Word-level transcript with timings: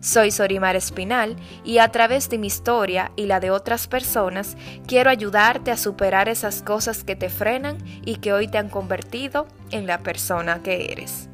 Soy 0.00 0.30
Sorimar 0.30 0.76
Espinal 0.76 1.34
y 1.64 1.78
a 1.78 1.88
través 1.90 2.28
de 2.30 2.38
mi 2.38 2.46
historia 2.46 3.10
y 3.16 3.26
la 3.26 3.40
de 3.40 3.50
otras 3.50 3.88
personas 3.88 4.56
quiero 4.86 5.10
ayudarte 5.10 5.72
a 5.72 5.76
superar 5.76 6.28
esas 6.28 6.62
cosas 6.62 7.02
que 7.02 7.16
te 7.16 7.28
frenan 7.28 7.78
y 8.04 8.16
que 8.16 8.32
hoy 8.32 8.46
te 8.46 8.58
han 8.58 8.68
convertido 8.68 9.48
en 9.72 9.88
la 9.88 9.98
persona 9.98 10.62
que 10.62 10.92
eres. 10.92 11.28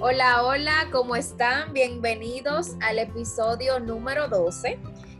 Hola, 0.00 0.42
hola, 0.42 0.88
¿cómo 0.92 1.16
están? 1.16 1.72
Bienvenidos 1.72 2.72
al 2.82 2.98
episodio 2.98 3.80
número 3.80 4.28
12. 4.28 4.78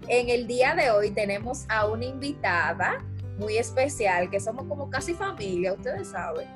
En 0.08 0.28
el 0.28 0.46
día 0.46 0.74
de 0.74 0.90
hoy 0.90 1.12
tenemos 1.12 1.64
a 1.70 1.86
una 1.86 2.04
invitada 2.04 3.02
muy 3.42 3.58
especial, 3.58 4.30
que 4.30 4.40
somos 4.40 4.66
como 4.66 4.88
casi 4.88 5.14
familia, 5.14 5.74
ustedes 5.74 6.08
saben. 6.08 6.48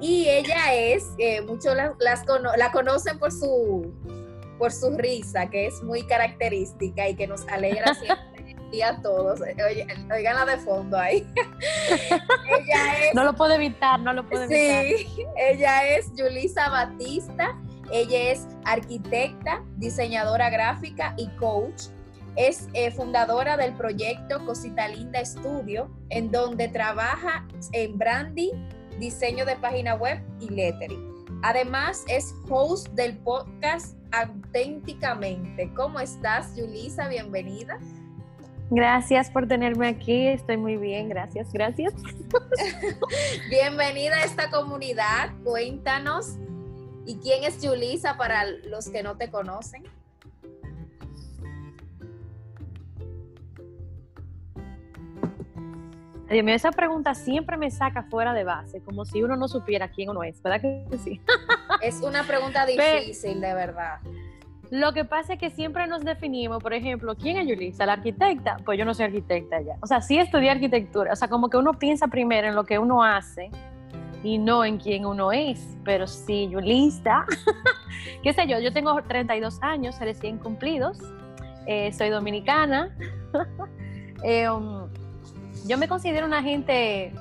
Y 0.00 0.28
ella 0.28 0.74
es, 0.74 1.04
eh, 1.18 1.40
muchos 1.42 1.74
la, 1.74 1.94
las 2.00 2.24
la 2.56 2.72
conocen 2.72 3.18
por 3.18 3.32
su, 3.32 3.94
por 4.58 4.72
su 4.72 4.90
risa, 4.96 5.48
que 5.48 5.66
es 5.66 5.82
muy 5.82 6.02
característica 6.02 7.08
y 7.08 7.14
que 7.14 7.26
nos 7.26 7.46
alegra 7.48 7.94
siempre 8.00 8.36
y 8.72 8.82
a 8.82 9.00
todos. 9.00 9.40
Oigan 9.40 10.36
la 10.36 10.44
de 10.44 10.58
fondo 10.58 10.98
ahí. 10.98 11.26
no 13.14 13.24
lo 13.24 13.34
puedo 13.34 13.54
evitar, 13.54 14.00
no 14.00 14.12
lo 14.12 14.26
puedo 14.26 14.44
evitar. 14.44 14.84
Sí, 14.84 15.26
ella 15.36 15.88
es 15.88 16.12
Yulisa 16.14 16.68
Batista. 16.68 17.56
Ella 17.92 18.32
es 18.32 18.48
arquitecta, 18.64 19.62
diseñadora 19.76 20.50
gráfica 20.50 21.14
y 21.16 21.28
coach 21.36 21.84
es 22.36 22.68
eh, 22.74 22.90
fundadora 22.90 23.56
del 23.56 23.74
proyecto 23.74 24.44
Cosita 24.44 24.88
Linda 24.88 25.24
Studio, 25.24 25.90
en 26.10 26.30
donde 26.30 26.68
trabaja 26.68 27.46
en 27.72 27.98
branding, 27.98 28.52
diseño 28.98 29.44
de 29.44 29.56
página 29.56 29.94
web 29.94 30.22
y 30.40 30.48
lettering. 30.50 31.14
Además, 31.42 32.04
es 32.08 32.34
host 32.48 32.88
del 32.90 33.16
podcast 33.18 33.96
Auténticamente. 34.12 35.70
¿Cómo 35.74 36.00
estás, 36.00 36.56
Yulisa? 36.56 37.08
Bienvenida. 37.08 37.78
Gracias 38.70 39.30
por 39.30 39.46
tenerme 39.46 39.88
aquí, 39.88 40.26
estoy 40.26 40.56
muy 40.56 40.76
bien, 40.76 41.08
gracias, 41.08 41.52
gracias. 41.52 41.94
Bienvenida 43.50 44.16
a 44.16 44.24
esta 44.24 44.50
comunidad, 44.50 45.30
cuéntanos. 45.44 46.36
¿Y 47.04 47.16
quién 47.18 47.44
es 47.44 47.62
Yulisa 47.62 48.16
para 48.16 48.44
los 48.44 48.88
que 48.88 49.04
no 49.04 49.16
te 49.16 49.30
conocen? 49.30 49.84
Dios 56.28 56.44
mío, 56.44 56.54
esa 56.54 56.72
pregunta 56.72 57.14
siempre 57.14 57.56
me 57.56 57.70
saca 57.70 58.02
fuera 58.02 58.34
de 58.34 58.42
base, 58.42 58.80
como 58.82 59.04
si 59.04 59.22
uno 59.22 59.36
no 59.36 59.46
supiera 59.46 59.88
quién 59.88 60.10
uno 60.10 60.24
es, 60.24 60.42
¿verdad 60.42 60.60
que 60.60 60.98
sí? 60.98 61.20
Es 61.82 62.00
una 62.02 62.24
pregunta 62.24 62.66
difícil, 62.66 63.40
de 63.40 63.54
verdad. 63.54 64.00
Lo 64.70 64.92
que 64.92 65.04
pasa 65.04 65.34
es 65.34 65.38
que 65.38 65.50
siempre 65.50 65.86
nos 65.86 66.04
definimos, 66.04 66.60
por 66.60 66.72
ejemplo, 66.72 67.14
¿quién 67.14 67.36
es 67.36 67.46
Yulisa? 67.46 67.86
¿La 67.86 67.94
arquitecta? 67.94 68.56
Pues 68.64 68.78
yo 68.78 68.84
no 68.84 68.94
soy 68.94 69.04
arquitecta 69.04 69.60
ya. 69.60 69.76
O 69.80 69.86
sea, 69.86 70.00
sí 70.00 70.18
estudié 70.18 70.50
arquitectura, 70.50 71.12
o 71.12 71.16
sea, 71.16 71.28
como 71.28 71.48
que 71.48 71.56
uno 71.56 71.74
piensa 71.74 72.08
primero 72.08 72.48
en 72.48 72.56
lo 72.56 72.64
que 72.64 72.78
uno 72.78 73.04
hace 73.04 73.50
y 74.24 74.38
no 74.38 74.64
en 74.64 74.78
quién 74.78 75.06
uno 75.06 75.30
es, 75.30 75.76
pero 75.84 76.08
sí, 76.08 76.48
Yulisa, 76.50 77.24
qué 78.24 78.32
sé 78.32 78.48
yo, 78.48 78.58
yo 78.58 78.72
tengo 78.72 79.00
32 79.00 79.62
años 79.62 80.00
recién 80.00 80.38
cumplidos, 80.38 80.98
eh, 81.66 81.92
soy 81.92 82.10
dominicana. 82.10 82.96
eh, 84.24 84.48
um, 84.50 84.85
yo 85.66 85.78
me 85.78 85.88
considero 85.88 86.26
una 86.26 86.42
gente, 86.42 87.12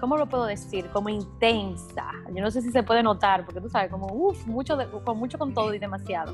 ¿cómo 0.00 0.16
lo 0.16 0.26
puedo 0.26 0.46
decir? 0.46 0.86
Como 0.90 1.08
intensa. 1.08 2.10
Yo 2.34 2.42
no 2.42 2.50
sé 2.50 2.60
si 2.62 2.70
se 2.70 2.82
puede 2.82 3.02
notar, 3.02 3.44
porque 3.44 3.60
tú 3.60 3.68
sabes, 3.68 3.90
como, 3.90 4.06
uff, 4.12 4.46
mucho, 4.46 4.76
con 5.04 5.18
mucho 5.18 5.38
con 5.38 5.54
todo 5.54 5.72
y 5.74 5.78
demasiado. 5.78 6.32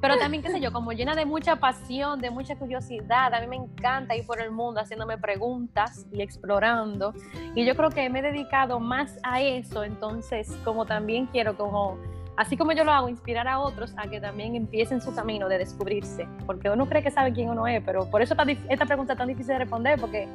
Pero 0.00 0.16
también, 0.18 0.42
qué 0.42 0.50
sé 0.50 0.60
yo, 0.60 0.72
como 0.72 0.92
llena 0.92 1.14
de 1.14 1.24
mucha 1.24 1.56
pasión, 1.56 2.20
de 2.20 2.30
mucha 2.30 2.56
curiosidad. 2.56 3.32
A 3.34 3.40
mí 3.40 3.46
me 3.46 3.56
encanta 3.56 4.16
ir 4.16 4.26
por 4.26 4.40
el 4.40 4.50
mundo 4.50 4.80
haciéndome 4.80 5.18
preguntas 5.18 6.06
y 6.12 6.22
explorando. 6.22 7.14
Y 7.54 7.64
yo 7.64 7.76
creo 7.76 7.90
que 7.90 8.08
me 8.10 8.18
he 8.18 8.22
dedicado 8.22 8.80
más 8.80 9.18
a 9.22 9.40
eso. 9.40 9.84
Entonces, 9.84 10.50
como 10.64 10.86
también 10.86 11.26
quiero 11.26 11.56
como 11.56 11.98
así 12.36 12.56
como 12.56 12.72
yo 12.72 12.84
lo 12.84 12.92
hago, 12.92 13.08
inspirar 13.08 13.48
a 13.48 13.58
otros 13.58 13.94
a 13.96 14.08
que 14.08 14.20
también 14.20 14.54
empiecen 14.54 15.00
su 15.00 15.14
camino 15.14 15.48
de 15.48 15.58
descubrirse, 15.58 16.28
porque 16.44 16.70
uno 16.70 16.86
cree 16.86 17.02
que 17.02 17.10
sabe 17.10 17.32
quién 17.32 17.48
uno 17.48 17.66
es, 17.66 17.82
pero 17.84 18.08
por 18.10 18.22
eso 18.22 18.34
esta, 18.68 18.86
pregunta 18.86 19.14
es 19.14 19.18
tan 19.18 19.28
difícil 19.28 19.54
de 19.54 19.58
responder, 19.58 20.00
porque 20.00 20.28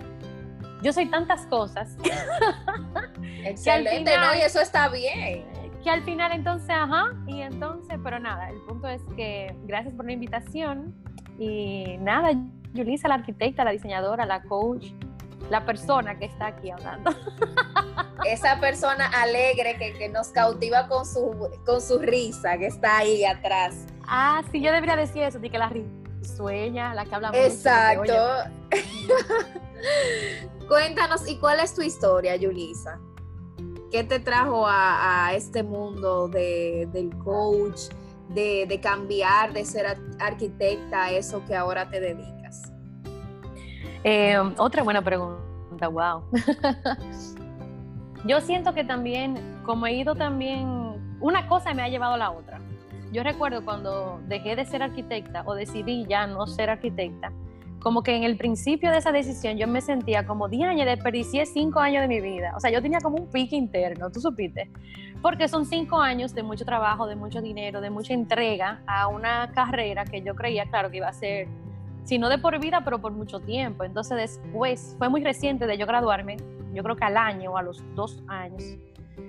yo 0.82 0.94
soy 0.94 1.08
tantas 1.08 1.46
cosas. 1.48 1.96
Excelente, 3.44 4.16
¿no? 4.18 4.36
Y 4.36 4.42
eso 4.42 4.60
está 4.60 4.90
bien. 4.90 5.46
Que 5.84 5.90
al 5.90 6.04
final 6.04 6.32
entonces, 6.32 6.70
ajá, 6.70 7.12
y 7.26 7.42
entonces, 7.42 7.98
pero 8.04 8.20
nada, 8.20 8.50
el 8.50 8.60
punto 8.62 8.88
es 8.88 9.02
que 9.16 9.56
gracias 9.64 9.96
por 9.96 10.06
la 10.06 10.12
invitación 10.12 10.94
y 11.40 11.98
nada, 12.00 12.32
Yulisa, 12.74 13.08
la 13.08 13.16
arquitecta, 13.16 13.64
la 13.64 13.72
diseñadora, 13.72 14.26
la 14.26 14.44
coach, 14.44 14.92
la 15.50 15.66
persona 15.66 16.20
que 16.20 16.26
está 16.26 16.48
aquí 16.48 16.70
hablando. 16.70 17.12
Esa 18.26 18.60
persona 18.60 19.08
alegre 19.08 19.76
que, 19.78 19.94
que, 19.94 20.08
nos 20.08 20.28
cautiva 20.28 20.88
con 20.88 21.06
su, 21.06 21.50
con 21.66 21.82
su 21.82 21.98
risa, 21.98 22.58
que 22.60 22.68
está 22.68 23.00
ahí 23.00 23.26
atrás. 23.26 23.88
Ah, 24.08 24.44
sí, 24.52 24.62
yo 24.62 24.72
debería 24.72 24.96
decir 24.96 25.24
eso, 25.24 25.40
de 25.40 25.50
que 25.50 25.58
la 25.58 25.70
risueña, 25.70 26.94
la 26.94 27.06
que 27.06 27.16
habla 27.16 27.32
Exacto. 27.34 28.14
Cuéntanos, 30.68 31.28
¿y 31.28 31.38
cuál 31.38 31.60
es 31.60 31.74
tu 31.74 31.82
historia, 31.82 32.36
Yulisa? 32.36 33.00
¿Qué 33.92 34.04
te 34.04 34.20
trajo 34.20 34.66
a, 34.68 35.34
este 35.36 35.64
mundo 35.64 36.28
del 36.30 37.12
coach, 37.24 37.90
de, 38.30 38.80
cambiar, 38.82 39.52
de 39.54 39.66
ser 39.66 39.98
arquitecta 40.20 41.12
eso 41.12 41.44
que 41.46 41.56
ahora 41.56 41.90
te 41.90 42.00
dedicas? 42.00 42.72
Eh, 44.04 44.38
otra 44.58 44.84
buena 44.84 45.02
pregunta, 45.02 45.88
wow. 45.88 46.24
Yo 48.26 48.40
siento 48.40 48.74
que 48.74 48.84
también, 48.84 49.62
como 49.66 49.88
he 49.88 49.94
ido 49.94 50.16
también, 50.16 51.18
una 51.20 51.48
cosa 51.48 51.74
me 51.74 51.82
ha 51.84 51.90
llevado 51.90 52.14
a 52.14 52.18
la 52.18 52.32
otra. 52.32 52.62
Yo 53.12 53.24
recuerdo 53.24 53.66
cuando 53.66 54.22
dejé 54.28 54.56
de 54.56 54.66
ser 54.66 54.84
arquitecta 54.84 55.44
o 55.46 55.54
decidí 55.54 56.06
ya 56.08 56.28
no 56.28 56.48
ser 56.48 56.70
arquitecta, 56.70 57.34
como 57.82 58.04
que 58.04 58.16
en 58.16 58.24
el 58.24 58.38
principio 58.38 58.92
de 58.92 58.98
esa 58.98 59.12
decisión 59.12 59.58
yo 59.58 59.68
me 59.68 59.82
sentía 59.82 60.26
como, 60.26 60.48
diañe, 60.48 60.86
desperdicié 60.86 61.46
cinco 61.46 61.80
años 61.80 62.02
de 62.02 62.08
mi 62.08 62.22
vida. 62.22 62.54
O 62.56 62.60
sea, 62.60 62.70
yo 62.70 62.82
tenía 62.82 63.00
como 63.00 63.18
un 63.18 63.28
pique 63.28 63.56
interno, 63.56 64.12
tú 64.12 64.22
supiste. 64.22 64.70
Porque 65.22 65.48
son 65.48 65.66
cinco 65.66 66.00
años 66.00 66.34
de 66.34 66.44
mucho 66.44 66.64
trabajo, 66.64 67.08
de 67.08 67.16
mucho 67.16 67.42
dinero, 67.42 67.82
de 67.82 67.90
mucha 67.90 68.14
entrega 68.14 68.82
a 68.86 69.08
una 69.08 69.52
carrera 69.52 70.06
que 70.06 70.22
yo 70.22 70.36
creía, 70.36 70.66
claro, 70.66 70.92
que 70.92 70.98
iba 70.98 71.08
a 71.08 71.14
ser, 71.14 71.48
si 72.04 72.18
no 72.18 72.30
de 72.30 72.38
por 72.38 72.60
vida, 72.60 72.82
pero 72.84 73.00
por 73.00 73.12
mucho 73.14 73.40
tiempo. 73.40 73.84
Entonces 73.84 74.18
después, 74.18 74.96
fue 74.98 75.10
muy 75.10 75.24
reciente 75.24 75.66
de 75.66 75.78
yo 75.78 75.88
graduarme, 75.88 76.38
yo 76.74 76.84
creo 76.84 76.96
que 76.96 77.06
al 77.06 77.18
año 77.18 77.52
o 77.52 77.58
a 77.58 77.64
los 77.64 77.84
dos 77.96 78.24
años. 78.28 78.64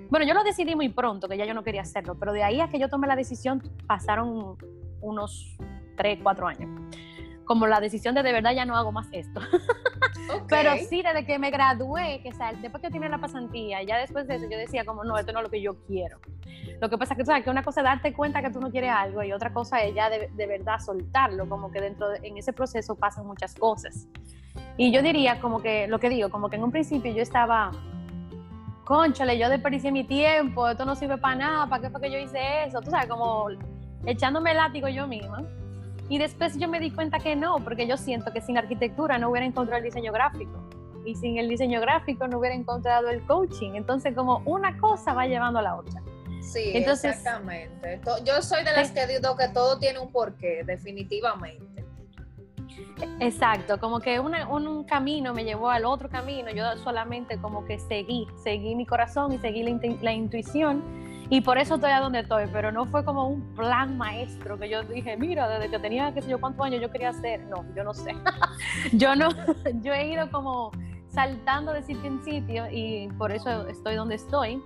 Bueno, 0.09 0.27
yo 0.27 0.33
lo 0.35 0.43
decidí 0.43 0.75
muy 0.75 0.89
pronto, 0.89 1.27
que 1.27 1.37
ya 1.37 1.45
yo 1.45 1.55
no 1.55 1.63
quería 1.63 1.81
hacerlo, 1.81 2.15
pero 2.19 2.33
de 2.33 2.43
ahí 2.43 2.61
a 2.61 2.67
que 2.67 2.77
yo 2.77 2.87
tomé 2.87 3.07
la 3.07 3.15
decisión 3.15 3.63
pasaron 3.87 4.57
unos 5.01 5.57
tres, 5.95 6.19
cuatro 6.21 6.47
años 6.47 6.69
como 7.45 7.67
la 7.67 7.79
decisión 7.79 8.15
de 8.15 8.23
de 8.23 8.31
verdad 8.31 8.53
ya 8.53 8.65
no 8.65 8.75
hago 8.75 8.91
más 8.91 9.07
esto. 9.11 9.41
Pero 10.47 10.71
sí, 10.89 11.01
desde 11.01 11.25
que 11.25 11.39
me 11.39 11.51
gradué, 11.51 12.21
que 12.21 12.29
o 12.29 12.61
después 12.61 12.81
que 12.81 12.89
tiene 12.89 13.09
la 13.09 13.17
pasantía, 13.17 13.83
ya 13.83 13.97
después 13.97 14.27
de 14.27 14.35
eso 14.35 14.45
yo 14.49 14.57
decía 14.57 14.85
como, 14.85 15.03
no, 15.03 15.17
esto 15.17 15.31
no 15.31 15.39
es 15.39 15.43
lo 15.43 15.49
que 15.49 15.61
yo 15.61 15.75
quiero. 15.85 16.19
Lo 16.79 16.89
que 16.89 16.97
pasa 16.97 17.13
es 17.13 17.17
que, 17.17 17.25
¿sabes? 17.25 17.43
que 17.43 17.49
una 17.49 17.63
cosa 17.63 17.81
es 17.81 17.85
darte 17.85 18.13
cuenta 18.13 18.41
que 18.41 18.49
tú 18.49 18.59
no 18.59 18.71
quieres 18.71 18.91
algo 18.91 19.23
y 19.23 19.31
otra 19.31 19.53
cosa 19.53 19.81
es 19.81 19.93
ya 19.95 20.09
de, 20.09 20.29
de 20.33 20.47
verdad 20.47 20.79
soltarlo, 20.79 21.47
como 21.47 21.71
que 21.71 21.81
dentro, 21.81 22.09
de, 22.09 22.19
en 22.27 22.37
ese 22.37 22.53
proceso 22.53 22.95
pasan 22.95 23.25
muchas 23.25 23.55
cosas. 23.55 24.07
Y 24.77 24.91
yo 24.91 25.01
diría 25.01 25.39
como 25.39 25.61
que, 25.61 25.87
lo 25.87 25.99
que 25.99 26.09
digo, 26.09 26.29
como 26.29 26.49
que 26.49 26.55
en 26.55 26.63
un 26.63 26.71
principio 26.71 27.11
yo 27.13 27.21
estaba, 27.21 27.71
conchale, 28.85 29.37
yo 29.37 29.49
desperdicié 29.49 29.91
mi 29.91 30.03
tiempo, 30.03 30.67
esto 30.67 30.85
no 30.85 30.95
sirve 30.95 31.17
para 31.17 31.35
nada, 31.35 31.69
¿para 31.69 31.83
qué 31.83 31.89
fue 31.89 32.01
que 32.01 32.11
yo 32.11 32.17
hice 32.17 32.65
eso? 32.65 32.81
Tú 32.81 32.89
sabes, 32.89 33.07
como 33.07 33.47
echándome 34.05 34.51
el 34.51 34.57
látigo 34.57 34.87
yo 34.87 35.07
misma. 35.07 35.43
Y 36.09 36.17
después 36.17 36.57
yo 36.57 36.67
me 36.67 36.79
di 36.79 36.91
cuenta 36.91 37.19
que 37.19 37.35
no, 37.35 37.57
porque 37.63 37.87
yo 37.87 37.97
siento 37.97 38.31
que 38.31 38.41
sin 38.41 38.57
arquitectura 38.57 39.17
no 39.17 39.29
hubiera 39.29 39.45
encontrado 39.45 39.77
el 39.77 39.83
diseño 39.83 40.11
gráfico. 40.11 40.51
Y 41.05 41.15
sin 41.15 41.37
el 41.37 41.49
diseño 41.49 41.81
gráfico 41.81 42.27
no 42.27 42.39
hubiera 42.39 42.55
encontrado 42.55 43.09
el 43.09 43.21
coaching. 43.25 43.71
Entonces 43.75 44.13
como 44.15 44.41
una 44.45 44.77
cosa 44.77 45.13
va 45.13 45.25
llevando 45.25 45.59
a 45.59 45.61
la 45.61 45.75
otra. 45.75 46.01
Sí, 46.41 46.71
exactamente. 46.75 48.01
Yo 48.25 48.41
soy 48.41 48.63
de 48.63 48.73
las 48.73 48.91
que 48.91 49.07
digo 49.07 49.35
que 49.35 49.47
todo 49.47 49.79
tiene 49.79 49.99
un 49.99 50.11
porqué, 50.11 50.63
definitivamente. 50.65 51.73
Exacto, 53.19 53.79
como 53.79 53.99
que 53.99 54.19
un 54.19 54.83
camino 54.85 55.33
me 55.33 55.43
llevó 55.43 55.69
al 55.69 55.85
otro 55.85 56.09
camino, 56.09 56.49
yo 56.51 56.77
solamente 56.77 57.37
como 57.37 57.65
que 57.65 57.79
seguí, 57.79 58.27
seguí 58.43 58.75
mi 58.75 58.85
corazón 58.85 59.33
y 59.33 59.37
seguí 59.39 59.63
la, 60.01 60.13
intuición 60.13 60.83
y 61.29 61.41
por 61.41 61.57
eso 61.57 61.75
estoy 61.75 61.91
a 61.91 61.99
donde 61.99 62.19
estoy, 62.19 62.45
pero 62.51 62.71
no 62.71 62.85
fue 62.85 63.03
como 63.03 63.27
un 63.27 63.41
plan 63.55 63.97
maestro 63.97 64.59
que 64.59 64.69
yo 64.69 64.83
dije, 64.83 65.17
mira, 65.17 65.47
desde 65.47 65.69
que 65.69 65.79
tenía 65.79 66.13
qué 66.13 66.21
sé 66.21 66.29
yo 66.29 66.39
cuántos 66.39 66.65
años 66.65 66.81
yo 66.81 66.91
quería 66.91 67.09
hacer, 67.09 67.41
no, 67.45 67.65
yo 67.75 67.83
no 67.83 67.93
sé, 67.93 68.15
yo 68.93 69.15
no, 69.15 69.29
yo 69.81 69.93
he 69.93 70.07
ido 70.07 70.29
como 70.31 70.71
saltando 71.07 71.73
de 71.73 71.83
sitio 71.83 72.05
en 72.05 72.23
sitio 72.23 72.65
y 72.71 73.07
por 73.17 73.31
eso 73.31 73.67
estoy 73.67 73.95
donde 73.95 74.15
estoy. 74.15 74.61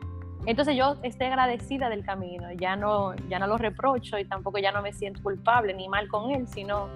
Entonces 0.45 0.77
yo 0.77 0.95
estoy 1.03 1.27
agradecida 1.27 1.89
del 1.89 2.05
camino, 2.05 2.51
ya 2.53 2.77
no, 2.77 3.13
ya 3.27 3.37
no 3.37 3.47
lo 3.47 3.57
reprocho 3.57 4.17
y 4.17 4.23
tampoco 4.23 4.59
ya 4.59 4.71
no 4.71 4.81
me 4.81 4.93
siento 4.93 5.21
culpable 5.21 5.73
ni 5.73 5.89
mal 5.89 6.07
con 6.07 6.31
él, 6.31 6.47
sino 6.47 6.87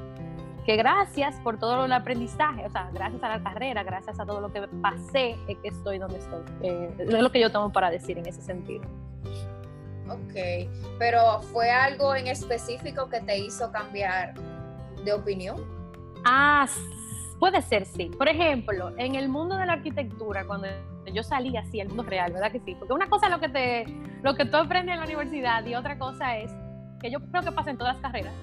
que 0.66 0.78
gracias 0.78 1.36
por 1.42 1.58
todo 1.58 1.86
el 1.86 1.92
aprendizaje, 1.92 2.66
o 2.66 2.70
sea, 2.70 2.90
gracias 2.94 3.22
a 3.24 3.30
la 3.30 3.44
carrera, 3.44 3.84
gracias 3.84 4.20
a 4.20 4.26
todo 4.26 4.40
lo 4.40 4.54
que 4.54 4.62
pasé, 4.82 5.36
es 5.48 5.58
que 5.58 5.68
estoy 5.68 5.98
donde 5.98 6.20
estoy. 6.20 6.44
Eh, 6.62 6.96
es 7.00 7.22
lo 7.22 7.32
que 7.32 7.40
yo 7.40 7.52
tengo 7.52 7.72
para 7.72 7.90
decir 7.90 8.18
en 8.18 8.28
ese 8.28 8.42
sentido. 8.42 8.84
Ok, 10.12 10.68
pero 11.00 11.42
¿fue 11.42 11.70
algo 11.70 12.16
en 12.16 12.28
específico 12.28 13.10
que 13.10 13.22
te 13.22 13.38
hizo 13.38 13.72
cambiar 13.72 14.34
de 15.06 15.14
opinión? 15.14 15.56
Ah, 16.26 16.68
puede 17.40 17.62
ser, 17.62 17.86
sí. 17.86 18.12
Por 18.18 18.28
ejemplo, 18.28 18.92
en 18.98 19.16
el 19.16 19.30
mundo 19.30 19.56
de 19.56 19.66
la 19.66 19.74
arquitectura, 19.74 20.46
cuando 20.46 20.68
yo 21.14 21.24
salí 21.24 21.56
así 21.56 21.80
al 21.80 21.88
mundo 21.88 22.04
real, 22.04 22.34
¿verdad 22.34 22.52
que 22.52 22.60
sí? 22.60 22.76
Porque 22.76 22.94
una 22.94 23.10
cosa 23.10 23.28
es 23.28 23.32
lo 23.32 23.40
que, 23.40 23.50
te, 23.50 23.86
lo 24.22 24.36
que 24.36 24.46
tú 24.46 24.58
aprendes 24.58 24.94
en 24.94 25.00
la 25.00 25.06
universidad 25.06 25.66
y 25.66 25.76
otra 25.76 25.98
cosa 25.98 26.38
es, 26.38 26.52
que 27.00 27.10
yo 27.10 27.20
creo 27.20 27.42
que 27.42 27.52
pasa 27.52 27.72
en 27.72 27.78
todas 27.78 27.96
las 27.96 28.02
carreras, 28.02 28.34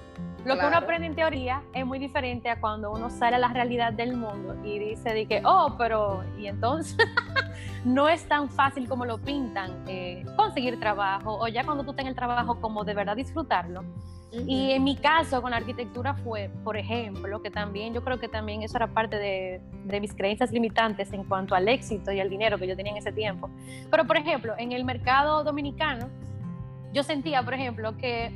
lo 0.45 0.57
que 0.57 0.65
uno 0.65 0.77
aprende 0.77 1.07
en 1.07 1.15
teoría 1.15 1.61
es 1.73 1.85
muy 1.85 1.99
diferente 1.99 2.49
a 2.49 2.59
cuando 2.59 2.91
uno 2.91 3.09
sale 3.09 3.35
a 3.35 3.39
la 3.39 3.49
realidad 3.49 3.93
del 3.93 4.15
mundo 4.15 4.55
y 4.63 4.79
dice 4.79 5.13
de 5.13 5.25
que, 5.25 5.41
oh, 5.45 5.75
pero, 5.77 6.23
y 6.37 6.47
entonces 6.47 6.97
no 7.85 8.07
es 8.07 8.27
tan 8.27 8.49
fácil 8.49 8.87
como 8.87 9.05
lo 9.05 9.17
pintan 9.17 9.83
eh, 9.87 10.25
conseguir 10.35 10.79
trabajo 10.79 11.37
o 11.39 11.47
ya 11.47 11.63
cuando 11.63 11.83
tú 11.83 11.93
tengas 11.93 12.11
el 12.11 12.15
trabajo 12.15 12.59
como 12.61 12.83
de 12.83 12.93
verdad 12.93 13.15
disfrutarlo. 13.15 13.83
Y 14.31 14.73
en 14.73 14.83
mi 14.83 14.95
caso 14.95 15.41
con 15.41 15.49
la 15.49 15.57
arquitectura 15.57 16.13
fue, 16.13 16.51
por 16.63 16.77
ejemplo, 16.77 17.41
que 17.41 17.49
también 17.49 17.95
yo 17.95 18.03
creo 18.03 18.19
que 18.19 18.27
también 18.27 18.61
eso 18.61 18.77
era 18.77 18.85
parte 18.85 19.17
de, 19.17 19.59
de 19.85 19.99
mis 19.99 20.13
creencias 20.13 20.51
limitantes 20.51 21.11
en 21.13 21.23
cuanto 21.23 21.55
al 21.55 21.67
éxito 21.67 22.11
y 22.11 22.19
al 22.19 22.29
dinero 22.29 22.59
que 22.59 22.67
yo 22.67 22.75
tenía 22.75 22.91
en 22.91 22.99
ese 22.99 23.11
tiempo. 23.11 23.49
Pero, 23.89 24.05
por 24.05 24.17
ejemplo, 24.17 24.53
en 24.59 24.71
el 24.71 24.85
mercado 24.85 25.43
dominicano, 25.43 26.09
yo 26.93 27.01
sentía, 27.01 27.41
por 27.41 27.55
ejemplo, 27.55 27.97
que 27.97 28.31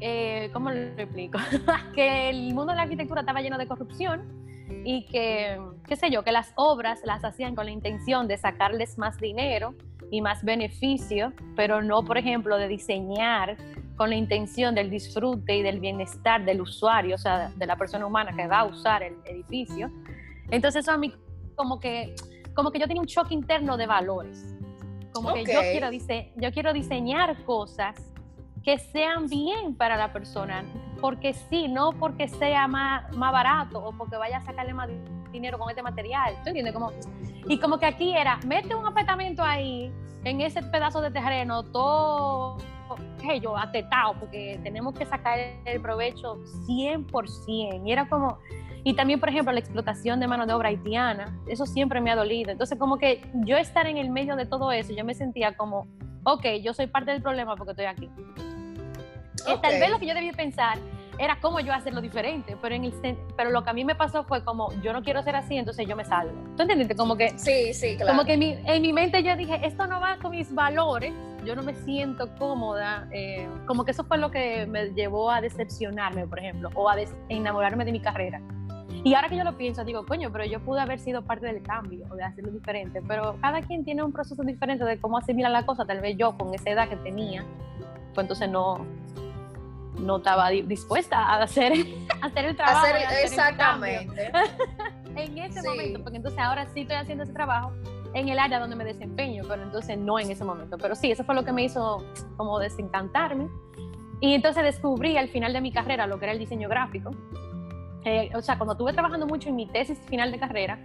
eh, 0.00 0.50
¿cómo 0.52 0.70
lo 0.70 0.76
explico? 0.76 1.38
que 1.94 2.30
el 2.30 2.54
mundo 2.54 2.72
de 2.72 2.76
la 2.76 2.82
arquitectura 2.82 3.20
estaba 3.20 3.40
lleno 3.40 3.58
de 3.58 3.66
corrupción 3.66 4.46
y 4.84 5.06
que, 5.06 5.60
qué 5.86 5.96
sé 5.96 6.10
yo, 6.10 6.22
que 6.22 6.32
las 6.32 6.52
obras 6.56 7.00
las 7.04 7.24
hacían 7.24 7.54
con 7.54 7.66
la 7.66 7.72
intención 7.72 8.28
de 8.28 8.36
sacarles 8.36 8.98
más 8.98 9.18
dinero 9.18 9.74
y 10.10 10.20
más 10.20 10.44
beneficio, 10.44 11.32
pero 11.54 11.82
no, 11.82 12.04
por 12.04 12.18
ejemplo, 12.18 12.56
de 12.56 12.68
diseñar 12.68 13.56
con 13.96 14.10
la 14.10 14.16
intención 14.16 14.74
del 14.74 14.90
disfrute 14.90 15.56
y 15.56 15.62
del 15.62 15.80
bienestar 15.80 16.44
del 16.44 16.60
usuario, 16.60 17.14
o 17.14 17.18
sea, 17.18 17.50
de 17.56 17.66
la 17.66 17.76
persona 17.76 18.06
humana 18.06 18.32
que 18.36 18.46
va 18.46 18.60
a 18.60 18.64
usar 18.64 19.02
el 19.02 19.14
edificio. 19.24 19.90
Entonces 20.50 20.84
eso 20.84 20.92
a 20.92 20.98
mí 20.98 21.12
como 21.54 21.80
que, 21.80 22.14
como 22.54 22.70
que 22.70 22.78
yo 22.78 22.86
tenía 22.86 23.00
un 23.00 23.08
choque 23.08 23.34
interno 23.34 23.76
de 23.76 23.86
valores. 23.86 24.54
Como 25.12 25.32
que 25.32 25.44
yo 25.44 25.60
quiero, 25.60 25.90
yo 25.90 26.52
quiero 26.52 26.72
diseñar 26.74 27.42
cosas 27.44 27.96
que 28.66 28.78
sean 28.78 29.28
bien 29.28 29.76
para 29.76 29.96
la 29.96 30.12
persona, 30.12 30.64
porque 31.00 31.34
sí, 31.34 31.68
no 31.68 31.92
porque 31.92 32.26
sea 32.26 32.66
más, 32.66 33.16
más 33.16 33.32
barato 33.32 33.78
o 33.78 33.92
porque 33.92 34.16
vaya 34.16 34.38
a 34.38 34.42
sacarle 34.42 34.74
más 34.74 34.90
dinero 35.30 35.56
con 35.56 35.70
este 35.70 35.84
material, 35.84 36.34
¿tú 36.42 36.48
entiendes? 36.48 36.74
Como, 36.74 36.90
y 37.48 37.60
como 37.60 37.78
que 37.78 37.86
aquí 37.86 38.16
era, 38.16 38.40
mete 38.44 38.74
un 38.74 38.84
apartamento 38.84 39.44
ahí, 39.44 39.92
en 40.24 40.40
ese 40.40 40.64
pedazo 40.64 41.00
de 41.00 41.12
terreno, 41.12 41.62
todo, 41.62 42.58
yo, 43.40 43.56
atetado, 43.56 44.14
porque 44.18 44.58
tenemos 44.64 44.94
que 44.94 45.06
sacar 45.06 45.38
el 45.64 45.80
provecho 45.80 46.34
100%. 46.66 47.86
Y 47.86 47.92
era 47.92 48.08
como, 48.08 48.38
y 48.82 48.94
también, 48.94 49.20
por 49.20 49.28
ejemplo, 49.28 49.52
la 49.52 49.60
explotación 49.60 50.18
de 50.18 50.26
mano 50.26 50.44
de 50.44 50.54
obra 50.54 50.70
haitiana, 50.70 51.38
eso 51.46 51.66
siempre 51.66 52.00
me 52.00 52.10
ha 52.10 52.16
dolido. 52.16 52.50
Entonces, 52.50 52.76
como 52.76 52.98
que 52.98 53.30
yo 53.44 53.56
estar 53.56 53.86
en 53.86 53.96
el 53.96 54.10
medio 54.10 54.34
de 54.34 54.46
todo 54.46 54.72
eso, 54.72 54.92
yo 54.92 55.04
me 55.04 55.14
sentía 55.14 55.56
como, 55.56 55.86
ok, 56.24 56.44
yo 56.64 56.74
soy 56.74 56.88
parte 56.88 57.12
del 57.12 57.22
problema 57.22 57.54
porque 57.54 57.70
estoy 57.70 57.86
aquí. 57.86 58.10
Tal 59.44 59.80
vez 59.80 59.90
lo 59.90 59.98
que 59.98 60.06
yo 60.06 60.14
debía 60.14 60.32
pensar 60.32 60.78
era 61.18 61.38
cómo 61.40 61.60
yo 61.60 61.72
hacerlo 61.72 62.00
diferente, 62.00 62.56
pero, 62.60 62.74
en 62.74 62.84
el, 62.84 62.92
pero 63.36 63.50
lo 63.50 63.64
que 63.64 63.70
a 63.70 63.72
mí 63.72 63.84
me 63.84 63.94
pasó 63.94 64.24
fue 64.24 64.44
como, 64.44 64.70
yo 64.82 64.92
no 64.92 65.02
quiero 65.02 65.22
ser 65.22 65.36
así, 65.36 65.56
entonces 65.56 65.86
yo 65.86 65.96
me 65.96 66.04
salgo. 66.04 66.34
¿Tú 66.56 66.62
entiendes? 66.62 66.94
Como 66.96 67.16
que, 67.16 67.38
sí, 67.38 67.72
sí, 67.72 67.96
claro. 67.96 68.12
Como 68.12 68.26
que 68.26 68.34
en 68.34 68.38
mi, 68.38 68.58
en 68.64 68.82
mi 68.82 68.92
mente 68.92 69.22
yo 69.22 69.36
dije, 69.36 69.60
esto 69.64 69.86
no 69.86 70.00
va 70.00 70.18
con 70.20 70.32
mis 70.32 70.54
valores, 70.54 71.12
yo 71.44 71.54
no 71.54 71.62
me 71.62 71.74
siento 71.74 72.28
cómoda, 72.36 73.08
eh, 73.12 73.48
como 73.66 73.84
que 73.84 73.92
eso 73.92 74.04
fue 74.04 74.18
lo 74.18 74.30
que 74.30 74.66
me 74.66 74.90
llevó 74.90 75.30
a 75.30 75.40
decepcionarme, 75.40 76.26
por 76.26 76.38
ejemplo, 76.38 76.70
o 76.74 76.88
a 76.88 76.96
enamorarme 77.28 77.84
de 77.84 77.92
mi 77.92 78.00
carrera. 78.00 78.40
Y 79.04 79.14
ahora 79.14 79.28
que 79.28 79.36
yo 79.36 79.44
lo 79.44 79.56
pienso, 79.56 79.84
digo, 79.84 80.04
coño, 80.04 80.32
pero 80.32 80.44
yo 80.44 80.60
pude 80.60 80.80
haber 80.80 80.98
sido 80.98 81.22
parte 81.22 81.46
del 81.46 81.62
cambio 81.62 82.06
o 82.10 82.16
de 82.16 82.24
hacerlo 82.24 82.50
diferente, 82.50 83.00
pero 83.06 83.36
cada 83.40 83.60
quien 83.62 83.84
tiene 83.84 84.02
un 84.02 84.12
proceso 84.12 84.42
diferente 84.42 84.84
de 84.84 84.98
cómo 84.98 85.18
asimilar 85.18 85.52
la 85.52 85.64
cosa, 85.64 85.84
tal 85.84 86.00
vez 86.00 86.16
yo 86.16 86.36
con 86.36 86.52
esa 86.52 86.70
edad 86.70 86.88
que 86.88 86.96
tenía, 86.96 87.44
pues 88.14 88.24
entonces 88.24 88.50
no, 88.50 88.84
no 89.98 90.18
estaba 90.18 90.50
dispuesta 90.50 91.18
a 91.18 91.42
hacer, 91.42 91.72
hacer 92.22 92.44
el 92.44 92.56
trabajo. 92.56 92.86
exactamente. 93.22 94.30
en 95.16 95.38
ese 95.38 95.62
momento, 95.62 96.02
porque 96.02 96.16
entonces 96.18 96.38
ahora 96.40 96.66
sí 96.66 96.82
estoy 96.82 96.96
haciendo 96.96 97.24
ese 97.24 97.32
trabajo 97.32 97.72
en 98.14 98.28
el 98.28 98.38
área 98.38 98.58
donde 98.58 98.76
me 98.76 98.84
desempeño, 98.84 99.44
pero 99.48 99.62
entonces 99.62 99.98
no 99.98 100.18
en 100.18 100.30
ese 100.30 100.44
momento. 100.44 100.78
Pero 100.78 100.94
sí, 100.94 101.10
eso 101.10 101.24
fue 101.24 101.34
lo 101.34 101.44
que 101.44 101.52
me 101.52 101.64
hizo 101.64 102.04
como 102.36 102.58
desencantarme. 102.58 103.48
Y 104.20 104.34
entonces 104.34 104.62
descubrí 104.62 105.16
al 105.16 105.28
final 105.28 105.52
de 105.52 105.60
mi 105.60 105.72
carrera 105.72 106.06
lo 106.06 106.18
que 106.18 106.24
era 106.24 106.32
el 106.32 106.38
diseño 106.38 106.68
gráfico. 106.68 107.10
Eh, 108.04 108.30
o 108.34 108.40
sea, 108.40 108.56
cuando 108.56 108.72
estuve 108.72 108.92
trabajando 108.92 109.26
mucho 109.26 109.48
en 109.48 109.56
mi 109.56 109.66
tesis 109.66 109.98
final 110.06 110.32
de 110.32 110.38
carrera, 110.38 110.78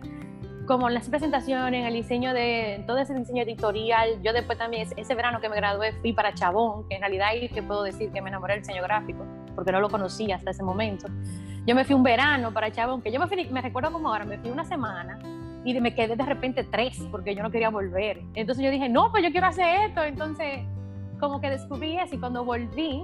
como 0.72 0.90
las 0.90 1.10
presentaciones, 1.10 1.82
en 1.82 1.86
el 1.86 1.94
diseño 1.94 2.34
de 2.34 2.82
todo 2.88 2.98
ese 2.98 3.14
diseño 3.14 3.44
editorial. 3.44 4.22
Yo 4.24 4.32
después 4.32 4.58
también, 4.58 4.88
ese 4.96 5.16
verano 5.16 5.42
que 5.42 5.50
me 5.50 5.58
gradué, 5.58 5.92
fui 6.00 6.14
para 6.14 6.34
Chabón, 6.34 6.88
que 6.88 6.96
en 6.96 7.02
realidad 7.02 7.28
ahí 7.28 7.50
que 7.50 7.62
puedo 7.62 7.84
decir 7.84 8.10
que 8.14 8.22
me 8.22 8.30
enamoré 8.30 8.54
del 8.54 8.62
diseño 8.62 8.82
gráfico, 8.82 9.26
porque 9.54 9.74
no 9.74 9.82
lo 9.82 9.90
conocía 9.90 10.38
hasta 10.38 10.52
ese 10.52 10.64
momento. 10.64 11.08
Yo 11.66 11.76
me 11.76 11.84
fui 11.84 11.94
un 11.94 12.04
verano 12.04 12.54
para 12.54 12.72
Chabón, 12.72 13.02
que 13.02 13.12
yo 13.12 13.20
me, 13.20 13.28
fui, 13.28 13.50
me 13.50 13.62
recuerdo 13.62 13.92
como 13.92 14.08
ahora, 14.08 14.24
me 14.24 14.38
fui 14.38 14.50
una 14.50 14.64
semana 14.64 15.20
y 15.66 15.78
me 15.78 15.94
quedé 15.94 16.16
de 16.16 16.24
repente 16.24 16.64
tres, 16.64 17.06
porque 17.12 17.36
yo 17.36 17.44
no 17.44 17.52
quería 17.52 17.70
volver. 17.70 18.22
Entonces 18.34 18.64
yo 18.64 18.72
dije, 18.72 18.88
no, 18.88 19.12
pues 19.12 19.26
yo 19.26 19.32
quiero 19.32 19.48
hacer 19.48 19.90
esto. 19.90 20.04
Entonces, 20.04 20.62
como 21.20 21.42
que 21.42 21.50
descubrí 21.50 21.98
eso 21.98 22.16
y 22.16 22.18
cuando 22.18 22.46
volví, 22.46 23.04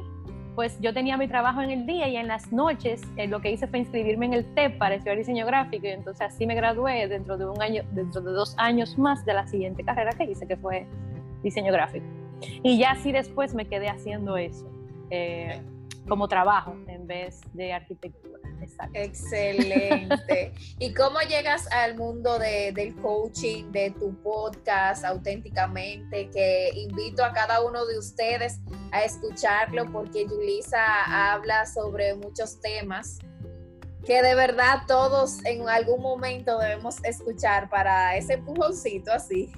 pues 0.57 0.75
yo 0.81 0.91
tenía 0.91 1.17
mi 1.17 1.27
trabajo 1.27 1.61
en 1.61 1.69
el 1.69 1.85
día 1.85 2.07
y 2.07 2.17
en 2.17 2.27
las 2.27 2.51
noches 2.51 3.03
eh, 3.15 3.27
lo 3.27 3.41
que 3.41 3.51
hice 3.51 3.67
fue 3.67 3.77
inscribirme 3.77 4.25
en 4.25 4.33
el 4.33 4.55
TEP 4.55 4.79
para 4.79 4.95
estudiar 4.95 5.15
diseño 5.15 5.45
gráfico 5.45 5.85
y 5.85 5.91
entonces 5.91 6.33
así 6.33 6.47
me 6.47 6.55
gradué 6.55 7.07
dentro 7.07 7.37
de 7.37 7.45
un 7.45 7.61
año, 7.61 7.83
dentro 7.91 8.21
de 8.21 8.31
dos 8.31 8.55
años 8.57 8.97
más 8.97 9.23
de 9.23 9.35
la 9.35 9.45
siguiente 9.45 9.83
carrera 9.83 10.13
que 10.17 10.23
hice, 10.23 10.47
que 10.47 10.57
fue 10.57 10.87
diseño 11.43 11.71
gráfico. 11.71 12.07
Y 12.63 12.79
ya 12.79 12.93
así 12.93 13.11
después 13.11 13.53
me 13.53 13.67
quedé 13.67 13.87
haciendo 13.87 14.35
eso 14.35 14.67
eh, 15.11 15.61
como 16.07 16.27
trabajo 16.27 16.75
en 16.87 17.05
vez 17.05 17.39
de 17.53 17.73
arquitectura. 17.73 18.36
Excelente. 18.93 20.53
¿Y 20.79 20.93
cómo 20.93 21.19
llegas 21.21 21.67
al 21.71 21.95
mundo 21.95 22.39
del 22.39 22.95
coaching, 23.01 23.71
de 23.71 23.91
tu 23.91 24.15
podcast 24.21 25.03
auténticamente? 25.05 26.29
Que 26.29 26.71
invito 26.73 27.23
a 27.23 27.33
cada 27.33 27.61
uno 27.63 27.85
de 27.85 27.97
ustedes 27.97 28.59
a 28.91 29.03
escucharlo 29.03 29.91
porque 29.91 30.25
Yulisa 30.25 31.31
habla 31.31 31.65
sobre 31.65 32.15
muchos 32.15 32.59
temas 32.61 33.19
que 34.05 34.21
de 34.21 34.35
verdad 34.35 34.83
todos 34.87 35.43
en 35.43 35.67
algún 35.67 36.01
momento 36.01 36.57
debemos 36.59 37.03
escuchar 37.03 37.69
para 37.69 38.15
ese 38.15 38.35
empujoncito 38.35 39.11
así. 39.11 39.51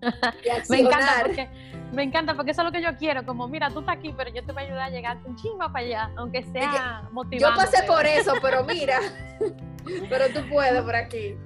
me 0.68 0.80
encanta 0.80 1.22
porque 1.24 1.48
me 1.92 2.02
encanta 2.02 2.34
porque 2.34 2.50
eso 2.50 2.62
es 2.62 2.66
lo 2.66 2.72
que 2.72 2.82
yo 2.82 2.96
quiero, 2.96 3.24
como 3.24 3.48
mira, 3.48 3.70
tú 3.70 3.80
estás 3.80 3.96
aquí, 3.96 4.12
pero 4.16 4.30
yo 4.30 4.44
te 4.44 4.52
voy 4.52 4.64
a 4.64 4.66
ayudar 4.66 4.82
a 4.82 4.90
llegar 4.90 5.18
un 5.24 5.36
chingo 5.36 5.58
para 5.58 5.78
allá, 5.78 6.10
aunque 6.16 6.42
sea 6.44 7.08
motivante. 7.12 7.38
Yo 7.38 7.64
pasé 7.64 7.82
por 7.84 8.04
eso, 8.04 8.34
pero 8.42 8.64
mira. 8.64 9.00
pero 10.08 10.28
tú 10.28 10.48
puedes 10.48 10.82
por 10.82 10.94
aquí. 10.94 11.36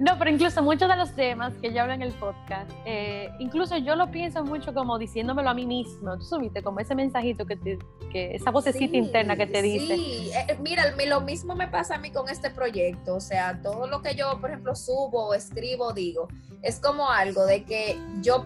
No, 0.00 0.18
pero 0.18 0.30
incluso 0.30 0.62
muchos 0.62 0.88
de 0.88 0.96
los 0.96 1.14
temas 1.14 1.54
que 1.60 1.72
yo 1.72 1.82
hablo 1.82 1.94
en 1.94 2.02
el 2.02 2.12
podcast, 2.12 2.70
eh, 2.84 3.30
incluso 3.38 3.76
yo 3.76 3.96
lo 3.96 4.10
pienso 4.10 4.44
mucho 4.44 4.72
como 4.72 4.98
diciéndomelo 4.98 5.50
a 5.50 5.54
mí 5.54 5.66
mismo. 5.66 6.16
Tú 6.16 6.24
subiste 6.24 6.62
como 6.62 6.80
ese 6.80 6.94
mensajito 6.94 7.46
que, 7.46 7.56
te, 7.56 7.78
que 8.10 8.34
esa 8.34 8.50
vocecita 8.50 8.96
interna 8.96 9.36
que 9.36 9.46
te 9.46 9.62
dice. 9.62 9.96
Sí, 9.96 10.30
eh, 10.34 10.56
mira, 10.60 10.94
lo 11.06 11.20
mismo 11.20 11.54
me 11.54 11.68
pasa 11.68 11.96
a 11.96 11.98
mí 11.98 12.10
con 12.10 12.28
este 12.28 12.50
proyecto. 12.50 13.16
O 13.16 13.20
sea, 13.20 13.60
todo 13.62 13.86
lo 13.86 14.02
que 14.02 14.14
yo, 14.14 14.40
por 14.40 14.50
ejemplo, 14.50 14.74
subo, 14.74 15.34
escribo, 15.34 15.92
digo, 15.92 16.28
es 16.62 16.80
como 16.80 17.10
algo 17.10 17.44
de 17.46 17.64
que 17.64 17.98
yo 18.20 18.42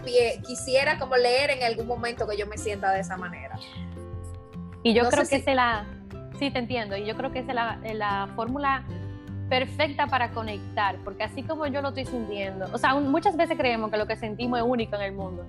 quisiera 0.47 0.99
como 0.99 1.17
leer 1.17 1.51
en 1.51 1.63
algún 1.63 1.87
momento 1.87 2.27
que 2.29 2.37
yo 2.37 2.47
me 2.47 2.59
sienta 2.59 2.93
de 2.93 3.01
esa 3.01 3.17
manera. 3.17 3.59
Y 4.83 4.95
yo 4.95 5.09
creo 5.09 5.27
que 5.27 5.37
es 5.37 5.47
la, 5.47 5.87
sí 6.39 6.51
te 6.51 6.59
entiendo, 6.59 6.97
y 6.97 7.07
yo 7.07 7.17
creo 7.17 7.33
que 7.33 7.41
es 7.41 7.47
la, 7.47 7.79
la 7.95 8.29
fórmula 8.37 8.85
perfecta 9.49 10.07
para 10.07 10.31
conectar, 10.31 10.97
porque 11.05 11.25
así 11.25 11.43
como 11.43 11.67
yo 11.67 11.81
lo 11.81 11.89
estoy 11.89 12.07
sintiendo, 12.07 12.67
o 12.73 12.79
sea, 12.79 12.95
muchas 12.95 13.37
veces 13.37 13.57
creemos 13.57 13.91
que 13.91 13.97
lo 13.97 14.07
que 14.07 14.17
sentimos 14.17 14.59
es 14.59 14.65
único 14.67 14.97
en 14.97 15.03
el 15.03 15.13
mundo. 15.13 15.47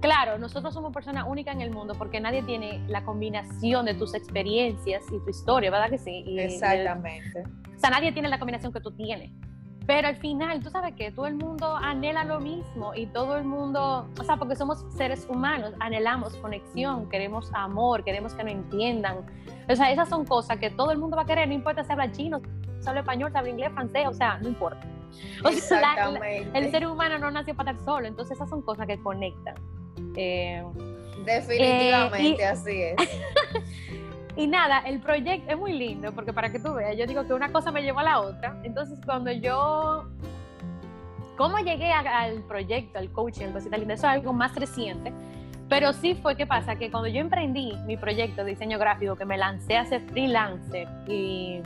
Claro, 0.00 0.38
nosotros 0.38 0.72
somos 0.72 0.94
personas 0.94 1.26
únicas 1.28 1.54
en 1.54 1.60
el 1.60 1.70
mundo 1.70 1.94
porque 1.96 2.20
nadie 2.20 2.42
tiene 2.42 2.82
la 2.88 3.04
combinación 3.04 3.84
de 3.84 3.94
tus 3.94 4.14
experiencias 4.14 5.04
y 5.12 5.18
tu 5.18 5.28
historia, 5.28 5.70
¿verdad 5.70 5.90
que 5.90 5.98
sí? 5.98 6.24
Exactamente. 6.38 7.42
o 7.76 7.78
sea, 7.78 7.90
nadie 7.90 8.12
tiene 8.12 8.28
la 8.28 8.38
combinación 8.38 8.72
que 8.72 8.80
tú 8.80 8.92
tienes. 8.92 9.30
Pero 9.90 10.06
al 10.06 10.14
final, 10.18 10.62
tú 10.62 10.70
sabes 10.70 10.94
que 10.94 11.10
todo 11.10 11.26
el 11.26 11.34
mundo 11.34 11.74
anhela 11.74 12.22
lo 12.22 12.38
mismo 12.38 12.94
y 12.94 13.06
todo 13.06 13.36
el 13.36 13.42
mundo, 13.42 14.08
o 14.16 14.22
sea, 14.22 14.36
porque 14.36 14.54
somos 14.54 14.84
seres 14.96 15.26
humanos, 15.28 15.72
anhelamos 15.80 16.36
conexión, 16.36 17.08
queremos 17.08 17.50
amor, 17.54 18.04
queremos 18.04 18.32
que 18.34 18.44
nos 18.44 18.52
entiendan. 18.52 19.26
O 19.68 19.74
sea, 19.74 19.90
esas 19.90 20.08
son 20.08 20.24
cosas 20.24 20.58
que 20.58 20.70
todo 20.70 20.92
el 20.92 20.98
mundo 20.98 21.16
va 21.16 21.24
a 21.24 21.26
querer, 21.26 21.48
no 21.48 21.54
importa 21.54 21.82
si 21.82 21.90
habla 21.90 22.12
chino, 22.12 22.40
si 22.78 22.88
habla 22.88 23.00
español, 23.00 23.32
si 23.32 23.38
habla 23.38 23.50
inglés, 23.50 23.72
francés, 23.72 24.06
o 24.06 24.14
sea, 24.14 24.38
no 24.38 24.50
importa. 24.50 24.80
O 25.44 25.50
sea, 25.50 26.08
el 26.54 26.70
ser 26.70 26.86
humano 26.86 27.18
no 27.18 27.28
nació 27.32 27.56
para 27.56 27.72
estar 27.72 27.84
solo, 27.84 28.06
entonces 28.06 28.36
esas 28.36 28.48
son 28.48 28.62
cosas 28.62 28.86
que 28.86 28.96
conectan. 29.02 29.56
Eh, 30.14 30.62
Definitivamente, 31.24 32.40
eh, 32.40 32.46
así 32.46 32.80
es. 32.80 32.94
Y 34.40 34.46
nada, 34.46 34.78
el 34.86 35.00
proyecto 35.00 35.52
es 35.52 35.58
muy 35.58 35.74
lindo 35.74 36.12
porque 36.12 36.32
para 36.32 36.50
que 36.50 36.58
tú 36.58 36.72
veas, 36.72 36.96
yo 36.96 37.06
digo 37.06 37.26
que 37.26 37.34
una 37.34 37.52
cosa 37.52 37.70
me 37.70 37.82
llevó 37.82 37.98
a 37.98 38.04
la 38.04 38.20
otra. 38.20 38.56
Entonces, 38.62 38.98
cuando 39.04 39.30
yo. 39.30 40.06
¿Cómo 41.36 41.58
llegué 41.58 41.92
al 41.92 42.42
proyecto, 42.44 42.98
al 42.98 43.12
coaching, 43.12 43.44
al 43.44 43.52
cosita 43.52 43.76
linda? 43.76 43.94
Eso 43.94 44.06
es 44.06 44.14
algo 44.14 44.32
más 44.32 44.54
reciente. 44.54 45.12
Pero 45.68 45.92
sí 45.92 46.14
fue 46.14 46.36
que 46.36 46.46
pasa 46.46 46.76
que 46.76 46.90
cuando 46.90 47.08
yo 47.08 47.20
emprendí 47.20 47.74
mi 47.86 47.98
proyecto 47.98 48.42
de 48.42 48.52
diseño 48.52 48.78
gráfico, 48.78 49.14
que 49.14 49.26
me 49.26 49.36
lancé 49.36 49.76
a 49.76 49.84
ser 49.84 50.00
freelancer 50.08 50.88
y 51.06 51.60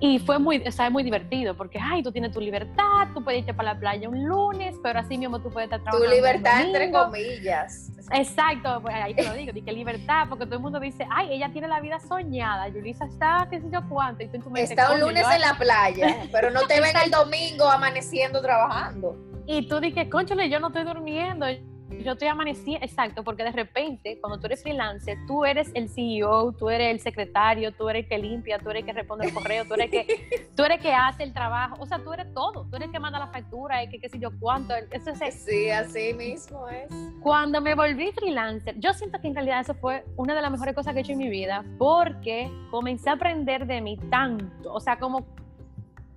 y 0.00 0.18
fue 0.18 0.38
muy, 0.38 0.58
o 0.66 0.70
sea, 0.70 0.90
muy 0.90 1.02
divertido 1.02 1.56
porque, 1.56 1.78
ay, 1.80 2.02
tú 2.02 2.12
tienes 2.12 2.32
tu 2.32 2.40
libertad, 2.40 3.08
tú 3.14 3.24
puedes 3.24 3.40
irte 3.40 3.54
para 3.54 3.72
la 3.72 3.80
playa 3.80 4.08
un 4.08 4.24
lunes, 4.24 4.76
pero 4.82 4.98
así 4.98 5.16
mismo 5.16 5.40
tú 5.40 5.50
puedes 5.50 5.66
estar 5.66 5.82
trabajando. 5.82 6.08
Tu 6.08 6.14
libertad, 6.14 6.62
entre 6.62 6.90
comillas. 6.90 7.90
Exacto, 8.12 8.80
pues 8.82 8.94
ahí 8.94 9.14
te 9.14 9.24
lo 9.24 9.32
digo, 9.34 9.52
que 9.64 9.72
libertad, 9.72 10.26
porque 10.28 10.44
todo 10.44 10.56
el 10.56 10.60
mundo 10.60 10.78
dice, 10.78 11.06
ay, 11.10 11.32
ella 11.32 11.50
tiene 11.52 11.68
la 11.68 11.80
vida 11.80 11.98
soñada, 12.00 12.68
Yulisa 12.68 13.06
está, 13.06 13.48
qué 13.50 13.60
sé 13.60 13.66
yo 13.72 13.80
cuánto. 13.88 14.22
Y 14.22 14.28
tú 14.28 14.42
está 14.54 14.92
un 14.92 15.00
lunes 15.00 15.24
en 15.32 15.40
la 15.40 15.54
playa, 15.54 16.16
pero 16.32 16.50
no 16.50 16.66
te 16.66 16.80
ven 16.80 16.96
el 17.02 17.10
domingo 17.10 17.64
amaneciendo 17.70 18.42
trabajando. 18.42 19.16
Y 19.46 19.68
tú 19.68 19.80
dices, 19.80 20.08
conchale, 20.10 20.48
yo 20.50 20.60
no 20.60 20.68
estoy 20.68 20.84
durmiendo 20.84 21.46
yo 21.90 22.12
estoy 22.12 22.28
amaneciendo, 22.28 22.84
exacto, 22.84 23.22
porque 23.22 23.44
de 23.44 23.52
repente, 23.52 24.18
cuando 24.20 24.38
tú 24.38 24.46
eres 24.46 24.62
freelancer, 24.62 25.18
tú 25.26 25.44
eres 25.44 25.70
el 25.74 25.88
CEO, 25.88 26.52
tú 26.52 26.70
eres 26.70 26.90
el 26.92 27.00
secretario, 27.00 27.72
tú 27.72 27.88
eres 27.88 28.04
el 28.04 28.08
que 28.08 28.18
limpia, 28.18 28.58
tú 28.58 28.70
eres 28.70 28.80
el 28.80 28.86
que 28.86 28.92
responde 28.92 29.26
el 29.26 29.34
correo, 29.34 29.64
tú 29.64 29.74
eres 29.74 29.86
el 29.86 29.90
que, 29.90 30.48
tú 30.56 30.64
eres 30.64 30.80
que 30.80 30.92
hace 30.92 31.22
el 31.22 31.32
trabajo, 31.32 31.76
o 31.78 31.86
sea, 31.86 31.98
tú 31.98 32.12
eres 32.12 32.32
todo, 32.34 32.66
tú 32.68 32.76
eres 32.76 32.86
el 32.86 32.92
que 32.92 33.00
manda 33.00 33.18
la 33.18 33.28
factura, 33.28 33.82
el 33.82 33.90
que 33.90 33.98
qué 33.98 34.08
sé 34.08 34.18
yo 34.18 34.30
cuánto. 34.38 34.74
Eso 34.90 35.10
es, 35.10 35.34
sí, 35.34 35.70
así 35.70 36.14
mismo 36.14 36.68
es. 36.68 36.88
Cuando 37.20 37.60
me 37.60 37.74
volví 37.74 38.12
freelancer, 38.12 38.78
yo 38.78 38.92
siento 38.92 39.20
que 39.20 39.28
en 39.28 39.34
realidad 39.34 39.60
eso 39.60 39.74
fue 39.74 40.04
una 40.16 40.34
de 40.34 40.42
las 40.42 40.50
mejores 40.50 40.74
cosas 40.74 40.92
que 40.94 41.00
he 41.00 41.02
hecho 41.02 41.12
en 41.12 41.18
mi 41.18 41.28
vida, 41.28 41.64
porque 41.78 42.50
comencé 42.70 43.10
a 43.10 43.14
aprender 43.14 43.66
de 43.66 43.80
mí 43.80 43.98
tanto, 44.10 44.72
o 44.72 44.80
sea, 44.80 44.98
como 44.98 45.26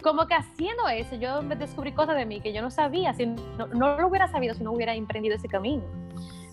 como 0.01 0.27
que 0.27 0.35
haciendo 0.35 0.87
eso, 0.87 1.15
yo 1.15 1.41
descubrí 1.41 1.91
cosas 1.91 2.15
de 2.15 2.25
mí 2.25 2.41
que 2.41 2.53
yo 2.53 2.61
no 2.61 2.69
sabía, 2.69 3.13
si 3.13 3.25
no, 3.25 3.67
lo 3.73 4.07
hubiera 4.07 4.27
sabido 4.27 4.53
si 4.53 4.63
no 4.63 4.71
hubiera 4.71 4.93
emprendido 4.95 5.35
ese 5.35 5.47
camino. 5.47 5.83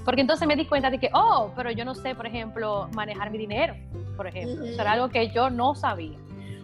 Porque 0.04 0.20
entonces 0.20 0.46
me 0.46 0.56
di 0.56 0.66
cuenta 0.66 0.90
de 0.90 0.98
que, 0.98 1.10
oh, 1.14 1.50
pero 1.56 1.70
yo 1.70 1.84
no 1.84 1.94
sé, 1.94 2.14
por 2.14 2.26
ejemplo, 2.26 2.88
manejar 2.94 3.30
mi 3.30 3.38
dinero, 3.38 3.74
por 4.16 4.26
ejemplo. 4.26 4.64
Eso 4.64 4.80
era 4.80 4.92
algo 4.92 5.08
que 5.08 5.30
yo 5.30 5.48
no 5.48 5.74
sabía. 5.74 6.18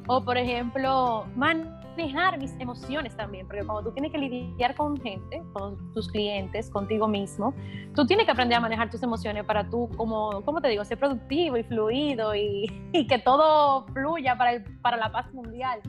O, 0.07 0.25
por 0.25 0.37
ejemplo, 0.37 1.25
manejar 1.37 2.39
mis 2.39 2.53
emociones 2.59 3.17
también, 3.17 3.47
porque 3.47 3.65
cuando 3.65 3.89
tú 3.89 3.93
tienes 3.93 4.13
que 4.13 4.19
lidiar 4.19 4.75
con 4.75 5.01
gente, 5.01 5.43
con 5.53 5.93
tus 5.93 6.09
clientes, 6.09 6.69
contigo 6.69 7.09
mismo, 7.09 7.55
tú 7.95 8.07
tienes 8.07 8.27
que 8.27 8.33
aprender 8.33 8.59
a 8.59 8.61
manejar 8.61 8.91
tus 8.91 9.03
emociones 9.03 9.45
para 9.45 9.69
tú, 9.69 9.89
como, 9.97 10.43
¿cómo 10.45 10.61
te 10.61 10.69
digo?, 10.69 10.85
ser 10.85 10.99
productivo 10.99 11.57
y 11.57 11.63
fluido 11.63 12.35
y, 12.35 12.67
y 12.93 13.07
que 13.07 13.19
todo 13.19 13.87
fluya 13.87 14.37
para, 14.37 14.53
el, 14.53 14.65
para 14.81 14.97
la 14.97 15.11
paz 15.11 15.33
mundial. 15.33 15.81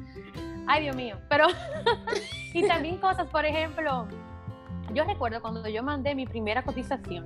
Ay, 0.73 0.83
Dios 0.83 0.95
mío. 0.95 1.17
Pero, 1.27 1.47
y 2.53 2.65
también 2.65 2.95
cosas, 2.95 3.27
por 3.27 3.43
ejemplo, 3.43 4.07
yo 4.93 5.03
recuerdo 5.03 5.41
cuando 5.41 5.67
yo 5.67 5.83
mandé 5.83 6.15
mi 6.15 6.25
primera 6.25 6.63
cotización, 6.63 7.25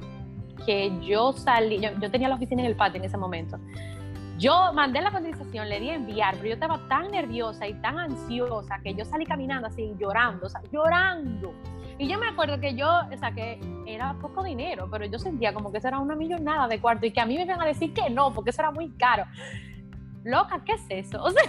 que 0.66 0.92
yo 1.06 1.32
salí, 1.34 1.80
yo, 1.80 2.10
tenía 2.10 2.28
la 2.28 2.36
oficina 2.36 2.64
en 2.64 2.70
el 2.70 2.76
patio 2.76 2.98
en 2.98 3.06
ese 3.06 3.18
momento. 3.18 3.60
Yo 4.40 4.74
mandé 4.74 5.00
la 5.00 5.12
cotización, 5.12 5.70
le 5.70 5.80
di 5.80 5.92
a 5.92 5.94
enviar, 5.94 6.34
pero 6.38 6.48
yo 6.48 6.54
estaba 6.56 6.80
tan 6.90 7.12
nerviosa 7.12 7.68
y 7.68 7.76
tan 7.76 8.00
ansiosa 8.00 8.80
que 8.84 8.96
yo 8.96 9.06
salí 9.06 9.28
caminando 9.28 9.68
así, 9.68 9.94
llorando, 10.00 10.48
llorando. 10.72 11.54
Y 12.00 12.08
yo 12.08 12.18
me 12.18 12.28
acuerdo 12.28 12.60
que 12.60 12.74
yo, 12.74 12.90
o 12.90 13.18
sea, 13.18 13.32
era 13.86 14.16
poco 14.22 14.44
dinero, 14.44 14.88
pero 14.90 15.06
yo 15.06 15.20
sentía 15.20 15.54
como 15.54 15.72
que 15.72 15.78
eso 15.78 15.88
era 15.88 16.00
una 16.00 16.16
millonada 16.16 16.68
de 16.68 16.82
cuarto 16.82 17.06
y 17.06 17.12
que 17.12 17.22
a 17.22 17.28
mí 17.28 17.36
me 17.36 17.44
iban 17.44 17.62
a 17.62 17.66
decir 17.66 17.94
que 17.94 18.10
no, 18.10 18.34
porque 18.34 18.50
eso 18.50 18.64
era 18.64 18.72
muy 18.72 18.90
caro. 18.98 19.26
Loca, 20.24 20.64
¿qué 20.66 20.74
es 20.74 20.86
eso? 20.90 21.24
O 21.24 21.30
sea, 21.30 21.44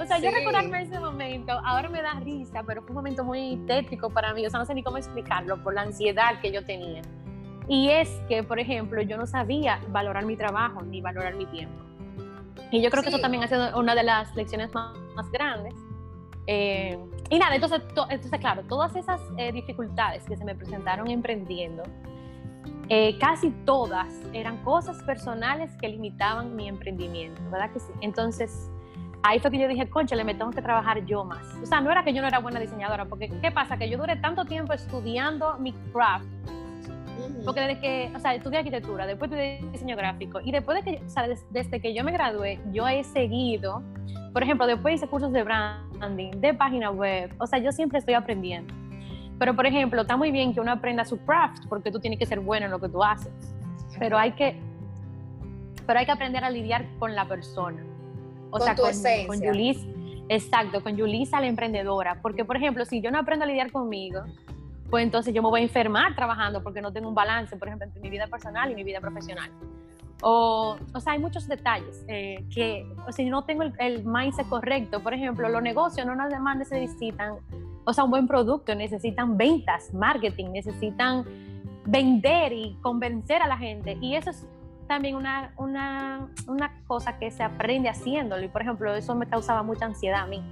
o 0.00 0.06
sea, 0.06 0.18
yo 0.18 0.30
recordarme 0.30 0.82
ese 0.82 0.98
momento, 0.98 1.52
ahora 1.64 1.88
me 1.88 2.02
da 2.02 2.14
risa, 2.14 2.62
pero 2.66 2.82
fue 2.82 2.90
un 2.90 2.96
momento 2.96 3.24
muy 3.24 3.56
tétrico 3.66 4.10
para 4.10 4.32
mí, 4.32 4.46
o 4.46 4.50
sea, 4.50 4.60
no 4.60 4.66
sé 4.66 4.74
ni 4.74 4.82
cómo 4.82 4.96
explicarlo 4.96 5.62
por 5.62 5.74
la 5.74 5.82
ansiedad 5.82 6.40
que 6.40 6.52
yo 6.52 6.64
tenía. 6.64 7.02
Y 7.68 7.90
es 7.90 8.08
que, 8.28 8.42
por 8.42 8.58
ejemplo, 8.58 9.00
yo 9.02 9.16
no 9.16 9.26
sabía 9.26 9.80
valorar 9.88 10.24
mi 10.24 10.36
trabajo 10.36 10.82
ni 10.82 11.00
valorar 11.00 11.36
mi 11.36 11.46
tiempo. 11.46 11.84
Y 12.70 12.82
yo 12.82 12.90
creo 12.90 13.02
que 13.02 13.10
eso 13.10 13.20
también 13.20 13.44
ha 13.44 13.48
sido 13.48 13.78
una 13.78 13.94
de 13.94 14.02
las 14.02 14.34
lecciones 14.34 14.72
más, 14.74 14.96
más 15.14 15.30
grandes. 15.30 15.74
Eh, 16.46 16.98
y 17.28 17.38
nada, 17.38 17.54
entonces, 17.54 17.80
entonces, 18.08 18.40
claro, 18.40 18.62
todas 18.68 18.96
esas 18.96 19.20
eh, 19.36 19.52
dificultades 19.52 20.24
que 20.24 20.36
se 20.36 20.44
me 20.44 20.54
presentaron 20.54 21.08
emprendiendo, 21.08 21.84
eh, 22.88 23.16
casi 23.20 23.50
todas 23.64 24.08
eran 24.32 24.56
cosas 24.64 25.00
personales 25.04 25.70
que 25.80 25.88
limitaban 25.88 26.56
mi 26.56 26.66
emprendimiento, 26.66 27.40
¿verdad 27.50 27.70
que 27.72 27.78
sí? 27.78 27.92
Entonces, 28.00 28.68
ahí 29.22 29.38
fue 29.40 29.50
que 29.50 29.58
yo 29.58 29.68
dije, 29.68 29.88
concha, 29.88 30.16
le 30.16 30.24
me 30.24 30.34
tengo 30.34 30.50
que 30.50 30.62
trabajar 30.62 31.04
yo 31.04 31.24
más. 31.24 31.46
O 31.62 31.66
sea, 31.66 31.80
no 31.80 31.90
era 31.90 32.04
que 32.04 32.12
yo 32.12 32.22
no 32.22 32.28
era 32.28 32.38
buena 32.38 32.60
diseñadora, 32.60 33.04
porque 33.04 33.28
¿qué 33.40 33.50
pasa? 33.50 33.76
Que 33.76 33.88
yo 33.88 33.98
duré 33.98 34.16
tanto 34.16 34.44
tiempo 34.44 34.72
estudiando 34.72 35.58
mi 35.58 35.72
craft. 35.92 36.26
Porque 37.44 37.60
desde 37.60 37.80
que, 37.80 38.12
o 38.14 38.18
sea, 38.18 38.34
estudié 38.34 38.58
arquitectura, 38.58 39.06
después 39.06 39.30
de 39.30 39.60
diseño 39.72 39.96
gráfico, 39.96 40.40
y 40.42 40.52
después 40.52 40.82
de 40.82 40.90
que, 40.90 41.04
o 41.04 41.08
sea, 41.08 41.26
desde 41.50 41.80
que 41.80 41.94
yo 41.94 42.02
me 42.02 42.12
gradué, 42.12 42.58
yo 42.72 42.88
he 42.88 43.04
seguido, 43.04 43.82
por 44.32 44.42
ejemplo, 44.42 44.66
después 44.66 44.94
hice 44.94 45.06
cursos 45.06 45.32
de 45.32 45.42
branding, 45.42 46.30
de 46.40 46.54
página 46.54 46.90
web, 46.90 47.32
o 47.38 47.46
sea, 47.46 47.58
yo 47.58 47.72
siempre 47.72 47.98
estoy 47.98 48.14
aprendiendo. 48.14 48.72
Pero, 49.38 49.54
por 49.54 49.66
ejemplo, 49.66 50.02
está 50.02 50.16
muy 50.16 50.30
bien 50.30 50.54
que 50.54 50.60
uno 50.60 50.72
aprenda 50.72 51.04
su 51.04 51.18
craft, 51.24 51.66
porque 51.68 51.90
tú 51.90 52.00
tienes 52.00 52.18
que 52.18 52.26
ser 52.26 52.40
bueno 52.40 52.66
en 52.66 52.72
lo 52.72 52.78
que 52.78 52.88
tú 52.88 53.02
haces, 53.02 53.32
pero 53.98 54.18
hay 54.18 54.32
que, 54.32 54.58
pero 55.86 55.98
hay 55.98 56.06
que 56.06 56.12
aprender 56.12 56.44
a 56.44 56.50
lidiar 56.50 56.86
con 56.98 57.14
la 57.14 57.26
persona. 57.26 57.82
O 58.50 58.60
sea, 58.60 58.74
con, 58.74 58.92
con 59.26 59.42
Yulisa, 59.42 59.86
exacto, 60.28 60.82
con 60.82 60.96
Yulisa 60.96 61.40
la 61.40 61.46
emprendedora. 61.46 62.20
Porque, 62.20 62.44
por 62.44 62.56
ejemplo, 62.56 62.84
si 62.84 63.00
yo 63.00 63.10
no 63.10 63.18
aprendo 63.18 63.44
a 63.44 63.48
lidiar 63.48 63.70
conmigo, 63.70 64.22
pues 64.90 65.04
entonces 65.04 65.32
yo 65.32 65.42
me 65.42 65.48
voy 65.48 65.60
a 65.60 65.62
enfermar 65.62 66.14
trabajando 66.14 66.62
porque 66.62 66.82
no 66.82 66.92
tengo 66.92 67.08
un 67.08 67.14
balance, 67.14 67.56
por 67.56 67.68
ejemplo, 67.68 67.86
entre 67.86 68.00
mi 68.00 68.10
vida 68.10 68.26
personal 68.26 68.70
y 68.72 68.74
mi 68.74 68.84
vida 68.84 69.00
profesional. 69.00 69.50
O, 70.22 70.76
o 70.92 71.00
sea, 71.00 71.14
hay 71.14 71.18
muchos 71.18 71.48
detalles 71.48 72.04
eh, 72.08 72.44
que, 72.52 72.86
o 73.08 73.12
si 73.12 73.24
no 73.24 73.44
tengo 73.44 73.62
el, 73.62 74.04
mindset 74.04 74.46
correcto, 74.48 75.02
por 75.02 75.14
ejemplo, 75.14 75.48
los 75.48 75.62
negocios 75.62 76.06
no 76.06 76.14
nada 76.14 76.38
más 76.40 76.58
necesitan, 76.58 77.36
o 77.84 77.92
sea, 77.92 78.04
un 78.04 78.10
buen 78.10 78.26
producto, 78.26 78.74
necesitan 78.74 79.38
ventas, 79.38 79.94
marketing, 79.94 80.50
necesitan 80.52 81.24
vender 81.86 82.52
y 82.52 82.76
convencer 82.82 83.40
a 83.40 83.48
la 83.48 83.56
gente. 83.56 83.96
Y 84.00 84.14
eso 84.16 84.30
es 84.30 84.46
también 84.90 85.14
una, 85.14 85.52
una, 85.56 86.26
una 86.48 86.82
cosa 86.88 87.16
que 87.16 87.30
se 87.30 87.44
aprende 87.44 87.88
haciéndolo. 87.88 88.42
Y 88.42 88.48
por 88.48 88.62
ejemplo, 88.62 88.92
eso 88.92 89.14
me 89.14 89.24
causaba 89.24 89.62
mucha 89.62 89.84
ansiedad 89.84 90.22
a 90.22 90.26
mí. 90.26 90.42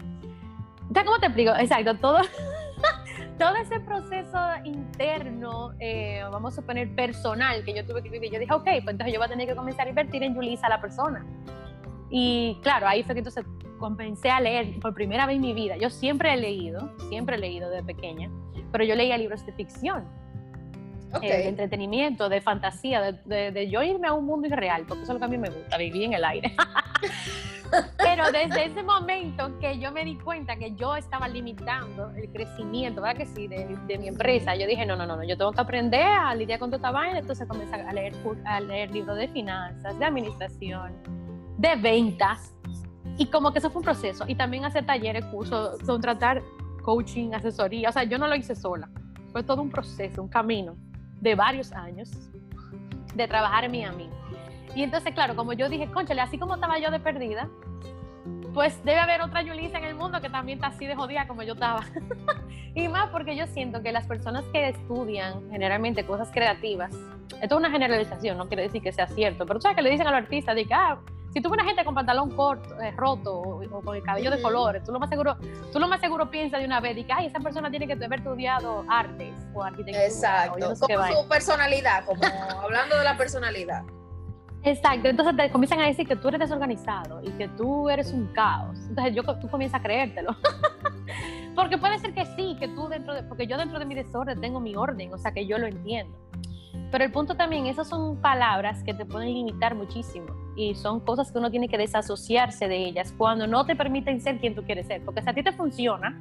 ¿Cómo 0.94 1.18
te 1.18 1.26
explico? 1.26 1.56
Exacto, 1.56 1.96
todo, 1.96 2.18
todo 3.38 3.56
ese 3.56 3.80
proceso 3.80 4.38
interno, 4.62 5.72
eh, 5.80 6.22
vamos 6.30 6.52
a 6.52 6.60
suponer 6.60 6.94
personal, 6.94 7.64
que 7.64 7.74
yo 7.74 7.84
tuve 7.84 8.00
que 8.00 8.10
vivir, 8.10 8.30
yo 8.32 8.38
dije, 8.38 8.54
ok, 8.54 8.62
pues 8.62 8.90
entonces 8.90 9.12
yo 9.12 9.18
voy 9.18 9.26
a 9.26 9.28
tener 9.28 9.48
que 9.48 9.56
comenzar 9.56 9.88
a 9.88 9.90
invertir 9.90 10.22
en 10.22 10.36
Yulisa, 10.36 10.68
la 10.68 10.80
persona. 10.80 11.26
Y 12.08 12.60
claro, 12.62 12.86
ahí 12.86 13.02
fue 13.02 13.16
que 13.16 13.20
entonces 13.20 13.44
comencé 13.80 14.30
a 14.30 14.40
leer 14.40 14.78
por 14.78 14.94
primera 14.94 15.26
vez 15.26 15.34
en 15.34 15.42
mi 15.42 15.52
vida. 15.52 15.76
Yo 15.78 15.90
siempre 15.90 16.32
he 16.32 16.36
leído, 16.36 16.92
siempre 17.08 17.34
he 17.34 17.38
leído 17.40 17.70
de 17.70 17.82
pequeña, 17.82 18.30
pero 18.70 18.84
yo 18.84 18.94
leía 18.94 19.18
libros 19.18 19.44
de 19.44 19.52
ficción. 19.52 20.04
Eh, 21.22 21.28
de 21.28 21.48
entretenimiento, 21.48 22.28
de 22.28 22.40
fantasía, 22.40 23.00
de, 23.00 23.50
de, 23.50 23.70
yo 23.70 23.82
irme 23.82 24.08
a 24.08 24.12
un 24.12 24.26
mundo 24.26 24.46
irreal, 24.46 24.84
porque 24.86 25.04
eso 25.04 25.12
es 25.12 25.14
lo 25.14 25.18
que 25.18 25.24
a 25.24 25.28
mí 25.28 25.38
me 25.38 25.48
gusta, 25.48 25.76
vivir 25.78 26.02
en 26.04 26.12
el 26.12 26.24
aire. 26.24 26.54
Pero 27.98 28.24
desde 28.32 28.66
ese 28.66 28.82
momento 28.82 29.58
que 29.58 29.78
yo 29.78 29.92
me 29.92 30.04
di 30.04 30.16
cuenta 30.16 30.56
que 30.56 30.74
yo 30.74 30.96
estaba 30.96 31.28
limitando 31.28 32.10
el 32.16 32.30
crecimiento, 32.30 33.02
¿verdad 33.02 33.18
que 33.18 33.26
sí? 33.26 33.46
De, 33.46 33.98
mi 33.98 34.08
empresa, 34.08 34.54
yo 34.54 34.66
dije, 34.66 34.86
no, 34.86 34.96
no, 34.96 35.06
no, 35.06 35.16
no, 35.16 35.24
yo 35.24 35.36
tengo 35.36 35.52
que 35.52 35.60
aprender 35.60 36.06
a 36.06 36.34
lidiar 36.34 36.58
con 36.58 36.70
toda 36.70 37.06
esta 37.06 37.18
entonces 37.18 37.46
comencé 37.46 37.74
a 37.74 37.92
leer, 37.92 38.14
a 38.44 38.60
leer 38.60 38.90
libros 38.90 39.16
de 39.16 39.28
finanzas, 39.28 39.98
de 39.98 40.04
administración, 40.04 40.92
de 41.58 41.76
ventas, 41.76 42.54
y 43.18 43.26
como 43.26 43.52
que 43.52 43.58
eso 43.58 43.70
fue 43.70 43.80
un 43.80 43.84
proceso, 43.84 44.24
y 44.28 44.34
también 44.34 44.64
hacer 44.64 44.86
talleres, 44.86 45.24
cursos, 45.26 45.78
contratar 45.84 46.42
coaching, 46.82 47.32
asesoría, 47.34 47.90
o 47.90 47.92
sea, 47.92 48.04
yo 48.04 48.18
no 48.18 48.28
lo 48.28 48.34
hice 48.34 48.54
sola, 48.54 48.88
fue 49.32 49.42
todo 49.42 49.60
un 49.60 49.70
proceso, 49.70 50.22
un 50.22 50.28
camino 50.28 50.76
de 51.20 51.34
varios 51.34 51.72
años 51.72 52.10
de 53.14 53.28
trabajar 53.28 53.64
en 53.64 53.72
Miami. 53.72 54.08
Y 54.74 54.82
entonces, 54.82 55.12
claro, 55.14 55.34
como 55.34 55.52
yo 55.52 55.68
dije, 55.68 55.90
conchale, 55.90 56.20
así 56.20 56.38
como 56.38 56.54
estaba 56.54 56.78
yo 56.78 56.90
de 56.90 57.00
perdida, 57.00 57.48
pues 58.54 58.82
debe 58.84 58.98
haber 58.98 59.20
otra 59.22 59.42
Yulisa 59.42 59.78
en 59.78 59.84
el 59.84 59.94
mundo 59.94 60.20
que 60.20 60.30
también 60.30 60.58
está 60.58 60.68
así 60.68 60.86
de 60.86 60.94
jodida 60.94 61.26
como 61.26 61.42
yo 61.42 61.54
estaba. 61.54 61.84
y 62.74 62.88
más 62.88 63.08
porque 63.10 63.36
yo 63.36 63.46
siento 63.46 63.82
que 63.82 63.92
las 63.92 64.06
personas 64.06 64.44
que 64.52 64.68
estudian 64.68 65.50
generalmente 65.50 66.04
cosas 66.04 66.30
creativas, 66.32 66.92
esto 67.40 67.54
es 67.54 67.58
una 67.58 67.70
generalización, 67.70 68.36
no 68.38 68.48
quiere 68.48 68.64
decir 68.64 68.82
que 68.82 68.92
sea 68.92 69.06
cierto, 69.08 69.46
pero 69.46 69.60
sabes 69.60 69.76
que 69.76 69.82
le 69.82 69.90
dicen 69.90 70.06
a 70.06 70.10
los 70.10 70.22
artistas, 70.22 70.54
de 70.54 70.64
que, 70.64 70.74
ah, 70.74 70.98
si 71.32 71.40
tú 71.40 71.50
ves 71.50 71.60
una 71.60 71.64
gente 71.64 71.84
con 71.84 71.94
pantalón 71.94 72.30
corto, 72.30 72.80
eh, 72.80 72.92
roto 72.92 73.38
o, 73.38 73.82
con 73.82 73.96
el 73.96 74.02
cabello 74.02 74.30
de 74.30 74.40
colores, 74.40 74.82
tú 74.84 74.92
lo 74.92 74.98
más 74.98 75.10
seguro, 75.10 75.36
tú 75.72 75.78
lo 75.78 75.88
más 75.88 76.00
seguro 76.00 76.30
piensas 76.30 76.60
de 76.60 76.66
una 76.66 76.80
vez, 76.80 76.96
de 76.96 77.06
que, 77.06 77.12
ay, 77.12 77.26
esa 77.26 77.40
persona 77.40 77.70
tiene 77.70 77.86
que 77.86 77.92
haber 77.92 78.20
estudiado 78.20 78.84
artes 78.88 79.34
o 79.54 79.62
arquitectura. 79.62 80.04
Exacto, 80.04 80.74
como 80.80 81.06
su 81.06 81.28
personalidad, 81.28 82.04
como 82.04 82.22
hablando 82.62 82.96
de 82.96 83.04
la 83.04 83.16
personalidad. 83.16 83.82
Exacto, 84.64 85.08
entonces 85.08 85.36
te 85.36 85.50
comienzan 85.50 85.80
a 85.80 85.86
decir 85.86 86.06
que 86.06 86.16
tú 86.16 86.28
eres 86.28 86.40
desorganizado 86.40 87.22
y 87.22 87.30
que 87.32 87.48
tú 87.48 87.88
eres 87.88 88.12
un 88.12 88.26
caos. 88.32 88.78
Entonces 88.88 89.14
yo, 89.14 89.22
tú 89.38 89.48
comienzas 89.48 89.80
a 89.80 89.82
creértelo. 89.82 90.34
porque 91.54 91.78
puede 91.78 91.98
ser 91.98 92.12
que 92.12 92.26
sí, 92.26 92.56
que 92.58 92.68
tú 92.68 92.88
dentro 92.88 93.14
de, 93.14 93.22
porque 93.22 93.46
yo 93.46 93.56
dentro 93.56 93.78
de 93.78 93.84
mi 93.84 93.94
desorden 93.94 94.40
tengo 94.40 94.60
mi 94.60 94.74
orden, 94.74 95.12
o 95.12 95.18
sea 95.18 95.32
que 95.32 95.46
yo 95.46 95.58
lo 95.58 95.66
entiendo. 95.66 96.16
Pero 96.90 97.04
el 97.04 97.12
punto 97.12 97.34
también, 97.34 97.66
esas 97.66 97.88
son 97.88 98.16
palabras 98.16 98.82
que 98.82 98.94
te 98.94 99.04
pueden 99.04 99.32
limitar 99.34 99.74
muchísimo 99.74 100.26
y 100.56 100.74
son 100.74 101.00
cosas 101.00 101.30
que 101.30 101.38
uno 101.38 101.50
tiene 101.50 101.68
que 101.68 101.78
desasociarse 101.78 102.66
de 102.66 102.76
ellas 102.76 103.14
cuando 103.16 103.46
no 103.46 103.66
te 103.66 103.76
permiten 103.76 104.20
ser 104.20 104.38
quien 104.38 104.54
tú 104.54 104.62
quieres 104.64 104.86
ser. 104.86 105.04
Porque 105.04 105.22
si 105.22 105.28
a 105.28 105.34
ti 105.34 105.42
te 105.42 105.52
funciona 105.52 106.18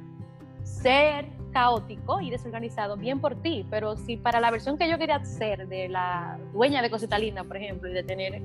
ser 0.62 1.26
caótico 1.52 2.20
y 2.20 2.30
desorganizado, 2.30 2.96
bien 2.96 3.20
por 3.20 3.34
ti, 3.36 3.66
pero 3.70 3.96
si 3.96 4.16
para 4.16 4.40
la 4.40 4.50
versión 4.50 4.78
que 4.78 4.88
yo 4.88 4.98
quería 4.98 5.24
ser 5.24 5.66
de 5.66 5.88
la 5.88 6.38
dueña 6.52 6.82
de 6.82 6.90
Cosita 6.90 7.18
Linda, 7.18 7.44
por 7.44 7.56
ejemplo, 7.56 7.88
y 7.88 7.94
de 7.94 8.02
tener 8.02 8.42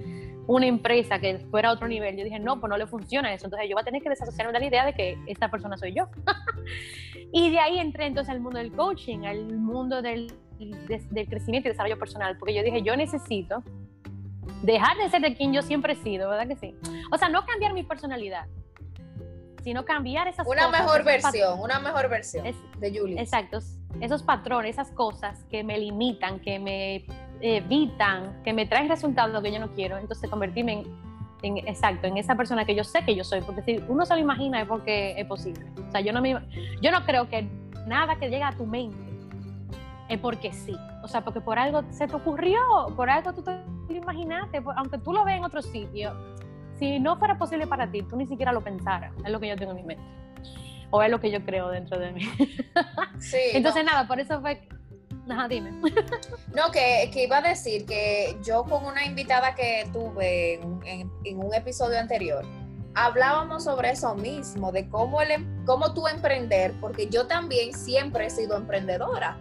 una 0.48 0.66
empresa 0.66 1.20
que 1.20 1.40
fuera 1.52 1.70
a 1.70 1.74
otro 1.74 1.88
nivel, 1.88 2.18
yo 2.18 2.24
dije, 2.24 2.40
no, 2.40 2.60
pues 2.60 2.70
no 2.70 2.78
le 2.78 2.88
funciona 2.88 3.34
eso, 3.34 3.46
entonces 3.46 3.70
yo 3.70 3.76
voy 3.76 3.82
a 3.82 3.86
tener 3.86 4.02
que 4.02 4.10
desasociarme 4.10 4.54
de 4.54 4.60
la 4.60 4.66
idea 4.66 4.86
de 4.86 4.94
que 4.94 5.18
esta 5.28 5.50
persona 5.50 5.78
soy 5.78 5.94
yo. 5.94 6.08
y 7.32 7.52
de 7.52 7.60
ahí 7.60 7.80
entré 7.80 8.06
entonces 8.06 8.34
al 8.34 8.40
mundo 8.40 8.60
del 8.60 8.72
coaching, 8.72 9.26
al 9.26 9.46
mundo 9.58 10.02
del, 10.02 10.32
del 10.72 11.28
crecimiento 11.28 11.70
y 11.70 11.72
desarrollo 11.72 12.00
personal, 12.00 12.38
porque 12.38 12.54
yo 12.54 12.64
dije, 12.64 12.82
yo 12.82 12.96
necesito 12.96 13.64
dejar 14.62 14.98
de 14.98 15.10
ser 15.10 15.22
de 15.22 15.36
quien 15.36 15.54
yo 15.54 15.62
siempre 15.62 15.94
he 15.94 15.96
sido, 15.96 16.30
¿verdad 16.30 16.48
que 16.48 16.56
sí? 16.56 16.76
O 17.12 17.18
sea, 17.18 17.30
no 17.30 17.46
cambiar 17.46 17.74
mi 17.74 17.84
personalidad, 17.84 18.48
sino 19.64 19.86
cambiar 19.86 20.28
esas 20.28 20.48
una 20.48 20.70
Mejor 20.70 21.04
versión, 21.04 21.60
una 21.60 21.80
mejor 21.80 22.10
versión 22.10 22.46
de 22.80 22.98
Julie. 22.98 23.20
Exacto, 23.20 23.60
esos 24.02 24.24
patrones, 24.24 24.72
esas 24.72 24.92
cosas 24.92 25.44
que 25.46 25.64
me 25.64 25.78
limitan, 25.78 26.40
que 26.40 26.60
me 26.60 27.06
evitan, 27.42 28.42
que 28.44 28.54
me 28.54 28.66
traen 28.66 28.90
resultados 28.90 29.42
que 29.44 29.52
yo 29.52 29.60
no 29.60 29.72
quiero, 29.74 29.98
entonces 29.98 30.30
convertirme 30.30 30.86
en, 31.42 31.58
exacto, 31.68 32.08
en 32.08 32.18
esa 32.18 32.36
persona 32.36 32.66
que 32.66 32.74
yo 32.74 32.84
sé 32.84 33.04
que 33.04 33.16
yo 33.16 33.24
soy, 33.24 33.42
porque 33.42 33.62
si 33.64 33.84
uno 33.90 34.06
se 34.06 34.16
lo 34.16 34.22
imagina 34.22 34.62
es 34.62 34.68
porque 34.68 35.14
es 35.18 35.26
posible. 35.28 35.66
O 35.88 35.92
sea, 35.92 36.02
yo 36.02 36.14
no, 36.14 36.22
me, 36.22 36.36
yo 36.82 36.92
no 36.92 37.06
creo 37.06 37.30
que 37.30 37.48
nada 37.86 38.18
que 38.18 38.30
llegue 38.30 38.44
a 38.44 38.52
tu 38.54 38.66
mente 38.66 39.13
es 40.10 40.20
porque 40.20 40.52
sí. 40.52 40.76
O 41.04 41.08
sea, 41.08 41.24
porque 41.24 41.42
por 41.42 41.60
algo 41.60 41.84
se 41.92 42.08
te 42.08 42.16
ocurrió, 42.16 42.60
por 42.96 43.10
algo 43.10 43.34
tú 43.34 43.44
te 43.44 43.52
lo 43.90 43.96
imaginaste, 43.96 44.64
aunque 44.76 44.98
tú 44.98 45.14
lo 45.14 45.24
veas 45.24 45.40
en 45.40 45.46
otro 45.46 45.62
sitio, 45.62 46.14
si 46.78 47.00
no 47.00 47.18
fuera 47.18 47.38
posible 47.38 47.68
para 47.68 47.90
ti, 47.90 48.02
tú 48.04 48.16
ni 48.16 48.28
siquiera 48.28 48.52
lo 48.52 48.62
pensaras, 48.62 49.14
es 49.24 49.32
lo 49.32 49.40
que 49.40 49.48
yo 49.48 49.56
tengo 49.56 49.72
en 49.72 49.78
mi 49.78 49.84
mente. 49.84 50.04
O 50.90 51.02
es 51.02 51.10
lo 51.10 51.20
que 51.20 51.32
yo 51.32 51.44
creo 51.44 51.70
dentro 51.70 51.98
de 51.98 52.12
mí. 52.12 52.22
Sí, 53.20 53.38
Entonces, 53.54 53.86
nada, 53.86 54.06
por 54.06 54.20
eso 54.20 54.42
fue. 54.42 54.68
Ajá, 55.30 55.48
dime. 55.48 55.72
No, 56.54 56.72
que, 56.72 57.10
que, 57.12 57.24
iba 57.24 57.38
a 57.38 57.42
decir 57.42 57.86
que 57.86 58.38
yo 58.44 58.64
con 58.66 58.86
una 58.86 59.06
invitada 59.06 59.56
que 59.56 59.88
tuve 59.92 60.56
en, 60.56 61.10
en, 61.24 61.40
un 61.40 61.54
episodio 61.54 62.00
anterior, 62.00 62.46
hablábamos 62.96 63.64
sobre 63.64 63.92
eso 63.92 64.14
mismo, 64.14 64.72
de 64.72 64.88
cómo, 64.90 65.22
el, 65.22 65.32
em, 65.32 65.66
cómo 65.66 65.94
tú 65.94 66.08
emprender, 66.08 66.74
porque 66.80 67.08
yo 67.08 67.26
también 67.28 67.74
siempre 67.74 68.28
he 68.28 68.30
sido 68.30 68.58
emprendedora. 68.58 69.38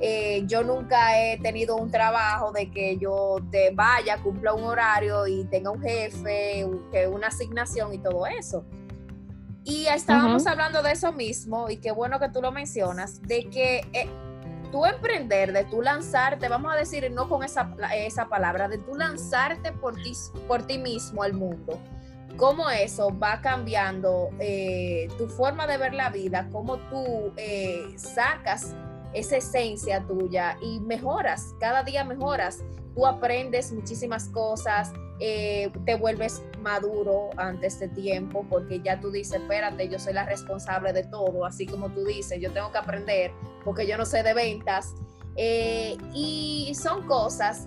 Eh, 0.00 0.42
yo 0.46 0.62
nunca 0.62 1.18
he 1.20 1.38
tenido 1.38 1.76
un 1.76 1.90
trabajo 1.90 2.52
de 2.52 2.70
que 2.70 2.98
yo 2.98 3.36
te 3.50 3.70
vaya, 3.70 4.18
cumpla 4.22 4.52
un 4.52 4.64
horario 4.64 5.26
y 5.26 5.44
tenga 5.44 5.70
un 5.70 5.80
jefe, 5.80 6.66
una 7.08 7.28
asignación 7.28 7.94
y 7.94 7.98
todo 7.98 8.26
eso. 8.26 8.64
Y 9.62 9.86
estábamos 9.86 10.46
hablando 10.46 10.82
de 10.82 10.92
eso 10.92 11.10
mismo, 11.12 11.70
y 11.70 11.78
qué 11.78 11.90
bueno 11.90 12.20
que 12.20 12.28
tú 12.28 12.42
lo 12.42 12.52
mencionas, 12.52 13.22
de 13.22 13.48
que 13.48 13.78
eh, 13.94 14.08
tú 14.70 14.84
emprender, 14.84 15.54
de 15.54 15.64
tú 15.64 15.80
lanzarte, 15.80 16.48
vamos 16.50 16.74
a 16.74 16.76
decir 16.76 17.10
no 17.10 17.30
con 17.30 17.42
esa, 17.42 17.74
esa 17.94 18.28
palabra, 18.28 18.68
de 18.68 18.76
tú 18.76 18.94
lanzarte 18.94 19.72
por 19.72 19.94
ti, 19.94 20.12
por 20.46 20.66
ti 20.66 20.76
mismo 20.76 21.22
al 21.22 21.32
mundo, 21.32 21.78
cómo 22.36 22.68
eso 22.68 23.08
va 23.18 23.40
cambiando 23.40 24.28
eh, 24.38 25.08
tu 25.16 25.28
forma 25.28 25.66
de 25.66 25.78
ver 25.78 25.94
la 25.94 26.10
vida, 26.10 26.46
cómo 26.52 26.76
tú 26.90 27.32
sacas 27.96 28.74
esa 29.14 29.36
esencia 29.36 30.04
tuya 30.06 30.58
y 30.60 30.80
mejoras, 30.80 31.54
cada 31.60 31.82
día 31.82 32.04
mejoras. 32.04 32.64
Tú 32.94 33.06
aprendes 33.06 33.72
muchísimas 33.72 34.28
cosas, 34.28 34.92
eh, 35.20 35.70
te 35.84 35.94
vuelves 35.96 36.42
maduro 36.60 37.30
antes 37.36 37.78
de 37.78 37.88
tiempo 37.88 38.44
porque 38.48 38.80
ya 38.80 39.00
tú 39.00 39.10
dices, 39.10 39.40
espérate, 39.40 39.88
yo 39.88 39.98
soy 39.98 40.12
la 40.12 40.26
responsable 40.26 40.92
de 40.92 41.04
todo, 41.04 41.44
así 41.44 41.66
como 41.66 41.90
tú 41.90 42.04
dices, 42.04 42.40
yo 42.40 42.52
tengo 42.52 42.70
que 42.72 42.78
aprender 42.78 43.32
porque 43.64 43.86
yo 43.86 43.96
no 43.96 44.04
sé 44.04 44.22
de 44.22 44.34
ventas. 44.34 44.94
Eh, 45.36 45.96
y 46.12 46.72
son 46.80 47.06
cosas 47.08 47.66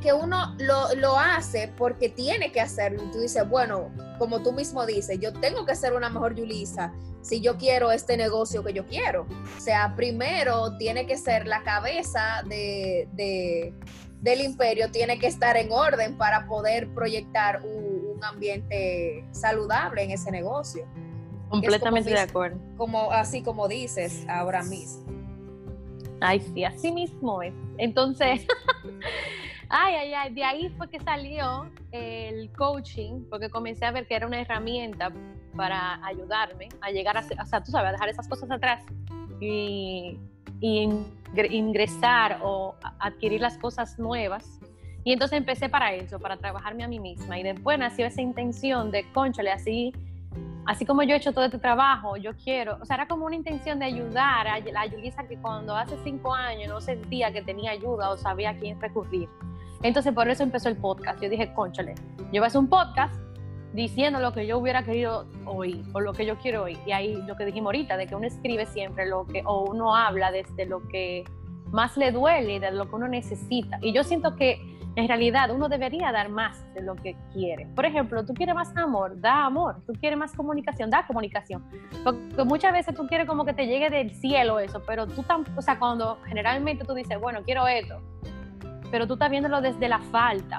que 0.00 0.12
uno 0.12 0.54
lo, 0.58 0.94
lo, 0.94 1.18
hace 1.18 1.72
porque 1.76 2.08
tiene 2.08 2.52
que 2.52 2.60
hacerlo. 2.60 3.02
Y 3.04 3.10
tú 3.10 3.20
dices, 3.20 3.48
bueno, 3.48 3.90
como 4.18 4.42
tú 4.42 4.52
mismo 4.52 4.84
dices, 4.86 5.18
yo 5.20 5.32
tengo 5.32 5.64
que 5.64 5.74
ser 5.74 5.92
una 5.94 6.08
mejor 6.08 6.34
Yulisa 6.34 6.92
si 7.20 7.40
yo 7.40 7.56
quiero 7.56 7.90
este 7.90 8.16
negocio 8.16 8.64
que 8.64 8.72
yo 8.72 8.86
quiero. 8.86 9.26
O 9.56 9.60
sea, 9.60 9.94
primero 9.96 10.76
tiene 10.78 11.06
que 11.06 11.16
ser 11.16 11.46
la 11.46 11.62
cabeza 11.62 12.42
de, 12.46 13.74
del 14.20 14.40
imperio, 14.40 14.90
tiene 14.90 15.18
que 15.18 15.26
estar 15.26 15.56
en 15.56 15.72
orden 15.72 16.16
para 16.16 16.46
poder 16.46 16.88
proyectar 16.94 17.62
un, 17.62 17.98
ambiente 18.20 19.24
saludable 19.30 20.02
en 20.02 20.10
ese 20.10 20.32
negocio. 20.32 20.84
Completamente 21.48 22.10
de 22.10 22.18
acuerdo. 22.18 22.58
Como, 22.76 23.12
así 23.12 23.42
como 23.42 23.68
dices 23.68 24.24
ahora 24.28 24.64
mismo. 24.64 25.04
Ay, 26.20 26.40
sí, 26.40 26.64
así 26.64 26.90
mismo 26.90 27.40
es. 27.42 27.54
Entonces, 27.76 28.44
ay, 29.68 29.94
ay, 29.94 30.14
ay, 30.14 30.34
de 30.34 30.44
ahí 30.44 30.68
fue 30.76 30.88
que 30.88 31.00
salió 31.00 31.70
el 31.92 32.50
coaching, 32.52 33.24
porque 33.28 33.50
comencé 33.50 33.84
a 33.84 33.90
ver 33.90 34.06
que 34.06 34.14
era 34.14 34.26
una 34.26 34.40
herramienta 34.40 35.12
para 35.56 36.04
ayudarme 36.06 36.68
a 36.80 36.90
llegar 36.90 37.16
a, 37.16 37.20
o 37.20 37.46
sea, 37.46 37.62
tú 37.62 37.70
sabes, 37.70 37.90
a 37.90 37.92
dejar 37.92 38.08
esas 38.08 38.28
cosas 38.28 38.50
atrás 38.50 38.84
y, 39.40 40.18
ingresar 41.50 42.40
o 42.42 42.74
adquirir 42.98 43.40
las 43.40 43.58
cosas 43.58 43.98
nuevas. 43.98 44.60
Y 45.04 45.12
entonces 45.12 45.38
empecé 45.38 45.68
para 45.68 45.92
eso, 45.92 46.18
para 46.18 46.36
trabajarme 46.36 46.82
a 46.82 46.88
mí 46.88 46.98
misma. 46.98 47.38
Y 47.38 47.44
después 47.44 47.78
nació 47.78 48.06
esa 48.06 48.20
intención 48.20 48.90
de, 48.90 49.04
conchale, 49.12 49.52
así, 49.52 49.92
así 50.66 50.84
como 50.84 51.02
yo 51.02 51.14
he 51.14 51.16
hecho 51.16 51.32
todo 51.32 51.44
este 51.44 51.58
trabajo, 51.58 52.16
yo 52.16 52.32
quiero, 52.36 52.78
o 52.80 52.84
sea, 52.84 52.96
era 52.96 53.08
como 53.08 53.24
una 53.26 53.36
intención 53.36 53.78
de 53.78 53.86
ayudar 53.86 54.46
a 54.46 54.58
la 54.60 54.86
Yulisa 54.86 55.26
que 55.26 55.38
cuando 55.38 55.74
hace 55.74 55.96
cinco 56.04 56.34
años 56.34 56.68
no 56.68 56.80
sentía 56.80 57.32
que 57.32 57.42
tenía 57.42 57.70
ayuda 57.70 58.10
o 58.10 58.16
sabía 58.16 58.50
a 58.50 58.56
quién 58.56 58.80
recurrir. 58.80 59.28
Entonces 59.82 60.12
por 60.12 60.28
eso 60.28 60.42
empezó 60.42 60.68
el 60.68 60.76
podcast. 60.76 61.22
Yo 61.22 61.28
dije, 61.28 61.52
conchale, 61.54 61.94
yo 62.32 62.40
voy 62.40 62.44
a 62.44 62.46
hacer 62.46 62.60
un 62.60 62.68
podcast 62.68 63.14
diciendo 63.72 64.18
lo 64.20 64.32
que 64.32 64.46
yo 64.46 64.58
hubiera 64.58 64.82
querido 64.82 65.26
oír 65.44 65.84
o 65.92 66.00
lo 66.00 66.12
que 66.12 66.26
yo 66.26 66.36
quiero 66.38 66.64
oír. 66.64 66.78
Y 66.86 66.92
ahí 66.92 67.22
lo 67.26 67.36
que 67.36 67.44
dijimos 67.44 67.68
ahorita, 67.68 67.96
de 67.96 68.06
que 68.06 68.14
uno 68.14 68.26
escribe 68.26 68.66
siempre 68.66 69.06
lo 69.06 69.26
que, 69.26 69.42
o 69.44 69.64
uno 69.70 69.94
habla 69.94 70.30
desde 70.32 70.66
lo 70.66 70.86
que 70.88 71.24
más 71.70 71.96
le 71.96 72.12
duele 72.12 72.60
de 72.60 72.72
lo 72.72 72.88
que 72.88 72.94
uno 72.94 73.08
necesita. 73.08 73.78
Y 73.80 73.92
yo 73.92 74.04
siento 74.04 74.36
que 74.36 74.77
en 74.98 75.06
realidad 75.06 75.50
uno 75.52 75.68
debería 75.68 76.10
dar 76.10 76.28
más 76.28 76.66
de 76.74 76.82
lo 76.82 76.96
que 76.96 77.14
quiere. 77.32 77.66
Por 77.76 77.86
ejemplo, 77.86 78.26
tú 78.26 78.34
quieres 78.34 78.52
más 78.52 78.76
amor, 78.76 79.20
da 79.20 79.44
amor. 79.44 79.76
Tú 79.86 79.92
quieres 79.92 80.18
más 80.18 80.32
comunicación, 80.32 80.90
da 80.90 81.06
comunicación. 81.06 81.64
Porque 82.02 82.42
muchas 82.44 82.72
veces 82.72 82.96
tú 82.96 83.06
quieres 83.06 83.28
como 83.28 83.44
que 83.44 83.52
te 83.52 83.68
llegue 83.68 83.90
del 83.90 84.10
cielo 84.10 84.58
eso, 84.58 84.82
pero 84.84 85.06
tú 85.06 85.22
tampoco, 85.22 85.60
o 85.60 85.62
sea, 85.62 85.78
cuando 85.78 86.18
generalmente 86.26 86.84
tú 86.84 86.94
dices, 86.94 87.16
bueno, 87.20 87.42
quiero 87.44 87.68
esto, 87.68 88.02
pero 88.90 89.06
tú 89.06 89.12
estás 89.12 89.30
viéndolo 89.30 89.60
desde 89.60 89.88
la 89.88 90.00
falta. 90.00 90.58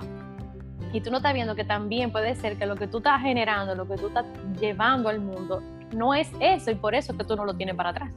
Y 0.93 1.01
tú 1.01 1.11
no 1.11 1.17
estás 1.17 1.33
viendo 1.33 1.53
que 1.53 1.65
también 1.65 2.09
puede 2.09 2.33
ser 2.35 2.57
que 2.57 2.65
lo 2.65 2.77
que 2.77 2.87
tú 2.87 2.99
estás 2.99 3.21
generando, 3.21 3.75
lo 3.75 3.85
que 3.89 3.95
tú 3.95 4.07
estás 4.07 4.25
llevando 4.57 5.09
al 5.09 5.19
mundo, 5.19 5.61
no 5.93 6.13
es 6.13 6.31
eso 6.39 6.71
y 6.71 6.75
por 6.75 6.95
eso 6.95 7.11
es 7.11 7.17
que 7.17 7.25
tú 7.25 7.35
no 7.35 7.43
lo 7.43 7.55
tienes 7.55 7.75
para 7.75 7.89
atrás. 7.89 8.11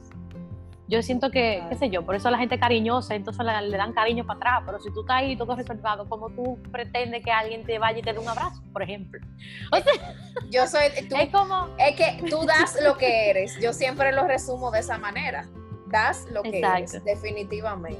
Yo 0.87 1.01
siento 1.01 1.31
que, 1.31 1.63
qué 1.69 1.75
sé 1.75 1.89
yo, 1.89 2.05
por 2.05 2.15
eso 2.15 2.29
la 2.29 2.37
gente 2.37 2.59
cariñosa, 2.59 3.15
entonces 3.15 3.45
le, 3.45 3.77
dan 3.77 3.93
cariño 3.93 4.25
para 4.25 4.37
atrás, 4.37 4.63
pero 4.65 4.79
si 4.79 4.91
tú 4.91 5.01
estás 5.01 5.17
ahí 5.17 5.37
todo 5.37 5.55
reservado, 5.55 6.07
¿cómo 6.09 6.29
tú 6.29 6.59
pretendes 6.71 7.23
que 7.23 7.31
alguien 7.31 7.63
te 7.63 7.79
vaya 7.79 7.99
y 7.99 8.01
te 8.01 8.11
dé 8.11 8.19
un 8.19 8.27
abrazo, 8.27 8.61
por 8.73 8.83
ejemplo? 8.83 9.19
O 9.71 9.77
sea, 9.77 9.93
yo 10.51 10.67
soy, 10.67 10.87
es 10.95 11.29
como... 11.31 11.69
Es 11.77 11.95
que 11.95 12.29
tú 12.29 12.45
das 12.45 12.77
lo 12.83 12.97
que 12.97 13.29
eres, 13.29 13.57
yo 13.61 13.71
siempre 13.71 14.11
lo 14.11 14.27
resumo 14.27 14.71
de 14.71 14.79
esa 14.79 14.97
manera, 14.97 15.47
das 15.87 16.27
lo 16.31 16.43
que 16.43 16.59
eres, 16.59 17.01
definitivamente. 17.05 17.99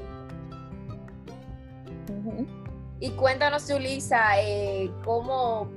Y 3.00 3.10
cuéntanos, 3.10 3.64
Julisa, 3.70 4.40
eh, 4.40 4.90
cómo 5.04 5.68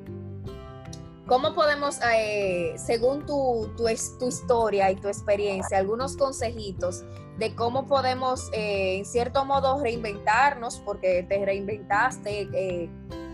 ¿Cómo 1.28 1.54
podemos, 1.54 2.00
eh, 2.10 2.74
según 2.78 3.26
tu, 3.26 3.70
tu, 3.76 3.90
historia 3.90 4.90
y 4.92 4.96
tu 4.96 5.10
experiencia, 5.10 5.78
algunos 5.78 6.16
consejitos 6.16 7.04
de 7.38 7.54
cómo 7.54 7.86
podemos, 7.86 8.50
eh, 8.54 9.00
en 9.00 9.06
cierto 9.06 9.44
modo, 9.44 9.78
reinventarnos, 9.84 10.80
porque 10.80 11.24
te 11.28 11.44
reinventaste, 11.44 12.48
eh, 12.54 12.90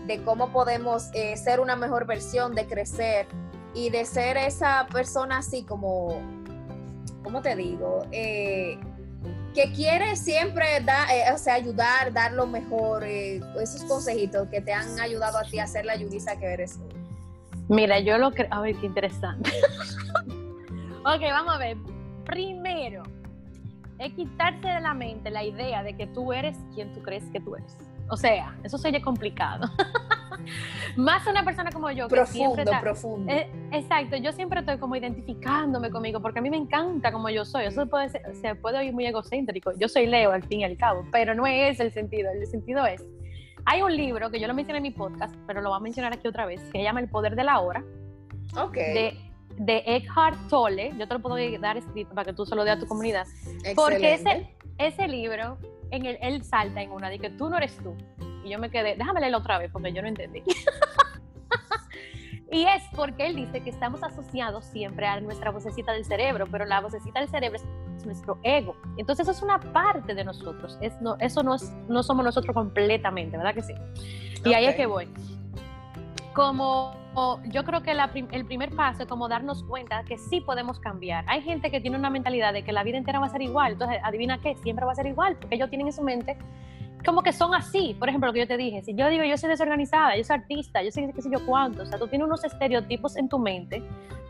de 0.08 0.22
cómo 0.24 0.50
podemos 0.50 1.04
ser 1.36 1.60
una 1.60 1.76
mejor 1.76 2.04
versión, 2.04 2.54
de 2.56 2.66
crecer 2.66 3.28
y 3.74 3.90
de 3.90 4.04
ser 4.04 4.38
esa 4.38 4.88
persona 4.92 5.38
así 5.38 5.62
como, 5.62 6.20
¿cómo 7.22 7.42
te 7.42 7.54
digo? 7.54 8.02
que 8.10 9.72
quiere 9.72 10.16
siempre 10.16 10.80
dar, 10.80 11.06
o 11.32 11.38
sea, 11.38 11.54
ayudar, 11.54 12.12
dar 12.12 12.32
lo 12.32 12.44
mejor, 12.48 13.04
esos 13.04 13.84
consejitos 13.84 14.48
que 14.48 14.60
te 14.60 14.72
han 14.72 14.98
ayudado 14.98 15.38
a 15.38 15.44
ti 15.44 15.60
a 15.60 15.66
ser 15.68 15.84
la 15.84 15.94
Yulisa 15.94 16.36
que 16.36 16.46
eres 16.46 16.76
hoy. 16.76 17.03
Mira, 17.68 18.00
yo 18.00 18.18
lo 18.18 18.32
creo. 18.32 18.48
A 18.50 18.60
ver, 18.60 18.76
qué 18.76 18.86
interesante. 18.86 19.50
ok, 21.00 21.20
vamos 21.30 21.54
a 21.54 21.58
ver. 21.58 21.76
Primero, 22.24 23.02
es 23.98 24.12
quitarse 24.14 24.66
de 24.66 24.80
la 24.80 24.94
mente 24.94 25.30
la 25.30 25.44
idea 25.44 25.82
de 25.82 25.96
que 25.96 26.06
tú 26.06 26.32
eres 26.32 26.56
quien 26.74 26.92
tú 26.92 27.02
crees 27.02 27.24
que 27.30 27.40
tú 27.40 27.56
eres. 27.56 27.76
O 28.10 28.16
sea, 28.16 28.56
eso 28.62 28.76
sería 28.76 29.00
complicado. 29.00 29.70
Más 30.96 31.26
una 31.26 31.42
persona 31.42 31.70
como 31.70 31.90
yo. 31.90 32.06
Que 32.08 32.16
profundo, 32.16 32.54
siempre 32.54 32.80
profundo. 32.80 33.32
Eh, 33.32 33.50
exacto, 33.72 34.16
yo 34.16 34.30
siempre 34.32 34.60
estoy 34.60 34.78
como 34.78 34.94
identificándome 34.94 35.90
conmigo 35.90 36.20
porque 36.20 36.38
a 36.38 36.42
mí 36.42 36.50
me 36.50 36.56
encanta 36.56 37.10
como 37.12 37.30
yo 37.30 37.44
soy. 37.44 37.64
Eso 37.64 37.86
puede 37.86 38.10
ser, 38.10 38.22
se 38.36 38.54
puede 38.54 38.78
oír 38.78 38.92
muy 38.92 39.06
egocéntrico. 39.06 39.72
Yo 39.78 39.88
soy 39.88 40.06
Leo 40.06 40.32
al 40.32 40.42
fin 40.42 40.60
y 40.60 40.64
al 40.64 40.76
cabo, 40.76 41.06
pero 41.10 41.34
no 41.34 41.46
es 41.46 41.80
el 41.80 41.92
sentido. 41.92 42.30
El 42.30 42.46
sentido 42.46 42.84
es 42.86 43.02
hay 43.66 43.82
un 43.82 43.96
libro 43.96 44.30
que 44.30 44.40
yo 44.40 44.46
lo 44.46 44.54
mencioné 44.54 44.78
en 44.78 44.82
mi 44.82 44.90
podcast, 44.90 45.34
pero 45.46 45.60
lo 45.60 45.70
voy 45.70 45.78
a 45.78 45.80
mencionar 45.80 46.12
aquí 46.12 46.28
otra 46.28 46.46
vez, 46.46 46.60
que 46.64 46.78
se 46.78 46.82
llama 46.82 47.00
El 47.00 47.08
Poder 47.08 47.34
de 47.34 47.44
la 47.44 47.60
Hora. 47.60 47.82
Ok. 48.56 48.74
De, 48.74 49.16
de 49.56 49.82
Eckhart 49.86 50.38
Tolle. 50.48 50.92
Yo 50.98 51.08
te 51.08 51.14
lo 51.14 51.20
puedo 51.20 51.36
dar 51.58 51.76
escrito 51.76 52.14
para 52.14 52.26
que 52.26 52.32
tú 52.32 52.44
se 52.44 52.54
lo 52.54 52.64
des 52.64 52.76
a 52.76 52.78
tu 52.78 52.86
comunidad. 52.86 53.22
Excelente. 53.22 53.74
Porque 53.74 54.14
ese, 54.14 54.48
ese 54.78 55.08
libro, 55.08 55.58
en 55.90 56.06
el, 56.06 56.18
él 56.20 56.44
salta 56.44 56.82
en 56.82 56.90
una 56.90 57.08
de 57.08 57.18
que 57.18 57.30
tú 57.30 57.48
no 57.48 57.56
eres 57.56 57.76
tú. 57.78 57.96
Y 58.44 58.50
yo 58.50 58.58
me 58.58 58.70
quedé, 58.70 58.96
déjame 58.96 59.20
leerlo 59.20 59.38
otra 59.38 59.58
vez 59.58 59.70
porque 59.72 59.92
yo 59.92 60.02
no 60.02 60.08
entendí. 60.08 60.42
y 62.52 62.64
es 62.64 62.82
porque 62.94 63.26
él 63.26 63.36
dice 63.36 63.62
que 63.62 63.70
estamos 63.70 64.02
asociados 64.02 64.66
siempre 64.66 65.06
a 65.06 65.20
nuestra 65.20 65.50
vocecita 65.50 65.92
del 65.92 66.04
cerebro, 66.04 66.46
pero 66.50 66.66
la 66.66 66.80
vocecita 66.80 67.20
del 67.20 67.30
cerebro 67.30 67.58
es 68.04 68.06
nuestro 68.06 68.38
ego. 68.42 68.76
Entonces 68.96 69.28
eso 69.28 69.32
es 69.32 69.42
una 69.42 69.58
parte 69.58 70.14
de 70.14 70.24
nosotros, 70.24 70.78
es, 70.80 71.00
no, 71.00 71.16
eso 71.18 71.42
no, 71.42 71.54
es, 71.54 71.72
no 71.88 72.02
somos 72.02 72.24
nosotros 72.24 72.54
completamente, 72.54 73.36
¿verdad 73.36 73.54
que 73.54 73.62
sí? 73.62 73.74
Y 74.44 74.52
ahí 74.52 74.66
es 74.66 74.74
que 74.74 74.86
voy. 74.86 75.08
Como 76.34 77.04
yo 77.44 77.64
creo 77.64 77.82
que 77.82 77.92
el 77.92 78.44
primer 78.44 78.74
paso 78.74 79.04
es 79.04 79.08
como 79.08 79.28
darnos 79.28 79.62
cuenta 79.62 80.02
que 80.04 80.18
sí 80.18 80.40
podemos 80.40 80.80
cambiar. 80.80 81.24
Hay 81.28 81.42
gente 81.42 81.70
que 81.70 81.80
tiene 81.80 81.96
una 81.96 82.10
mentalidad 82.10 82.52
de 82.52 82.64
que 82.64 82.72
la 82.72 82.82
vida 82.82 82.98
entera 82.98 83.20
va 83.20 83.26
a 83.26 83.30
ser 83.30 83.42
igual, 83.42 83.72
entonces 83.72 83.98
adivina 84.02 84.40
qué, 84.40 84.56
siempre 84.56 84.84
va 84.84 84.92
a 84.92 84.96
ser 84.96 85.06
igual, 85.06 85.36
porque 85.36 85.54
ellos 85.54 85.70
tienen 85.70 85.86
en 85.86 85.92
su 85.92 86.02
mente 86.02 86.36
como 87.04 87.22
que 87.22 87.32
son 87.32 87.54
así. 87.54 87.94
Por 87.98 88.08
ejemplo, 88.08 88.28
lo 88.28 88.32
que 88.32 88.40
yo 88.40 88.48
te 88.48 88.56
dije, 88.56 88.82
si 88.82 88.94
yo 88.94 89.08
digo 89.08 89.24
yo 89.24 89.36
soy 89.36 89.50
desorganizada, 89.50 90.16
yo 90.16 90.24
soy 90.24 90.36
artista, 90.36 90.82
yo 90.82 90.90
sé 90.90 91.12
qué 91.14 91.22
sé 91.22 91.30
yo 91.30 91.44
cuánto, 91.46 91.82
o 91.82 91.86
sea, 91.86 91.98
tú 91.98 92.06
tienes 92.08 92.26
unos 92.26 92.44
estereotipos 92.44 93.16
en 93.16 93.28
tu 93.28 93.38
mente 93.38 93.82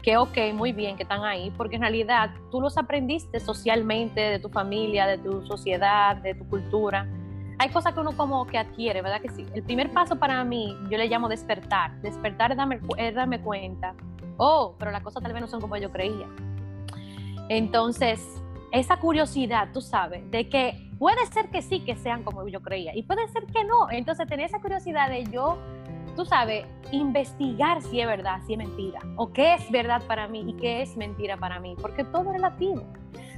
que 0.04 0.18
ok, 0.18 0.36
muy 0.52 0.72
bien, 0.72 0.96
que 0.96 1.04
están 1.04 1.24
ahí, 1.24 1.50
porque 1.56 1.76
en 1.76 1.82
realidad 1.82 2.30
tú 2.50 2.60
los 2.60 2.76
aprendiste 2.76 3.40
socialmente, 3.40 4.20
de 4.20 4.38
tu 4.38 4.50
familia, 4.50 5.06
de 5.06 5.16
tu 5.16 5.46
sociedad, 5.46 6.16
de 6.16 6.34
tu 6.34 6.46
cultura. 6.46 7.08
Hay 7.58 7.70
cosas 7.70 7.94
que 7.94 8.00
uno 8.00 8.14
como 8.14 8.46
que 8.46 8.58
adquiere, 8.58 9.00
¿verdad 9.00 9.22
que 9.22 9.30
sí? 9.30 9.46
El 9.54 9.62
primer 9.62 9.90
paso 9.94 10.16
para 10.16 10.44
mí, 10.44 10.76
yo 10.90 10.98
le 10.98 11.08
llamo 11.08 11.30
despertar. 11.30 11.98
Despertar 12.02 12.50
es 12.50 12.58
darme, 12.58 12.80
es 12.98 13.14
darme 13.14 13.40
cuenta, 13.40 13.94
oh, 14.36 14.74
pero 14.78 14.90
las 14.90 15.02
cosas 15.02 15.22
tal 15.22 15.32
vez 15.32 15.40
no 15.40 15.48
son 15.48 15.62
como 15.62 15.74
yo 15.78 15.90
creía. 15.90 16.28
Entonces, 17.48 18.20
esa 18.72 18.98
curiosidad, 18.98 19.70
tú 19.72 19.80
sabes, 19.80 20.30
de 20.30 20.50
que 20.50 20.90
puede 21.04 21.26
ser 21.26 21.50
que 21.50 21.60
sí 21.60 21.80
que 21.80 21.96
sean 21.96 22.22
como 22.22 22.48
yo 22.48 22.62
creía 22.62 22.96
y 22.96 23.02
puede 23.02 23.28
ser 23.28 23.44
que 23.44 23.62
no. 23.62 23.90
Entonces, 23.90 24.26
tener 24.26 24.46
esa 24.46 24.58
curiosidad 24.58 25.10
de 25.10 25.24
yo 25.24 25.58
tú 26.16 26.24
sabes, 26.24 26.64
investigar 26.92 27.82
si 27.82 28.00
es 28.00 28.06
verdad, 28.06 28.40
si 28.46 28.54
es 28.54 28.58
mentira, 28.58 29.00
o 29.16 29.30
qué 29.30 29.52
es 29.52 29.70
verdad 29.70 30.00
para 30.06 30.28
mí 30.28 30.46
y 30.48 30.54
qué 30.54 30.80
es 30.80 30.96
mentira 30.96 31.36
para 31.36 31.60
mí, 31.60 31.76
porque 31.78 32.04
todo 32.04 32.22
es 32.30 32.36
relativo. 32.36 32.82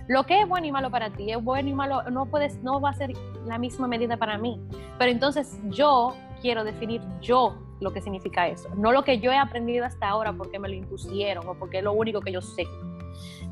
Lo 0.07 0.27
que 0.27 0.43
es 0.43 0.49
bueno 0.49 0.69
y 0.69 0.71
malo 0.71 0.93
para 0.93 1.11
ti 1.11 1.33
es 1.33 1.43
bueno 1.43 1.69
y 1.69 1.73
malo, 1.73 2.09
no 2.09 2.27
puedes, 2.27 2.63
no 2.63 2.81
va 2.81 2.91
a 2.91 2.93
ser 2.93 3.15
la 3.47 3.59
misma 3.59 3.89
medida 3.89 4.17
para 4.17 4.39
mí. 4.39 4.61
Pero 4.97 5.11
entonces 5.11 5.59
yo 5.65 6.15
quiero 6.41 6.63
definir 6.63 7.03
yo 7.21 7.57
lo 7.81 7.93
que 7.93 8.01
significa 8.01 8.47
eso, 8.47 8.69
no 8.77 8.93
lo 8.93 9.03
que 9.03 9.19
yo 9.19 9.33
he 9.33 9.39
aprendido 9.39 9.87
hasta 9.87 10.09
ahora 10.09 10.33
porque 10.33 10.61
me 10.61 10.69
lo 10.69 10.75
impusieron 10.77 11.49
o 11.49 11.55
porque 11.55 11.79
es 11.79 11.85
lo 11.85 11.95
único 11.95 12.21
que 12.21 12.31
yo 12.31 12.41
sé. 12.41 12.65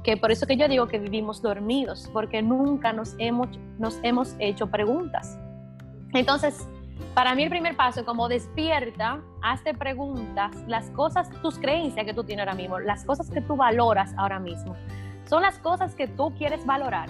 Que 0.05 0.17
por 0.17 0.31
eso 0.31 0.47
que 0.47 0.57
yo 0.57 0.69
digo 0.69 0.87
que 0.87 0.99
vivimos 0.99 1.43
dormidos, 1.43 2.09
porque 2.13 2.43
nunca 2.43 2.93
nos 2.93 3.15
hemos, 3.19 3.49
nos 3.79 3.99
hemos 4.03 4.37
hecho 4.39 4.69
preguntas. 4.69 5.39
Entonces, 6.13 6.69
para 7.15 7.35
mí 7.35 7.43
el 7.43 7.51
primer 7.51 7.75
paso 7.75 8.05
como 8.05 8.29
despierta, 8.29 9.21
hazte 9.43 9.75
preguntas, 9.75 10.55
las 10.69 10.91
cosas, 10.91 11.31
tus 11.43 11.59
creencias 11.59 12.05
que 12.05 12.15
tú 12.15 12.23
tienes 12.23 12.47
ahora 12.47 12.55
mismo, 12.55 12.79
las 12.79 13.05
cosas 13.05 13.31
que 13.31 13.41
tú 13.41 13.57
valoras 13.57 14.15
ahora 14.17 14.39
mismo, 14.39 14.77
son 15.29 15.43
las 15.43 15.59
cosas 15.59 15.95
que 15.95 16.07
tú 16.07 16.35
quieres 16.37 16.65
valorar 16.67 17.09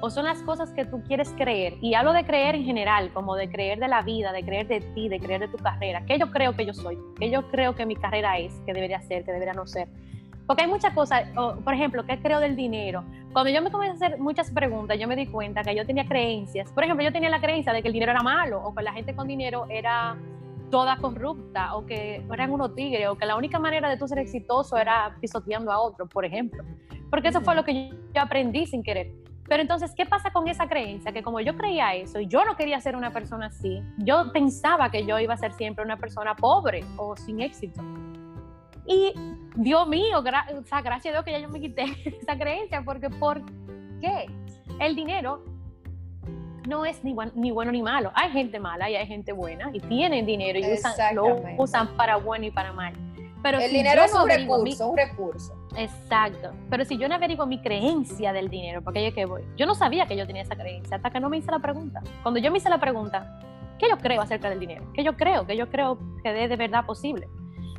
o 0.00 0.10
son 0.10 0.24
las 0.24 0.42
cosas 0.42 0.72
que 0.72 0.84
tú 0.84 1.02
quieres 1.02 1.32
creer. 1.36 1.74
Y 1.80 1.94
hablo 1.94 2.12
de 2.12 2.24
creer 2.24 2.54
en 2.54 2.64
general, 2.64 3.12
como 3.12 3.34
de 3.34 3.48
creer 3.48 3.78
de 3.78 3.88
la 3.88 4.02
vida, 4.02 4.32
de 4.32 4.44
creer 4.44 4.66
de 4.68 4.80
ti, 4.80 5.08
de 5.08 5.18
creer 5.18 5.40
de 5.40 5.48
tu 5.48 5.58
carrera, 5.58 6.04
que 6.04 6.18
yo 6.18 6.30
creo 6.30 6.54
que 6.54 6.66
yo 6.66 6.74
soy, 6.74 6.98
que 7.18 7.30
yo 7.30 7.48
creo 7.50 7.74
que 7.74 7.86
mi 7.86 7.96
carrera 7.96 8.38
es, 8.38 8.52
que 8.66 8.72
debería 8.72 9.00
ser, 9.02 9.24
que 9.24 9.32
debería 9.32 9.54
no 9.54 9.66
ser. 9.66 9.88
Porque 10.46 10.62
hay 10.62 10.68
muchas 10.68 10.94
cosas, 10.94 11.24
por 11.64 11.74
ejemplo, 11.74 12.04
¿qué 12.06 12.20
creo 12.20 12.38
del 12.38 12.54
dinero? 12.54 13.04
Cuando 13.32 13.50
yo 13.50 13.60
me 13.62 13.70
comencé 13.70 14.04
a 14.04 14.08
hacer 14.08 14.20
muchas 14.20 14.50
preguntas, 14.50 14.98
yo 14.98 15.08
me 15.08 15.16
di 15.16 15.26
cuenta 15.26 15.62
que 15.62 15.74
yo 15.74 15.84
tenía 15.84 16.06
creencias. 16.06 16.70
Por 16.70 16.84
ejemplo, 16.84 17.04
yo 17.04 17.12
tenía 17.12 17.28
la 17.28 17.40
creencia 17.40 17.72
de 17.72 17.82
que 17.82 17.88
el 17.88 17.94
dinero 17.94 18.12
era 18.12 18.22
malo, 18.22 18.62
o 18.62 18.74
que 18.74 18.82
la 18.82 18.92
gente 18.92 19.14
con 19.14 19.26
dinero 19.26 19.66
era 19.68 20.16
toda 20.70 20.96
corrupta, 20.98 21.74
o 21.74 21.84
que 21.84 22.24
eran 22.32 22.52
unos 22.52 22.74
tigres, 22.74 23.08
o 23.08 23.16
que 23.16 23.26
la 23.26 23.36
única 23.36 23.58
manera 23.58 23.88
de 23.88 23.96
tú 23.96 24.06
ser 24.06 24.18
exitoso 24.18 24.76
era 24.76 25.16
pisoteando 25.20 25.72
a 25.72 25.80
otro, 25.80 26.06
por 26.06 26.24
ejemplo. 26.24 26.62
Porque 27.10 27.28
eso 27.28 27.40
fue 27.40 27.54
lo 27.54 27.64
que 27.64 27.90
yo 28.14 28.20
aprendí 28.20 28.66
sin 28.66 28.82
querer. 28.82 29.12
Pero 29.48 29.62
entonces, 29.62 29.92
¿qué 29.96 30.06
pasa 30.06 30.32
con 30.32 30.48
esa 30.48 30.68
creencia? 30.68 31.12
Que 31.12 31.22
como 31.22 31.40
yo 31.40 31.56
creía 31.56 31.94
eso 31.94 32.18
y 32.18 32.26
yo 32.26 32.44
no 32.44 32.56
quería 32.56 32.80
ser 32.80 32.96
una 32.96 33.12
persona 33.12 33.46
así, 33.46 33.80
yo 33.98 34.32
pensaba 34.32 34.90
que 34.90 35.06
yo 35.06 35.20
iba 35.20 35.34
a 35.34 35.36
ser 35.36 35.52
siempre 35.52 35.84
una 35.84 35.96
persona 35.96 36.34
pobre 36.34 36.84
o 36.96 37.16
sin 37.16 37.40
éxito. 37.40 37.80
Y 38.86 39.12
Dios 39.56 39.88
mío, 39.88 40.18
o 40.18 40.62
sea, 40.64 40.82
gracias 40.82 41.12
a 41.12 41.16
Dios 41.16 41.24
que 41.24 41.32
ya 41.32 41.38
yo 41.38 41.48
me 41.48 41.60
quité 41.60 41.84
esa 42.20 42.36
creencia, 42.36 42.82
porque 42.82 43.10
¿por 43.10 43.42
qué? 44.00 44.26
El 44.78 44.94
dinero 44.94 45.42
no 46.66 46.84
es 46.84 47.02
ni, 47.04 47.16
ni 47.34 47.50
bueno 47.50 47.72
ni 47.72 47.82
malo. 47.82 48.10
Hay 48.14 48.30
gente 48.30 48.58
mala 48.58 48.90
y 48.90 48.96
hay 48.96 49.06
gente 49.06 49.32
buena 49.32 49.70
y 49.72 49.80
tienen 49.80 50.26
dinero 50.26 50.58
y 50.58 50.72
usan, 50.72 51.14
lo 51.14 51.42
usan 51.58 51.96
para 51.96 52.16
bueno 52.16 52.46
y 52.46 52.50
para 52.50 52.72
mal. 52.72 52.92
Pero 53.42 53.60
el 53.60 53.70
dinero 53.70 54.02
es 54.02 54.12
un 54.12 54.28
recurso, 54.28 54.88
un 54.90 54.96
recurso. 54.96 55.54
Exacto. 55.76 56.52
Pero 56.68 56.84
si 56.84 56.98
yo 56.98 57.08
no 57.08 57.14
averiguo 57.14 57.46
mi 57.46 57.60
creencia 57.60 58.32
del 58.32 58.48
dinero, 58.48 58.82
porque 58.82 59.04
yo 59.04 59.14
que 59.14 59.24
voy, 59.24 59.42
yo 59.56 59.66
no 59.66 59.74
sabía 59.74 60.06
que 60.06 60.16
yo 60.16 60.26
tenía 60.26 60.42
esa 60.42 60.56
creencia 60.56 60.96
hasta 60.96 61.10
que 61.10 61.20
no 61.20 61.28
me 61.28 61.36
hice 61.36 61.50
la 61.50 61.60
pregunta. 61.60 62.02
Cuando 62.22 62.40
yo 62.40 62.50
me 62.50 62.58
hice 62.58 62.68
la 62.68 62.80
pregunta, 62.80 63.38
¿qué 63.78 63.88
yo 63.88 63.98
creo 63.98 64.20
acerca 64.20 64.50
del 64.50 64.58
dinero? 64.58 64.90
¿Qué 64.94 65.04
yo 65.04 65.16
creo? 65.16 65.46
¿Qué 65.46 65.56
yo 65.56 65.70
creo 65.70 65.98
que 66.22 66.44
es 66.44 66.50
de 66.50 66.56
verdad 66.56 66.84
posible? 66.86 67.28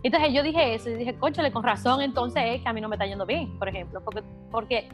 Entonces 0.08 0.32
yo 0.32 0.42
dije 0.42 0.74
eso 0.74 0.90
y 0.90 0.94
dije, 0.94 1.16
conchale, 1.16 1.52
con 1.52 1.64
razón, 1.64 2.00
entonces 2.00 2.42
es 2.46 2.62
que 2.62 2.70
a 2.70 2.72
mí 2.72 2.80
no 2.80 2.88
me 2.88 2.96
está 2.96 3.06
yendo 3.06 3.26
bien, 3.26 3.60
por 3.60 3.68
ejemplo, 3.68 4.02
porque, 4.06 4.24
porque 4.50 4.88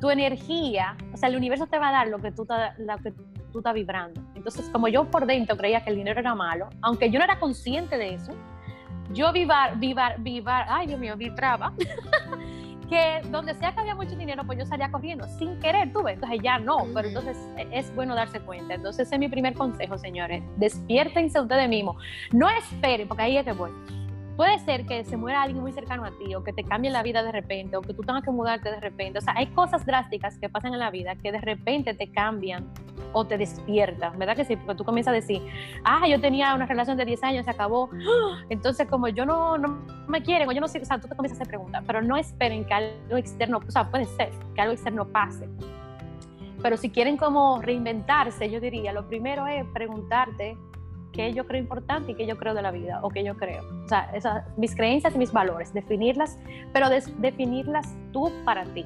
tu 0.00 0.10
energía, 0.10 0.96
o 1.14 1.16
sea, 1.16 1.28
el 1.28 1.36
universo 1.36 1.68
te 1.68 1.78
va 1.78 1.90
a 1.90 1.92
dar 1.92 2.08
lo 2.08 2.18
que 2.18 2.32
tú, 2.32 2.42
estás 2.42 3.74
vibrando. 3.74 4.20
Entonces, 4.34 4.68
como 4.70 4.88
yo 4.88 5.04
por 5.04 5.26
dentro 5.26 5.56
creía 5.56 5.84
que 5.84 5.90
el 5.90 5.96
dinero 5.96 6.18
era 6.18 6.34
malo, 6.34 6.70
aunque 6.82 7.08
yo 7.08 7.20
no 7.20 7.24
era 7.24 7.38
consciente 7.38 7.96
de 7.98 8.14
eso, 8.14 8.32
yo 9.12 9.32
vivar, 9.32 9.78
vivar, 9.78 10.16
vivar, 10.18 10.66
ay 10.68 10.88
Dios 10.88 10.98
mío, 10.98 11.16
vibraba. 11.16 11.72
que 12.90 13.20
donde 13.30 13.54
sea 13.54 13.72
que 13.72 13.78
había 13.78 13.94
mucho 13.94 14.16
dinero, 14.16 14.42
pues 14.44 14.58
yo 14.58 14.66
salía 14.66 14.90
corriendo 14.90 15.24
sin 15.38 15.60
querer, 15.60 15.92
tuve. 15.92 16.14
Entonces 16.14 16.40
ya 16.42 16.58
no, 16.58 16.78
pero 16.92 17.06
entonces 17.06 17.36
e, 17.56 17.68
es 17.70 17.94
bueno 17.94 18.16
darse 18.16 18.40
cuenta. 18.40 18.74
Entonces 18.74 19.06
ese 19.06 19.14
es 19.14 19.20
mi 19.20 19.28
primer 19.28 19.54
consejo, 19.54 19.98
señores. 19.98 20.42
Despiértense 20.56 21.40
ustedes 21.40 21.68
mismos. 21.68 22.02
No 22.32 22.48
esperen, 22.50 23.06
porque 23.06 23.22
ahí 23.22 23.36
es 23.36 23.44
que 23.44 23.52
voy. 23.52 23.70
Puede 24.38 24.60
ser 24.60 24.86
que 24.86 25.04
se 25.04 25.16
muera 25.16 25.42
alguien 25.42 25.60
muy 25.60 25.72
cercano 25.72 26.04
a 26.04 26.12
ti 26.12 26.32
o 26.36 26.44
que 26.44 26.52
te 26.52 26.62
cambie 26.62 26.92
la 26.92 27.02
vida 27.02 27.24
de 27.24 27.32
repente 27.32 27.76
o 27.76 27.82
que 27.82 27.92
tú 27.92 28.02
tengas 28.04 28.22
que 28.22 28.30
mudarte 28.30 28.70
de 28.70 28.78
repente. 28.78 29.18
O 29.18 29.20
sea, 29.20 29.34
hay 29.36 29.48
cosas 29.48 29.84
drásticas 29.84 30.38
que 30.38 30.48
pasan 30.48 30.74
en 30.74 30.78
la 30.78 30.92
vida 30.92 31.16
que 31.16 31.32
de 31.32 31.40
repente 31.40 31.92
te 31.92 32.12
cambian 32.12 32.64
o 33.12 33.24
te 33.24 33.36
despiertan, 33.36 34.16
¿verdad 34.16 34.36
que 34.36 34.44
sí? 34.44 34.54
Porque 34.54 34.76
tú 34.76 34.84
comienzas 34.84 35.10
a 35.10 35.14
decir, 35.16 35.42
ah, 35.82 36.06
yo 36.06 36.20
tenía 36.20 36.54
una 36.54 36.66
relación 36.66 36.96
de 36.96 37.04
10 37.04 37.24
años, 37.24 37.46
se 37.46 37.50
acabó. 37.50 37.90
Entonces, 38.48 38.86
como 38.86 39.08
yo 39.08 39.26
no, 39.26 39.58
no 39.58 39.80
me 40.06 40.22
quieren 40.22 40.48
o 40.48 40.52
yo 40.52 40.60
no 40.60 40.68
sé, 40.68 40.78
o 40.78 40.84
sea, 40.84 41.00
tú 41.00 41.08
te 41.08 41.16
comienzas 41.16 41.40
a 41.40 41.42
hacer 41.42 41.48
preguntas, 41.48 41.82
pero 41.84 42.00
no 42.00 42.16
esperen 42.16 42.64
que 42.64 42.74
algo 42.74 43.16
externo, 43.16 43.58
o 43.66 43.70
sea, 43.72 43.90
puede 43.90 44.04
ser 44.04 44.30
que 44.54 44.60
algo 44.60 44.72
externo 44.72 45.04
pase. 45.08 45.48
Pero 46.62 46.76
si 46.76 46.90
quieren 46.90 47.16
como 47.16 47.60
reinventarse, 47.60 48.48
yo 48.48 48.60
diría, 48.60 48.92
lo 48.92 49.08
primero 49.08 49.48
es 49.48 49.64
preguntarte 49.74 50.56
qué 51.12 51.32
yo 51.32 51.46
creo 51.46 51.60
importante 51.60 52.12
y 52.12 52.14
qué 52.14 52.26
yo 52.26 52.36
creo 52.36 52.54
de 52.54 52.62
la 52.62 52.70
vida 52.70 53.00
o 53.02 53.10
qué 53.10 53.24
yo 53.24 53.36
creo. 53.36 53.62
O 53.84 53.88
sea, 53.88 54.10
esas, 54.14 54.44
mis 54.56 54.74
creencias 54.74 55.14
y 55.14 55.18
mis 55.18 55.32
valores, 55.32 55.72
definirlas, 55.72 56.38
pero 56.72 56.88
definirlas 56.90 57.96
tú 58.12 58.30
para 58.44 58.64
ti, 58.64 58.84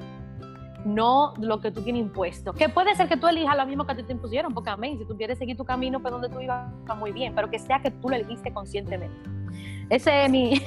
no 0.85 1.33
lo 1.39 1.59
que 1.59 1.71
tú 1.71 1.81
tienes 1.81 2.01
impuesto. 2.01 2.53
Que 2.53 2.69
puede 2.69 2.95
ser 2.95 3.07
que 3.07 3.17
tú 3.17 3.27
elijas 3.27 3.57
lo 3.57 3.65
mismo 3.65 3.85
que 3.85 3.95
te, 3.95 4.03
te 4.03 4.13
impusieron, 4.13 4.53
porque 4.53 4.69
amén, 4.69 4.97
si 4.97 5.05
tú 5.05 5.15
quieres 5.17 5.37
seguir 5.37 5.57
tu 5.57 5.65
camino 5.65 6.01
por 6.01 6.11
donde 6.11 6.29
tú 6.29 6.39
ibas, 6.39 6.71
está 6.79 6.95
muy 6.95 7.11
bien, 7.11 7.33
pero 7.35 7.49
que 7.49 7.59
sea 7.59 7.79
que 7.79 7.91
tú 7.91 8.09
lo 8.09 8.15
elegiste 8.15 8.53
conscientemente. 8.53 9.29
Ese 9.89 10.25
es 10.25 10.31
mi, 10.31 10.61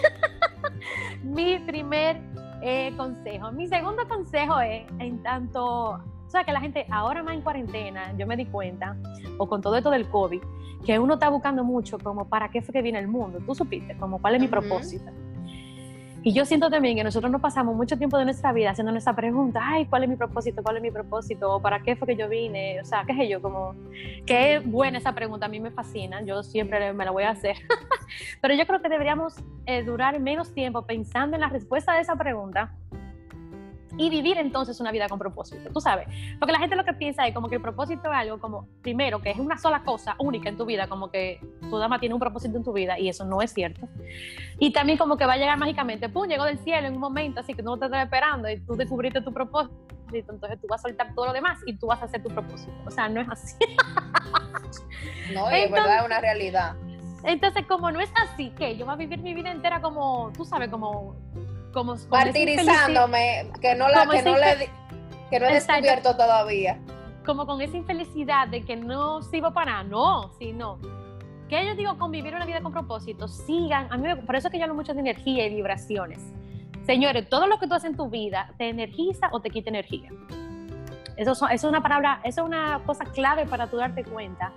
mi 1.23 1.59
primer 1.61 2.21
eh, 2.63 2.93
consejo. 2.97 3.53
Mi 3.53 3.67
segundo 3.67 4.07
consejo 4.09 4.61
es, 4.61 4.87
en 4.99 5.23
tanto 5.23 6.01
o 6.27 6.31
sea, 6.31 6.45
que 6.45 6.53
la 6.53 6.61
gente 6.61 6.87
ahora 6.91 7.23
más 7.23 7.35
en 7.35 7.43
cuarentena, 7.43 8.13
yo 8.19 8.27
me 8.27 8.37
di 8.37 8.47
cuenta, 8.47 8.97
o 9.39 9.49
con 9.49 9.61
todo 9.61 9.77
esto 9.77 9.91
del 9.91 10.09
COVID, 10.09 10.43
que 10.85 10.99
uno 10.99 11.15
está 11.15 11.29
buscando 11.29 11.65
mucho 11.65 11.99
como 11.99 12.29
para 12.29 12.51
qué 12.51 12.63
fue 12.63 12.73
que 12.73 12.83
viene 12.83 12.99
el 12.99 13.09
mundo. 13.09 13.39
Tú 13.45 13.55
supiste, 13.55 13.97
como 13.97 14.21
cuál 14.21 14.35
es 14.37 14.41
mi 14.41 14.49
propósito. 14.49 15.11
Y 16.27 16.33
yo 16.33 16.45
siento 16.45 16.69
también 16.71 16.97
que 16.97 17.05
nosotros 17.05 17.31
no 17.31 17.39
pasamos 17.41 17.77
mucho 17.77 17.97
tiempo 17.97 18.19
de 18.19 18.25
nuestra 18.25 18.53
vida 18.53 18.71
haciendo 18.71 18.93
esa 18.97 19.15
pregunta, 19.15 19.61
ay, 19.63 19.87
¿cuál 19.87 20.03
es 20.03 20.09
mi 20.09 20.17
propósito? 20.17 20.61
¿Cuál 20.61 20.79
es 20.79 20.83
mi 20.83 20.91
propósito? 20.91 21.55
¿O 21.55 21.63
para 21.63 21.85
qué 21.85 21.95
fue 21.95 22.09
que 22.09 22.17
yo 22.17 22.29
vine? 22.29 22.81
O 22.81 22.85
sea, 22.85 23.05
qué 23.07 23.15
sé 23.15 23.29
yo, 23.29 23.41
como, 23.41 23.77
qué 24.27 24.61
buena 24.65 24.99
esa 24.99 25.15
pregunta, 25.15 25.47
a 25.47 25.49
mí 25.49 25.61
me 25.61 25.71
fascina, 25.71 26.23
yo 26.23 26.43
siempre 26.43 26.93
me 26.93 27.05
la 27.05 27.13
voy 27.13 27.23
a 27.23 27.31
hacer. 27.31 27.57
Pero 28.43 28.55
yo 28.55 28.67
creo 28.67 28.83
que 28.83 28.89
deberíamos 28.89 29.37
eh, 29.67 29.85
durar 29.85 30.19
menos 30.19 30.53
tiempo 30.53 30.83
pensando 30.83 31.37
en 31.37 31.43
la 31.43 31.49
respuesta 31.49 31.95
de 31.95 32.01
esa 32.01 32.17
pregunta 32.17 32.75
y 33.99 34.11
vivir 34.11 34.39
entonces 34.39 34.81
una 34.81 34.93
vida 34.93 35.09
con 35.09 35.19
propósito, 35.19 35.71
tú 35.73 35.81
sabes, 35.81 36.07
porque 36.39 36.53
la 36.53 36.59
gente 36.59 36.77
lo 36.77 36.85
que 36.85 36.93
piensa 36.93 37.27
es 37.27 37.35
como 37.35 37.49
que 37.49 37.57
el 37.57 37.63
propósito 37.63 38.11
es 38.11 38.17
algo 38.17 38.39
como, 38.39 38.69
primero, 38.83 39.21
que 39.21 39.31
es 39.31 39.39
una 39.39 39.59
sola 39.59 39.83
cosa 39.83 40.17
única 40.19 40.49
en 40.49 40.57
tu 40.57 40.67
vida, 40.67 40.89
como 40.89 41.11
que 41.11 41.41
tu 41.69 41.79
dama 41.79 41.99
tiene 41.99 42.15
un 42.15 42.21
propósito 42.21 42.57
en 42.57 42.65
tu 42.65 42.73
vida 42.73 42.99
y 42.99 43.09
eso 43.09 43.25
no 43.25 43.43
es 43.43 43.53
cierto. 43.53 43.89
Y 44.59 44.73
también 44.73 44.99
como 44.99 45.17
que 45.17 45.27
va 45.27 45.35
a 45.35 45.37
llegar 45.37 45.59
mágicamente, 45.59 46.09
pum, 46.09 46.29
llegó 46.29 46.45
del 46.45 46.59
cielo 46.59 46.89
en 46.89 46.95
un 46.95 47.01
momento, 47.01 47.41
así 47.41 47.55
que 47.55 47.63
no 47.63 47.79
te 47.79 47.87
estás 47.87 48.05
esperando 48.05 48.49
y 48.49 48.61
tú 48.61 48.77
descubriste 48.77 49.21
tu 49.21 49.33
propósito, 49.33 49.75
entonces 50.13 50.61
tú 50.61 50.67
vas 50.69 50.81
a 50.81 50.89
soltar 50.89 51.15
todo 51.15 51.27
lo 51.27 51.33
demás 51.33 51.59
y 51.67 51.77
tú 51.77 51.87
vas 51.87 52.01
a 52.03 52.05
hacer 52.05 52.23
tu 52.23 52.29
propósito. 52.29 52.73
O 52.87 52.91
sea, 52.91 53.09
no 53.09 53.21
es 53.21 53.29
así. 53.29 53.57
no, 55.35 55.51
es 55.51 55.71
verdad, 55.71 55.99
es 56.01 56.07
una 56.07 56.21
realidad. 56.21 56.77
Entonces, 57.25 57.67
como 57.67 57.91
no 57.91 58.01
es 58.01 58.11
así, 58.15 58.51
que 58.51 58.77
yo 58.77 58.85
voy 58.85 58.95
a 58.95 58.97
vivir 58.97 59.19
mi 59.19 59.35
vida 59.35 59.51
entera 59.51 59.81
como, 59.81 60.31
tú 60.37 60.45
sabes, 60.45 60.69
como 60.69 61.17
como 61.77 61.95
martirizándome, 62.09 63.51
que 63.61 63.75
no 63.75 63.87
la, 63.89 64.07
que 64.07 64.23
no 64.23 64.35
le 64.35 64.71
que 65.29 65.39
no 65.39 65.47
he 65.47 65.53
descubierto 65.53 66.17
todavía. 66.17 66.81
Como 67.27 67.45
con 67.45 67.61
esa 67.61 67.77
infelicidad 67.77 68.49
de 68.49 68.63
que 68.63 68.77
no 68.77 69.21
sirvo 69.21 69.53
para 69.53 69.73
nada, 69.73 69.85
no, 69.85 70.31
sino 70.39 70.79
que 71.51 71.67
yo 71.67 71.75
digo 71.75 71.99
convivir 71.99 72.35
una 72.35 72.47
vida 72.47 72.63
con 72.63 72.73
propósito, 72.73 73.29
sigan, 73.29 73.93
a 73.93 73.99
mí 73.99 74.09
por 74.25 74.37
eso 74.37 74.49
es 74.49 74.53
que 74.53 74.59
yo 74.59 74.65
hablo 74.65 74.75
mucho 74.75 74.95
de 74.95 75.01
energía 75.01 75.47
y 75.47 75.55
vibraciones. 75.55 76.19
Señores, 76.87 77.29
todo 77.29 77.47
lo 77.47 77.59
que 77.59 77.67
tú 77.67 77.75
haces 77.75 77.91
en 77.91 77.97
tu 77.99 78.09
vida 78.09 78.55
te 78.57 78.71
energiza 78.71 79.29
o 79.33 79.41
te 79.41 79.51
quita 79.51 79.69
energía. 79.69 80.09
Eso, 81.19 81.33
eso 81.33 81.47
es 81.51 81.65
una 81.65 81.83
palabra, 81.83 82.23
eso 82.25 82.41
es 82.41 82.47
una 82.47 82.81
cosa 82.87 83.05
clave 83.05 83.45
para 83.45 83.69
tú 83.69 83.77
darte 83.77 84.03
cuenta 84.03 84.51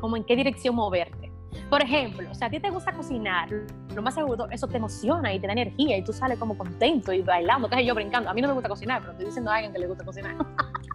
como 0.00 0.18
en 0.18 0.24
qué 0.24 0.36
dirección 0.36 0.74
moverte. 0.74 1.27
Por 1.70 1.82
ejemplo, 1.82 2.34
si 2.34 2.44
a 2.44 2.50
ti 2.50 2.60
te 2.60 2.70
gusta 2.70 2.92
cocinar, 2.92 3.48
lo 3.94 4.02
más 4.02 4.14
seguro, 4.14 4.48
eso 4.50 4.66
te 4.66 4.76
emociona 4.76 5.32
y 5.34 5.40
te 5.40 5.46
da 5.46 5.52
energía 5.52 5.96
y 5.96 6.02
tú 6.02 6.12
sales 6.12 6.38
como 6.38 6.56
contento 6.56 7.12
y 7.12 7.22
bailando, 7.22 7.68
es 7.70 7.86
yo 7.86 7.94
brincando. 7.94 8.30
A 8.30 8.34
mí 8.34 8.40
no 8.40 8.48
me 8.48 8.54
gusta 8.54 8.68
cocinar, 8.68 9.00
pero 9.00 9.12
estoy 9.12 9.26
diciendo 9.26 9.50
a 9.50 9.56
alguien 9.56 9.72
que 9.72 9.78
le 9.78 9.86
gusta 9.86 10.04
cocinar. 10.04 10.34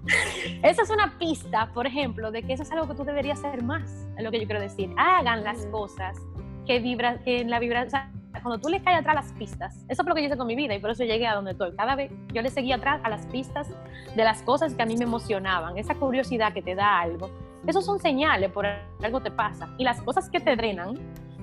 Esa 0.63 0.81
es 0.81 0.89
una 0.89 1.17
pista, 1.17 1.71
por 1.73 1.85
ejemplo, 1.85 2.31
de 2.31 2.43
que 2.43 2.53
eso 2.53 2.63
es 2.63 2.71
algo 2.71 2.87
que 2.87 2.95
tú 2.95 3.03
deberías 3.03 3.39
hacer 3.39 3.63
más, 3.63 4.07
es 4.17 4.23
lo 4.23 4.31
que 4.31 4.39
yo 4.39 4.45
quiero 4.45 4.61
decir. 4.61 4.89
Hagan 4.97 5.43
las 5.43 5.65
cosas 5.67 6.17
que 6.65 6.79
vibran, 6.79 7.19
que 7.23 7.41
en 7.41 7.49
la 7.49 7.59
vibración, 7.59 8.01
cuando 8.41 8.59
tú 8.59 8.69
le 8.69 8.81
caes 8.81 8.99
atrás 8.99 9.15
las 9.15 9.31
pistas, 9.33 9.85
eso 9.87 10.01
es 10.01 10.07
lo 10.07 10.15
que 10.15 10.21
yo 10.21 10.27
hice 10.27 10.37
con 10.37 10.47
mi 10.47 10.55
vida 10.55 10.75
y 10.75 10.79
por 10.79 10.89
eso 10.89 11.03
llegué 11.03 11.27
a 11.27 11.35
donde 11.35 11.51
estoy. 11.51 11.75
Cada 11.75 11.95
vez 11.95 12.11
yo 12.33 12.41
le 12.41 12.49
seguía 12.49 12.75
atrás 12.75 12.99
a 13.03 13.09
las 13.09 13.25
pistas 13.27 13.69
de 14.15 14.23
las 14.23 14.41
cosas 14.41 14.73
que 14.73 14.81
a 14.81 14.85
mí 14.85 14.97
me 14.97 15.05
emocionaban, 15.05 15.77
esa 15.77 15.95
curiosidad 15.95 16.53
que 16.53 16.61
te 16.61 16.75
da 16.75 16.99
algo 16.99 17.29
esos 17.67 17.86
son 17.86 17.99
señales, 17.99 18.52
por 18.52 18.65
algo 18.65 19.21
te 19.21 19.32
pasa. 19.32 19.69
Y 19.78 19.84
las 19.84 20.02
cosas 20.02 20.30
que 20.30 20.39
te 20.39 20.56
drenan 20.56 20.97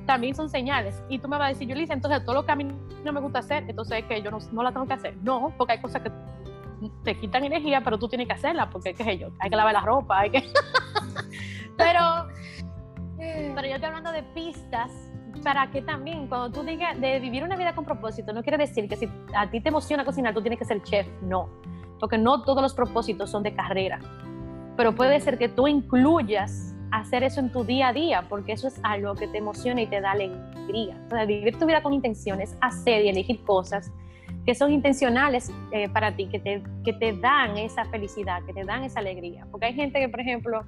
también 0.06 0.34
son 0.34 0.48
señales. 0.48 1.02
Y 1.08 1.18
tú 1.18 1.28
me 1.28 1.38
vas 1.38 1.46
a 1.46 1.48
decir, 1.50 1.68
Yulisa, 1.68 1.94
entonces 1.94 2.24
todo 2.24 2.34
lo 2.34 2.46
que 2.46 2.52
a 2.52 2.56
mí 2.56 2.66
no 3.04 3.12
me 3.12 3.20
gusta 3.20 3.38
hacer, 3.38 3.64
entonces 3.68 3.98
es 3.98 4.04
que 4.04 4.20
yo 4.22 4.30
no, 4.30 4.38
no 4.52 4.62
la 4.62 4.72
tengo 4.72 4.86
que 4.86 4.94
hacer. 4.94 5.16
No, 5.22 5.52
porque 5.56 5.74
hay 5.74 5.80
cosas 5.80 6.02
que 6.02 6.10
te 7.04 7.14
quitan 7.18 7.44
energía, 7.44 7.82
pero 7.82 7.98
tú 7.98 8.08
tienes 8.08 8.26
que 8.26 8.34
hacerlas, 8.34 8.68
porque 8.70 8.94
qué 8.94 9.04
sé 9.04 9.18
yo, 9.18 9.28
hay 9.38 9.50
que 9.50 9.56
lavar 9.56 9.74
la 9.74 9.80
ropa, 9.80 10.20
hay 10.20 10.30
que... 10.30 10.42
pero, 11.76 12.28
pero 13.18 13.68
yo 13.68 13.74
estoy 13.74 13.86
hablando 13.86 14.12
de 14.12 14.22
pistas 14.22 14.90
para 15.42 15.70
que 15.70 15.82
también 15.82 16.26
cuando 16.26 16.50
tú 16.50 16.66
digas 16.66 17.00
de 17.00 17.18
vivir 17.20 17.44
una 17.44 17.56
vida 17.56 17.74
con 17.74 17.84
propósito, 17.84 18.32
no 18.32 18.42
quiere 18.42 18.58
decir 18.58 18.88
que 18.88 18.96
si 18.96 19.08
a 19.34 19.50
ti 19.50 19.60
te 19.60 19.68
emociona 19.68 20.04
cocinar, 20.04 20.34
tú 20.34 20.40
tienes 20.40 20.58
que 20.58 20.64
ser 20.64 20.82
chef, 20.82 21.06
no, 21.22 21.48
porque 21.98 22.18
no 22.18 22.42
todos 22.42 22.62
los 22.62 22.74
propósitos 22.74 23.30
son 23.30 23.42
de 23.42 23.54
carrera 23.54 24.00
pero 24.80 24.94
puede 24.94 25.20
ser 25.20 25.36
que 25.36 25.50
tú 25.50 25.68
incluyas 25.68 26.74
hacer 26.90 27.22
eso 27.22 27.40
en 27.40 27.52
tu 27.52 27.64
día 27.64 27.88
a 27.88 27.92
día, 27.92 28.24
porque 28.30 28.52
eso 28.52 28.66
es 28.66 28.80
algo 28.82 29.14
que 29.14 29.28
te 29.28 29.36
emociona 29.36 29.82
y 29.82 29.86
te 29.86 30.00
da 30.00 30.12
alegría. 30.12 30.98
O 31.04 31.10
sea, 31.10 31.26
vivir 31.26 31.58
tu 31.58 31.66
vida 31.66 31.82
con 31.82 31.92
intenciones, 31.92 32.56
hacer 32.62 33.04
y 33.04 33.10
elegir 33.10 33.44
cosas 33.44 33.92
que 34.46 34.54
son 34.54 34.72
intencionales 34.72 35.52
eh, 35.72 35.90
para 35.90 36.16
ti, 36.16 36.28
que 36.28 36.38
te, 36.38 36.62
que 36.82 36.94
te 36.94 37.12
dan 37.12 37.58
esa 37.58 37.84
felicidad, 37.84 38.42
que 38.44 38.54
te 38.54 38.64
dan 38.64 38.82
esa 38.82 39.00
alegría. 39.00 39.46
Porque 39.50 39.66
hay 39.66 39.74
gente 39.74 40.00
que, 40.00 40.08
por 40.08 40.20
ejemplo, 40.20 40.64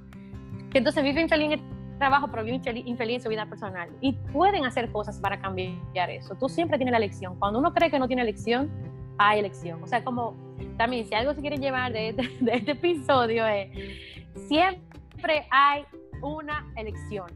que 0.69 0.77
entonces 0.77 1.03
vive 1.03 1.19
infeliz 1.19 1.47
en 1.47 1.51
el 1.53 1.97
trabajo, 1.97 2.27
pero 2.29 2.43
vive 2.43 2.61
infeliz 2.85 3.15
en 3.15 3.21
su 3.23 3.29
vida 3.29 3.47
personal. 3.47 3.89
Y 3.99 4.13
pueden 4.31 4.63
hacer 4.63 4.91
cosas 4.91 5.17
para 5.17 5.41
cambiar 5.41 6.11
eso. 6.11 6.35
Tú 6.35 6.49
siempre 6.49 6.77
tienes 6.77 6.91
la 6.91 6.99
elección. 6.99 7.35
Cuando 7.39 7.57
uno 7.57 7.73
cree 7.73 7.89
que 7.89 7.97
no 7.97 8.05
tiene 8.07 8.21
elección, 8.21 8.69
hay 9.17 9.39
elección. 9.39 9.81
O 9.81 9.87
sea, 9.87 10.03
como 10.03 10.35
también, 10.77 11.05
si 11.05 11.13
algo 11.13 11.33
se 11.33 11.41
quiere 11.41 11.57
llevar 11.57 11.93
de 11.93 12.09
este, 12.09 12.27
de 12.41 12.53
este 12.55 12.71
episodio 12.71 13.45
es, 13.47 13.69
siempre 14.47 15.47
hay 15.49 15.85
una 16.21 16.65
elección. 16.75 17.29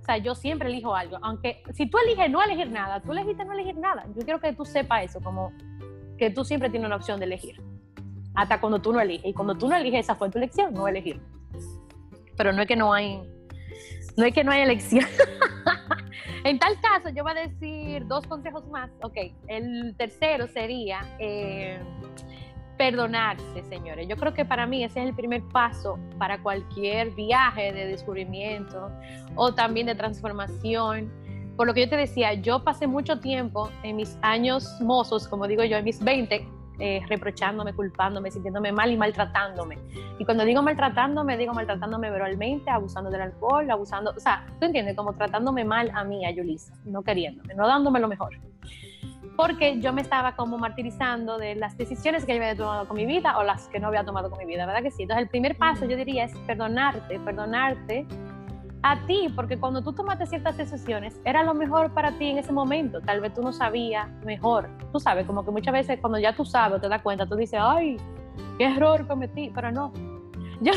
O 0.00 0.04
sea, 0.04 0.18
yo 0.18 0.34
siempre 0.34 0.68
elijo 0.68 0.94
algo. 0.94 1.18
Aunque 1.22 1.62
si 1.74 1.86
tú 1.86 1.96
eliges 2.04 2.30
no 2.30 2.42
elegir 2.42 2.70
nada, 2.70 3.00
tú 3.00 3.12
elegiste 3.12 3.44
no 3.44 3.52
elegir 3.52 3.76
nada. 3.76 4.04
Yo 4.16 4.24
quiero 4.24 4.40
que 4.40 4.52
tú 4.52 4.64
sepas 4.64 5.04
eso, 5.04 5.20
como 5.20 5.52
que 6.18 6.30
tú 6.30 6.44
siempre 6.44 6.70
tienes 6.70 6.86
una 6.86 6.96
opción 6.96 7.20
de 7.20 7.26
elegir. 7.26 7.60
Hasta 8.34 8.60
cuando 8.60 8.80
tú 8.80 8.92
no 8.92 9.00
eliges. 9.00 9.26
Y 9.26 9.32
cuando 9.32 9.54
tú 9.54 9.68
no 9.68 9.76
eliges, 9.76 10.00
esa 10.00 10.14
fue 10.14 10.30
tu 10.30 10.38
elección, 10.38 10.74
no 10.74 10.88
elegir. 10.88 11.20
Pero 12.36 12.52
no 12.52 12.62
es 12.62 12.68
que 12.68 12.76
no 12.76 12.92
hay, 12.92 13.22
no 14.16 14.24
es 14.24 14.34
que 14.34 14.42
no 14.42 14.50
hay 14.50 14.62
elección. 14.62 15.04
en 16.44 16.58
tal 16.58 16.80
caso, 16.80 17.10
yo 17.10 17.22
voy 17.22 17.32
a 17.32 17.48
decir 17.48 18.06
dos 18.06 18.26
consejos 18.26 18.66
más. 18.68 18.90
Ok, 19.02 19.16
el 19.46 19.94
tercero 19.96 20.48
sería... 20.48 21.00
Eh, 21.20 21.78
perdonarse, 22.76 23.62
señores. 23.68 24.08
Yo 24.08 24.16
creo 24.16 24.34
que 24.34 24.44
para 24.44 24.66
mí 24.66 24.84
ese 24.84 25.00
es 25.00 25.08
el 25.08 25.14
primer 25.14 25.42
paso 25.52 25.98
para 26.18 26.42
cualquier 26.42 27.10
viaje 27.10 27.72
de 27.72 27.86
descubrimiento 27.86 28.90
o 29.34 29.52
también 29.52 29.86
de 29.86 29.94
transformación. 29.94 31.10
Por 31.56 31.66
lo 31.66 31.74
que 31.74 31.82
yo 31.82 31.88
te 31.88 31.96
decía, 31.96 32.34
yo 32.34 32.64
pasé 32.64 32.86
mucho 32.86 33.20
tiempo 33.20 33.70
en 33.82 33.96
mis 33.96 34.18
años 34.22 34.80
mozos, 34.80 35.28
como 35.28 35.46
digo 35.46 35.64
yo, 35.64 35.76
en 35.76 35.84
mis 35.84 36.02
20, 36.02 36.48
eh, 36.78 37.00
reprochándome, 37.06 37.74
culpándome, 37.74 38.30
sintiéndome 38.30 38.72
mal 38.72 38.90
y 38.90 38.96
maltratándome. 38.96 39.78
Y 40.18 40.24
cuando 40.24 40.44
digo 40.44 40.62
maltratándome, 40.62 41.36
digo 41.36 41.52
maltratándome 41.52 42.10
verbalmente, 42.10 42.70
abusando 42.70 43.10
del 43.10 43.20
alcohol, 43.20 43.70
abusando, 43.70 44.12
o 44.16 44.20
sea, 44.20 44.46
tú 44.58 44.66
entiendes, 44.66 44.96
como 44.96 45.12
tratándome 45.12 45.64
mal 45.64 45.90
a 45.94 46.02
mí, 46.02 46.24
a 46.26 46.30
Yulisa, 46.30 46.74
no 46.84 47.02
queriéndome, 47.02 47.54
no 47.54 47.66
dándome 47.66 48.00
lo 48.00 48.08
mejor. 48.08 48.51
Porque 49.36 49.80
yo 49.80 49.92
me 49.92 50.02
estaba 50.02 50.36
como 50.36 50.58
martirizando 50.58 51.38
de 51.38 51.54
las 51.54 51.76
decisiones 51.76 52.24
que 52.24 52.32
yo 52.34 52.42
había 52.42 52.56
tomado 52.56 52.86
con 52.86 52.96
mi 52.96 53.06
vida 53.06 53.38
o 53.38 53.42
las 53.42 53.68
que 53.68 53.80
no 53.80 53.88
había 53.88 54.04
tomado 54.04 54.30
con 54.30 54.38
mi 54.38 54.46
vida, 54.46 54.66
¿verdad 54.66 54.82
que 54.82 54.90
sí? 54.90 55.02
Entonces 55.02 55.22
el 55.22 55.28
primer 55.28 55.56
paso 55.56 55.86
yo 55.86 55.96
diría 55.96 56.24
es 56.24 56.36
perdonarte, 56.46 57.18
perdonarte 57.20 58.06
a 58.82 59.06
ti, 59.06 59.32
porque 59.34 59.58
cuando 59.58 59.82
tú 59.82 59.92
tomaste 59.92 60.26
ciertas 60.26 60.56
decisiones, 60.56 61.20
era 61.24 61.44
lo 61.44 61.54
mejor 61.54 61.92
para 61.94 62.12
ti 62.18 62.30
en 62.30 62.38
ese 62.38 62.52
momento. 62.52 63.00
Tal 63.00 63.20
vez 63.20 63.32
tú 63.32 63.42
no 63.42 63.52
sabías 63.52 64.08
mejor. 64.24 64.68
Tú 64.92 64.98
sabes, 64.98 65.24
como 65.24 65.44
que 65.44 65.52
muchas 65.52 65.72
veces 65.72 65.98
cuando 66.00 66.18
ya 66.18 66.34
tú 66.34 66.44
sabes, 66.44 66.80
te 66.80 66.88
das 66.88 67.00
cuenta, 67.00 67.26
tú 67.26 67.36
dices, 67.36 67.60
ay, 67.62 67.96
qué 68.58 68.64
error 68.64 69.06
cometí, 69.06 69.50
pero 69.54 69.70
no. 69.70 69.92
Yo, 70.60 70.72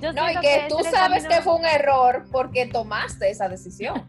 yo 0.00 0.14
no, 0.14 0.30
y 0.30 0.36
que, 0.36 0.66
tú 0.70 0.78
sabes 0.90 1.26
que 1.26 1.42
fue 1.42 1.56
un 1.56 1.66
error 1.66 2.24
porque 2.32 2.66
tomaste 2.66 3.28
esa 3.28 3.50
decisión. 3.50 4.02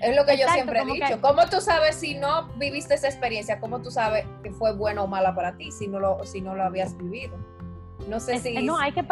Es 0.00 0.14
lo 0.14 0.24
que 0.26 0.36
yo 0.36 0.46
siempre 0.48 0.80
he 0.80 0.84
dicho. 0.84 1.20
¿Cómo 1.20 1.46
tú 1.46 1.60
sabes 1.60 1.96
si 1.96 2.14
no 2.14 2.48
viviste 2.56 2.94
esa 2.94 3.08
experiencia? 3.08 3.60
¿Cómo 3.60 3.80
tú 3.80 3.90
sabes 3.90 4.26
que 4.42 4.52
fue 4.52 4.74
buena 4.74 5.02
o 5.02 5.06
mala 5.06 5.34
para 5.34 5.56
ti 5.56 5.70
si 5.70 5.88
no 5.88 5.98
lo, 5.98 6.24
si 6.24 6.40
no 6.40 6.54
lo 6.54 6.64
habías 6.64 6.96
vivido? 6.96 7.36
No 8.08 8.20
sé 8.20 8.38
si... 8.38 8.62
No, 8.62 8.78
hay 8.78 8.92
que... 8.92 9.04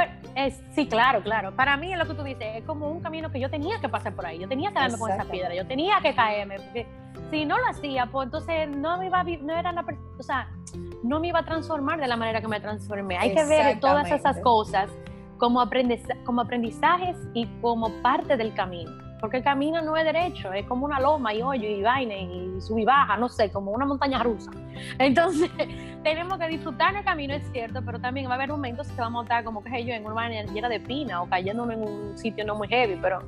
sí, 0.74 0.86
claro, 0.86 1.22
claro. 1.22 1.56
Para 1.56 1.76
mí 1.76 1.92
es 1.92 1.98
lo 1.98 2.06
que 2.06 2.14
tú 2.14 2.22
dices, 2.22 2.56
es 2.56 2.64
como 2.64 2.90
un 2.90 3.00
camino 3.00 3.30
que 3.32 3.40
yo 3.40 3.50
tenía 3.50 3.80
que 3.80 3.88
pasar 3.88 4.14
por 4.14 4.26
ahí. 4.26 4.38
Yo 4.38 4.48
tenía 4.48 4.70
que 4.70 4.74
darme 4.74 4.98
con 4.98 5.10
esa 5.10 5.24
piedra, 5.24 5.54
yo 5.54 5.66
tenía 5.66 5.98
que 6.02 6.14
caerme. 6.14 6.56
Porque 6.56 6.86
si 7.30 7.44
no 7.44 7.58
lo 7.58 7.66
hacía, 7.66 8.06
pues 8.06 8.26
entonces 8.26 8.68
no 8.68 8.98
me 8.98 9.06
iba 9.06 9.20
a... 9.20 9.24
No 9.24 9.58
era 9.58 9.72
la, 9.72 9.84
o 10.18 10.22
sea, 10.22 10.48
no 11.02 11.18
me 11.18 11.28
iba 11.28 11.40
a 11.40 11.44
transformar 11.44 11.98
de 11.98 12.06
la 12.06 12.16
manera 12.16 12.40
que 12.40 12.48
me 12.48 12.60
transformé. 12.60 13.16
Hay 13.16 13.34
que 13.34 13.44
ver 13.44 13.80
todas 13.80 14.10
esas 14.10 14.38
cosas 14.40 14.90
como, 15.38 15.66
como 16.24 16.40
aprendizajes 16.42 17.16
y 17.32 17.46
como 17.60 17.90
parte 18.02 18.36
del 18.36 18.54
camino 18.54 19.03
porque 19.24 19.38
el 19.38 19.42
camino 19.42 19.80
no 19.80 19.96
es 19.96 20.04
derecho, 20.04 20.52
es 20.52 20.66
como 20.66 20.84
una 20.84 21.00
loma 21.00 21.32
y 21.32 21.40
hoyo 21.40 21.66
y 21.66 21.80
vaina 21.80 22.14
y 22.14 22.60
sub 22.60 22.76
y 22.76 22.84
baja, 22.84 23.16
no 23.16 23.30
sé, 23.30 23.50
como 23.50 23.70
una 23.70 23.86
montaña 23.86 24.22
rusa. 24.22 24.50
Entonces, 24.98 25.50
tenemos 26.04 26.36
que 26.36 26.46
disfrutar 26.48 26.94
el 26.94 27.02
camino, 27.04 27.32
es 27.32 27.42
cierto, 27.50 27.80
pero 27.82 27.98
también 27.98 28.26
va 28.26 28.32
a 28.32 28.34
haber 28.34 28.50
momentos 28.50 28.86
que 28.88 29.00
vamos 29.00 29.22
a 29.22 29.24
estar 29.24 29.44
como 29.44 29.64
que 29.64 29.82
yo 29.82 29.94
en 29.94 30.04
una 30.04 30.28
llena 30.28 30.68
de 30.68 30.78
pina 30.78 31.22
o 31.22 31.26
cayéndome 31.26 31.72
en 31.72 31.84
un 31.84 32.18
sitio 32.18 32.44
no 32.44 32.54
muy 32.54 32.68
heavy, 32.68 32.98
pero 33.00 33.20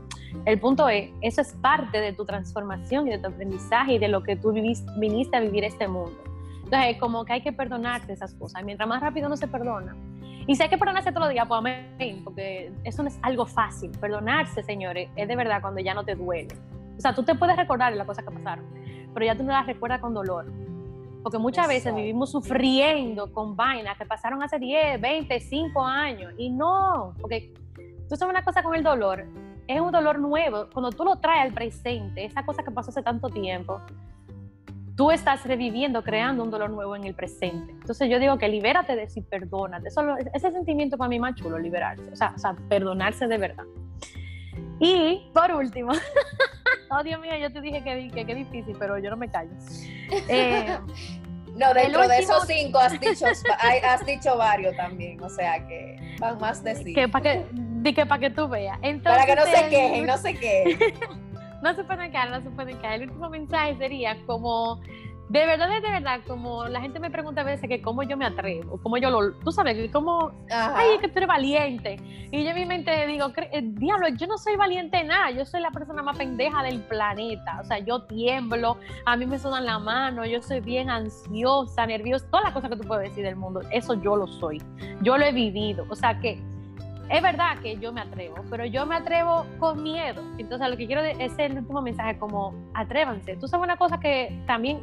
el 0.45 0.61
punto 0.61 0.87
es, 0.87 1.09
eso 1.23 1.41
es 1.41 1.55
parte 1.63 1.99
de 1.99 2.13
tu 2.13 2.27
transformación 2.27 3.07
y 3.09 3.13
de 3.13 3.19
tu 3.19 3.29
aprendizaje 3.29 3.95
y 3.95 3.99
de 3.99 4.09
lo 4.09 4.23
que 4.23 4.37
tú 4.37 4.53
viniste 4.53 5.35
a 5.35 5.41
vivir 5.41 5.65
este 5.65 5.89
mundo. 5.89 6.23
Entonces, 6.65 6.91
es 6.91 6.99
como 6.99 7.25
que 7.25 7.33
hay 7.33 7.41
que 7.41 7.55
perdonarte 7.55 8.13
esas 8.13 8.35
cosas. 8.35 8.63
Mientras 8.65 8.87
más 8.87 9.01
rápido 9.01 9.31
no 9.31 9.39
se 9.39 9.49
perdona, 9.49 9.97
y 10.47 10.63
hay 10.63 10.69
que 10.69 10.79
perdonarse 10.79 11.11
todos 11.11 11.27
los 11.27 11.31
días, 11.31 11.47
pues 11.49 11.59
amén, 11.59 12.21
porque 12.23 12.73
eso 12.85 13.03
no 13.03 13.09
es 13.09 13.19
algo 13.23 13.47
fácil. 13.47 13.91
Perdonarse, 14.01 14.63
señores, 14.63 15.09
es 15.17 15.27
de 15.27 15.37
verdad 15.37 15.61
cuando 15.61 15.81
ya 15.81 15.93
no 15.93 16.05
te 16.05 16.15
duele. 16.15 16.55
O 16.97 17.01
sea, 17.01 17.15
tú 17.15 17.23
te 17.25 17.35
puedes 17.35 17.57
recordar 17.57 17.93
las 17.95 18.07
cosas 18.07 18.25
que 18.25 18.31
pasaron, 18.31 18.65
pero 19.13 19.27
ya 19.27 19.37
tú 19.37 19.43
no 19.43 19.53
las 19.53 19.67
recuerdas 19.67 20.01
con 20.01 20.15
dolor. 20.15 20.47
Porque 21.23 21.39
muchas 21.39 21.67
veces 21.67 21.93
vivimos 21.93 22.31
sufriendo 22.31 23.33
con 23.33 23.57
vainas 23.57 23.99
que 23.99 24.07
pasaron 24.07 24.41
hace 24.45 24.61
10, 24.61 25.01
20, 25.01 25.41
5 25.41 25.85
años. 25.85 26.33
Y 26.39 26.51
no, 26.51 27.15
porque 27.21 27.53
tú 28.09 28.15
sabes 28.17 28.33
una 28.33 28.45
cosa 28.45 28.63
con 28.63 28.77
el 28.77 28.85
dolor, 28.85 29.27
es 29.67 29.81
un 29.81 29.91
dolor 29.91 30.21
nuevo. 30.21 30.69
Cuando 30.73 30.93
tú 30.93 31.05
lo 31.05 31.17
traes 31.17 31.43
al 31.43 31.53
presente, 31.53 32.25
esa 32.25 32.47
cosa 32.47 32.63
que 32.63 32.71
pasó 32.71 32.91
hace 32.91 33.03
tanto 33.03 33.29
tiempo, 33.29 33.81
tú 34.97 35.11
estás 35.11 35.45
reviviendo, 35.45 36.03
creando 36.03 36.43
un 36.43 36.51
dolor 36.51 36.71
nuevo 36.71 36.97
en 36.97 37.05
el 37.05 37.15
presente. 37.15 37.73
Entonces 37.73 38.09
yo 38.11 38.19
digo 38.19 38.39
que 38.39 38.49
libérate 38.49 38.97
de 38.97 39.05
eso 39.05 39.21
y 39.21 39.23
perdónate. 39.23 39.89
Eso, 39.89 40.03
ese 40.33 40.51
sentimiento 40.51 40.97
para 40.97 41.09
mí 41.09 41.21
más 41.21 41.35
chulo, 41.35 41.59
liberarse. 41.59 42.11
O 42.11 42.17
sea, 42.17 42.33
o 42.35 42.39
sea, 42.39 42.57
perdonarse 42.69 43.27
de 43.27 43.39
verdad. 43.39 43.65
Y 44.81 45.31
por 45.33 45.53
último, 45.53 45.93
oh 46.91 47.03
Dios 47.03 47.21
mío, 47.21 47.37
yo 47.39 47.53
te 47.53 47.61
dije 47.61 47.83
que, 47.83 48.25
que, 48.25 48.35
difícil, 48.35 48.75
pero 48.79 48.99
yo 48.99 49.11
no 49.11 49.17
me 49.17 49.31
callo. 49.31 49.51
Eh, 50.29 50.79
no, 51.57 51.75
dentro 51.75 52.07
de 52.07 52.19
esos 52.19 52.47
cinco 52.47 52.79
has 52.79 52.93
dicho, 53.01 53.27
has 53.27 54.07
dicho 54.07 54.37
varios 54.37 54.77
también, 54.77 55.21
o 55.21 55.29
sea 55.29 55.67
que 55.67 56.17
van 56.21 56.39
más 56.39 56.63
de 56.63 56.77
cinco. 56.77 56.95
Que 56.95 57.09
para 57.09 57.23
que, 57.23 57.95
que, 57.95 58.07
para 58.07 58.21
que 58.21 58.31
tú 58.31 58.47
veas. 58.47 58.79
para 59.03 59.27
que 59.27 59.35
no 59.35 59.45
se 59.47 59.69
quejen, 59.69 60.07
no 60.07 60.17
se 60.17 60.35
quejen. 60.35 60.95
no 61.63 61.75
se 61.75 61.85
pueden 61.85 62.13
caer, 62.13 62.31
no 62.31 62.43
se 62.43 62.51
pueden 62.51 62.77
caer. 62.79 63.03
El 63.03 63.09
último 63.09 63.31
mensaje 63.31 63.77
sería 63.77 64.17
como, 64.27 64.81
de 65.29 65.45
verdad, 65.45 65.69
de 65.69 65.91
verdad, 65.91 66.21
como 66.27 66.67
la 66.67 66.81
gente 66.81 67.01
me 67.01 67.11
pregunta 67.11 67.41
a 67.41 67.45
veces 67.45 67.69
que 67.69 67.83
cómo 67.83 68.05
yo 68.05 68.17
me 68.17 68.25
atrevo, 68.25 68.79
cómo 68.83 68.97
yo 68.97 69.11
lo, 69.11 69.33
tú 69.33 69.51
sabes, 69.51 69.91
como, 69.91 70.31
ay, 70.51 70.95
es 70.95 71.01
que 71.01 71.09
tú 71.09 71.19
eres 71.19 71.29
valiente. 71.29 71.97
Y 72.31 72.45
yo 72.45 72.51
en 72.51 72.57
mi 72.57 72.67
mente 72.67 73.07
digo, 73.07 73.33
eh, 73.37 73.61
diablo, 73.63 74.09
yo 74.09 74.27
no 74.27 74.39
soy 74.39 74.57
valiente 74.57 75.03
nada, 75.03 75.31
yo 75.31 75.45
soy 75.45 75.61
la 75.61 75.71
persona 75.71 76.03
más 76.03 76.17
pendeja 76.17 76.63
del 76.63 76.81
planeta. 76.83 77.59
O 77.61 77.65
sea, 77.65 77.79
yo 77.79 78.03
tiemblo, 78.03 78.77
a 79.05 79.17
mí 79.17 79.27
me 79.27 79.39
sudan 79.39 79.65
la 79.65 79.79
mano, 79.79 80.25
yo 80.25 80.41
soy 80.43 80.61
bien 80.61 80.91
ansiosa, 80.91 81.87
nerviosa, 81.87 82.27
todas 82.31 82.45
las 82.45 82.53
cosas 82.53 82.71
que 82.71 82.77
tú 82.77 82.87
puedes 82.87 83.09
decir 83.09 83.25
del 83.25 83.37
mundo, 83.37 83.63
eso 83.73 83.95
yo 83.95 84.17
lo 84.17 84.27
soy. 84.27 84.63
Yo 85.03 85.19
lo 85.19 85.25
he 85.25 85.33
vivido. 85.33 85.87
O 85.89 85.97
sea 85.97 86.19
que 86.21 86.41
es 87.09 87.23
verdad 87.23 87.59
que 87.61 87.77
yo 87.77 87.93
me 87.93 88.01
atrevo, 88.01 88.37
pero 88.51 88.65
yo 88.65 88.85
me 88.85 88.97
atrevo 88.97 89.47
con 89.59 89.83
miedo. 89.83 90.23
Entonces, 90.39 90.69
lo 90.69 90.77
que 90.77 90.87
quiero 90.87 91.03
es 91.03 91.39
el 91.39 91.59
último 91.59 91.81
mensaje, 91.81 92.19
como 92.19 92.55
atrévanse. 92.75 93.37
Tú 93.37 93.47
sabes 93.47 93.65
una 93.65 93.77
cosa 93.77 94.01
que 94.01 94.43
también 94.47 94.81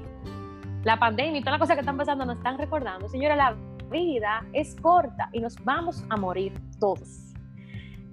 la 0.84 0.98
pandemia 0.98 1.40
y 1.40 1.42
todas 1.42 1.54
las 1.54 1.60
cosas 1.60 1.76
que 1.76 1.82
están 1.82 1.98
pasando 1.98 2.26
nos 2.26 2.38
están 2.38 2.58
recordando. 2.58 3.10
Señora, 3.10 3.36
la 3.36 3.56
vida 3.92 4.46
es 4.54 4.76
corta 4.82 5.30
y 5.34 5.42
nos 5.42 5.62
vamos 5.64 6.04
a 6.10 6.16
morir 6.16 6.54
todos. 6.80 7.34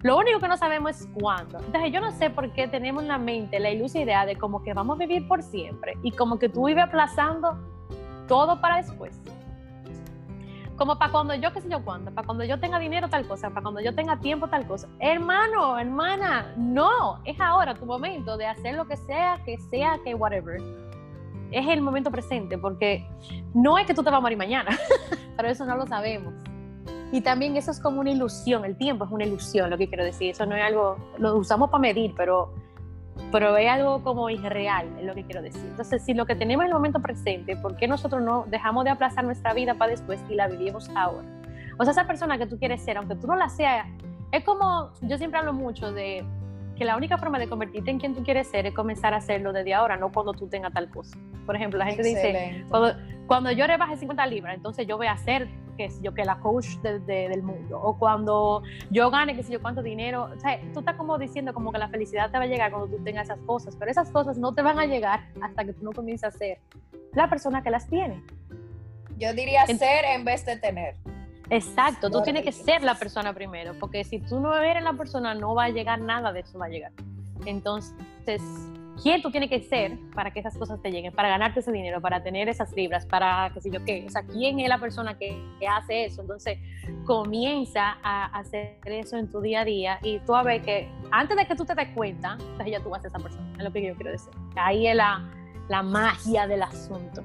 Lo 0.02 0.18
único 0.18 0.40
que 0.40 0.48
no 0.48 0.56
sabemos 0.56 1.02
es 1.02 1.08
cuándo. 1.20 1.58
Entonces, 1.58 1.92
yo 1.92 2.00
no 2.00 2.10
sé 2.10 2.30
por 2.30 2.52
qué 2.52 2.66
tenemos 2.66 3.02
en 3.02 3.08
la 3.08 3.18
mente 3.18 3.60
la 3.60 3.70
ilusa 3.70 4.00
idea 4.00 4.26
de 4.26 4.34
como 4.34 4.62
que 4.62 4.72
vamos 4.74 4.96
a 4.96 5.06
vivir 5.06 5.28
por 5.28 5.42
siempre 5.42 5.94
y 6.02 6.10
como 6.12 6.38
que 6.38 6.48
tú 6.48 6.66
vives 6.66 6.84
aplazando 6.84 7.58
todo 8.26 8.60
para 8.60 8.78
después 8.78 9.20
como 10.80 10.96
para 10.96 11.12
cuando 11.12 11.34
yo, 11.34 11.52
qué 11.52 11.60
sé 11.60 11.68
yo 11.68 11.84
cuándo, 11.84 12.10
para 12.10 12.24
cuando 12.24 12.42
yo 12.42 12.58
tenga 12.58 12.78
dinero 12.78 13.06
tal 13.10 13.28
cosa, 13.28 13.50
para 13.50 13.60
cuando 13.60 13.82
yo 13.82 13.94
tenga 13.94 14.18
tiempo 14.18 14.48
tal 14.48 14.66
cosa. 14.66 14.88
Hermano, 14.98 15.78
hermana, 15.78 16.54
no, 16.56 17.20
es 17.26 17.38
ahora 17.38 17.74
tu 17.74 17.84
momento 17.84 18.38
de 18.38 18.46
hacer 18.46 18.76
lo 18.76 18.88
que 18.88 18.96
sea, 18.96 19.42
que 19.44 19.58
sea, 19.58 19.98
que 20.02 20.14
whatever. 20.14 20.58
Es 21.50 21.68
el 21.68 21.82
momento 21.82 22.10
presente, 22.10 22.56
porque 22.56 23.06
no 23.52 23.76
es 23.76 23.86
que 23.86 23.92
tú 23.92 24.02
te 24.02 24.08
vas 24.08 24.16
a 24.16 24.20
morir 24.22 24.38
mañana, 24.38 24.70
pero 25.36 25.50
eso 25.50 25.66
no 25.66 25.76
lo 25.76 25.86
sabemos. 25.86 26.32
Y 27.12 27.20
también 27.20 27.58
eso 27.58 27.72
es 27.72 27.78
como 27.78 28.00
una 28.00 28.12
ilusión, 28.12 28.64
el 28.64 28.78
tiempo 28.78 29.04
es 29.04 29.10
una 29.10 29.26
ilusión, 29.26 29.68
lo 29.68 29.76
que 29.76 29.86
quiero 29.86 30.02
decir. 30.02 30.30
Eso 30.30 30.46
no 30.46 30.56
es 30.56 30.62
algo, 30.62 30.96
lo 31.18 31.36
usamos 31.36 31.68
para 31.68 31.82
medir, 31.82 32.14
pero 32.16 32.54
pero 33.30 33.56
es 33.56 33.68
algo 33.68 34.02
como 34.02 34.28
irreal, 34.30 34.88
es 34.98 35.04
lo 35.04 35.14
que 35.14 35.24
quiero 35.24 35.42
decir. 35.42 35.62
Entonces, 35.64 36.02
si 36.02 36.14
lo 36.14 36.26
que 36.26 36.34
tenemos 36.34 36.64
en 36.64 36.68
el 36.68 36.74
momento 36.74 37.00
presente, 37.00 37.56
¿por 37.56 37.76
qué 37.76 37.86
nosotros 37.86 38.22
no 38.22 38.44
dejamos 38.48 38.84
de 38.84 38.90
aplazar 38.90 39.24
nuestra 39.24 39.54
vida 39.54 39.74
para 39.74 39.90
después 39.90 40.20
y 40.28 40.34
la 40.34 40.48
vivimos 40.48 40.90
ahora? 40.94 41.26
O 41.78 41.84
sea, 41.84 41.92
esa 41.92 42.06
persona 42.06 42.38
que 42.38 42.46
tú 42.46 42.58
quieres 42.58 42.82
ser, 42.82 42.96
aunque 42.96 43.14
tú 43.14 43.26
no 43.26 43.36
la 43.36 43.48
seas, 43.48 43.86
es 44.32 44.44
como, 44.44 44.90
yo 45.00 45.16
siempre 45.18 45.38
hablo 45.38 45.52
mucho 45.52 45.92
de 45.92 46.24
que 46.76 46.84
la 46.84 46.96
única 46.96 47.18
forma 47.18 47.38
de 47.38 47.48
convertirte 47.48 47.90
en 47.90 47.98
quien 47.98 48.14
tú 48.14 48.24
quieres 48.24 48.48
ser 48.48 48.66
es 48.66 48.74
comenzar 48.74 49.12
a 49.12 49.18
hacerlo 49.18 49.52
desde 49.52 49.74
ahora, 49.74 49.96
no 49.96 50.10
cuando 50.10 50.32
tú 50.32 50.48
tengas 50.48 50.72
tal 50.72 50.88
cosa. 50.90 51.16
Por 51.46 51.56
ejemplo, 51.56 51.78
la 51.78 51.86
gente 51.86 52.02
dice, 52.02 52.64
cuando, 52.68 52.94
cuando 53.26 53.52
yo 53.52 53.66
rebaje 53.66 53.96
50 53.96 54.26
libras, 54.26 54.54
entonces 54.56 54.86
yo 54.86 54.96
voy 54.96 55.06
a 55.06 55.12
hacer 55.12 55.48
que 55.80 55.90
yo 56.02 56.12
que 56.12 56.24
la 56.24 56.38
coach 56.40 56.76
del 56.82 57.42
mundo 57.42 57.80
o 57.80 57.98
cuando 57.98 58.62
yo 58.90 59.10
gane 59.10 59.34
qué 59.34 59.42
sé 59.42 59.52
yo 59.52 59.62
cuánto 59.62 59.82
dinero 59.82 60.30
o 60.36 60.38
sea 60.38 60.60
tú 60.74 60.80
estás 60.80 60.96
como 60.96 61.16
diciendo 61.18 61.54
como 61.54 61.72
que 61.72 61.78
la 61.78 61.88
felicidad 61.88 62.30
te 62.30 62.36
va 62.36 62.44
a 62.44 62.46
llegar 62.46 62.70
cuando 62.70 62.94
tú 62.94 63.02
tengas 63.02 63.30
esas 63.30 63.38
cosas 63.46 63.76
pero 63.76 63.90
esas 63.90 64.10
cosas 64.10 64.36
no 64.36 64.52
te 64.54 64.60
van 64.60 64.78
a 64.78 64.84
llegar 64.84 65.28
hasta 65.40 65.64
que 65.64 65.72
tú 65.72 65.82
no 65.84 65.92
comiences 65.92 66.34
a 66.34 66.36
ser 66.36 66.58
la 67.14 67.28
persona 67.28 67.62
que 67.62 67.70
las 67.70 67.88
tiene. 67.88 68.22
Yo 69.18 69.32
diría 69.32 69.66
ser 69.66 70.04
en 70.04 70.24
vez 70.24 70.44
de 70.44 70.56
tener. 70.56 70.96
Exacto 71.48 72.10
tú 72.10 72.22
tienes 72.22 72.44
que 72.44 72.52
ser 72.52 72.82
la 72.82 72.94
persona 72.94 73.32
primero 73.32 73.74
porque 73.80 74.04
si 74.04 74.20
tú 74.20 74.38
no 74.38 74.54
eres 74.54 74.82
la 74.82 74.92
persona 74.92 75.34
no 75.34 75.54
va 75.54 75.64
a 75.64 75.68
llegar 75.70 76.00
nada 76.00 76.32
de 76.32 76.40
eso 76.40 76.58
va 76.58 76.66
a 76.66 76.68
llegar. 76.68 76.92
Entonces 77.46 78.42
quién 79.02 79.22
tú 79.22 79.30
tienes 79.30 79.50
que 79.50 79.60
ser 79.60 79.98
para 80.14 80.30
que 80.30 80.40
esas 80.40 80.56
cosas 80.56 80.80
te 80.82 80.90
lleguen, 80.90 81.12
para 81.12 81.28
ganarte 81.28 81.60
ese 81.60 81.72
dinero, 81.72 82.00
para 82.00 82.22
tener 82.22 82.48
esas 82.48 82.72
libras, 82.72 83.06
para 83.06 83.50
qué 83.54 83.60
sé 83.60 83.70
yo 83.70 83.84
qué. 83.84 84.04
O 84.06 84.10
sea, 84.10 84.22
quién 84.22 84.60
es 84.60 84.68
la 84.68 84.78
persona 84.78 85.16
que, 85.18 85.36
hace 85.68 86.06
eso. 86.06 86.22
Entonces, 86.22 86.58
comienza 87.04 87.98
a 88.02 88.26
hacer 88.26 88.78
eso 88.84 89.16
en 89.16 89.30
tu 89.30 89.40
día 89.40 89.60
a 89.60 89.64
día 89.64 89.98
y 90.02 90.18
tú 90.20 90.34
a 90.34 90.42
ver 90.42 90.62
que 90.62 90.88
antes 91.10 91.36
de 91.36 91.46
que 91.46 91.54
tú 91.54 91.64
te 91.64 91.74
des 91.74 91.88
cuenta, 91.90 92.36
entonces 92.40 92.72
ya 92.72 92.80
tú 92.80 92.90
vas 92.90 93.04
a 93.04 93.08
esa 93.08 93.18
persona. 93.18 93.52
Es 93.56 93.64
lo 93.64 93.72
que 93.72 93.86
yo 93.86 93.94
quiero 93.94 94.10
decir. 94.10 94.32
Ahí 94.56 94.86
es 94.86 94.96
la, 94.96 95.28
la 95.68 95.82
magia 95.82 96.46
del 96.46 96.62
asunto. 96.62 97.22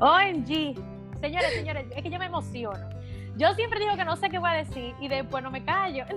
OMG. 0.00 0.74
Señores, 1.20 1.54
señores, 1.54 1.86
es 1.94 2.02
que 2.02 2.10
yo 2.10 2.18
me 2.18 2.26
emociono. 2.26 2.88
Yo 3.36 3.52
siempre 3.54 3.78
digo 3.78 3.96
que 3.96 4.04
no 4.04 4.16
sé 4.16 4.30
qué 4.30 4.38
voy 4.38 4.50
a 4.50 4.54
decir 4.54 4.94
y 5.00 5.08
después 5.08 5.42
no 5.42 5.50
me 5.50 5.64
callo. 5.64 6.04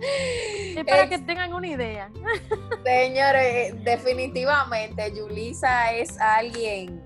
Es 0.00 0.84
para 0.84 1.08
que 1.08 1.18
tengan 1.18 1.52
una 1.52 1.66
idea. 1.66 2.10
Señores, 2.84 3.84
definitivamente, 3.84 5.12
Yulisa 5.14 5.92
es 5.92 6.18
alguien 6.20 7.02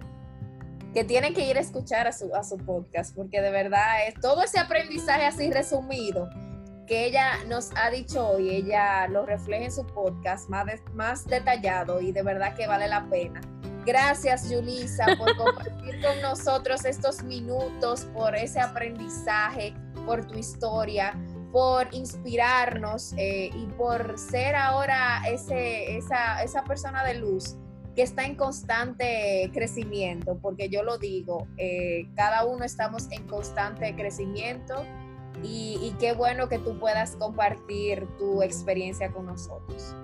que 0.93 1.05
tiene 1.05 1.33
que 1.33 1.49
ir 1.49 1.57
a 1.57 1.61
escuchar 1.61 2.07
a 2.07 2.13
su, 2.13 2.35
a 2.35 2.45
su 2.45 2.59
podcast, 2.59 3.15
porque 3.17 3.41
de 3.41 3.51
verdad 3.51 4.07
es 4.07 4.15
todo 4.21 4.43
ese 4.43 4.59
aprendizaje 4.59 5.25
así 5.25 5.51
resumido 5.51 6.29
que 6.87 7.07
ella 7.07 7.43
nos 7.49 7.71
ha 7.77 7.91
dicho 7.91 8.29
hoy, 8.29 8.51
ella 8.51 9.07
lo 9.09 9.25
refleja 9.25 9.65
en 9.65 9.73
su 9.73 9.87
podcast 9.87 10.49
más, 10.49 10.67
más 10.93 11.27
detallado 11.27 12.01
y 12.01 12.13
de 12.13 12.23
verdad 12.23 12.55
que 12.55 12.67
vale 12.67 12.89
la 12.89 13.09
pena. 13.09 13.41
Gracias, 13.87 14.51
Yulisa, 14.51 15.07
por 15.19 15.37
compartir 15.39 16.01
con 16.03 16.21
nosotros 16.21 16.85
estos 16.85 17.23
minutos, 17.23 18.05
por 18.13 18.35
ese 18.35 18.61
aprendizaje, 18.61 19.75
por 20.07 20.27
tu 20.27 20.39
historia, 20.39 21.15
por 21.53 21.87
inspirarnos 21.93 23.13
eh, 23.19 23.51
y 23.55 23.67
por 23.77 24.19
ser 24.19 24.57
ahora 24.57 25.23
ese, 25.29 25.99
esa, 25.99 26.43
esa 26.43 26.65
persona 26.65 27.05
de 27.05 27.15
luz 27.15 27.57
que 27.95 28.03
está 28.03 28.25
en 28.25 28.37
constante 28.37 29.51
crecimiento, 29.53 30.39
porque 30.41 30.69
yo 30.71 30.83
lo 30.83 30.97
digo, 30.97 31.47
eh, 31.59 32.09
cada 32.17 32.47
uno 32.47 32.65
estamos 32.65 33.11
en 33.11 33.27
constante 33.27 33.95
crecimiento 33.95 34.87
y, 35.43 35.95
qué 35.99 36.13
bueno 36.13 36.49
que 36.49 36.59
tú 36.59 36.79
puedas 36.79 37.17
compartir 37.17 38.07
tu 38.19 38.43
experiencia 38.43 39.11
con 39.11 39.27
nosotros. 39.27 39.95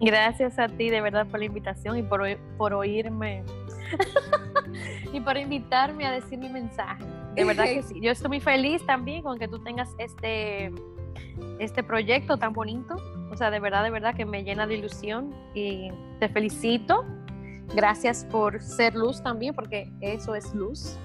Gracias 0.00 0.58
a 0.58 0.68
ti 0.68 0.90
de 0.90 1.00
verdad 1.00 1.26
por 1.26 1.40
la 1.40 1.46
invitación 1.46 1.96
y 1.96 2.02
por, 2.02 2.22
por 2.56 2.74
oírme 2.74 3.44
y 5.12 5.20
por 5.20 5.36
invitarme 5.36 6.06
a 6.06 6.10
decir 6.10 6.38
mi 6.38 6.48
mensaje. 6.48 7.04
De 7.34 7.44
verdad 7.44 7.64
que 7.64 7.82
sí. 7.82 8.00
Yo 8.00 8.10
estoy 8.10 8.28
muy 8.28 8.40
feliz 8.40 8.84
también 8.86 9.22
con 9.22 9.38
que 9.38 9.48
tú 9.48 9.58
tengas 9.58 9.90
este, 9.98 10.72
este 11.58 11.82
proyecto 11.82 12.36
tan 12.36 12.52
bonito 12.52 12.96
o 13.30 13.36
sea, 13.36 13.50
de 13.50 13.60
verdad, 13.60 13.82
de 13.82 13.90
verdad 13.90 14.14
que 14.14 14.24
me 14.24 14.44
llena 14.44 14.66
de 14.66 14.74
ilusión 14.76 15.34
y 15.54 15.90
te 16.20 16.28
felicito. 16.28 17.04
Gracias 17.74 18.24
por 18.30 18.62
ser 18.62 18.94
luz 18.94 19.22
también, 19.22 19.54
porque 19.54 19.90
eso 20.00 20.34
es 20.34 20.54
luz. 20.54 20.96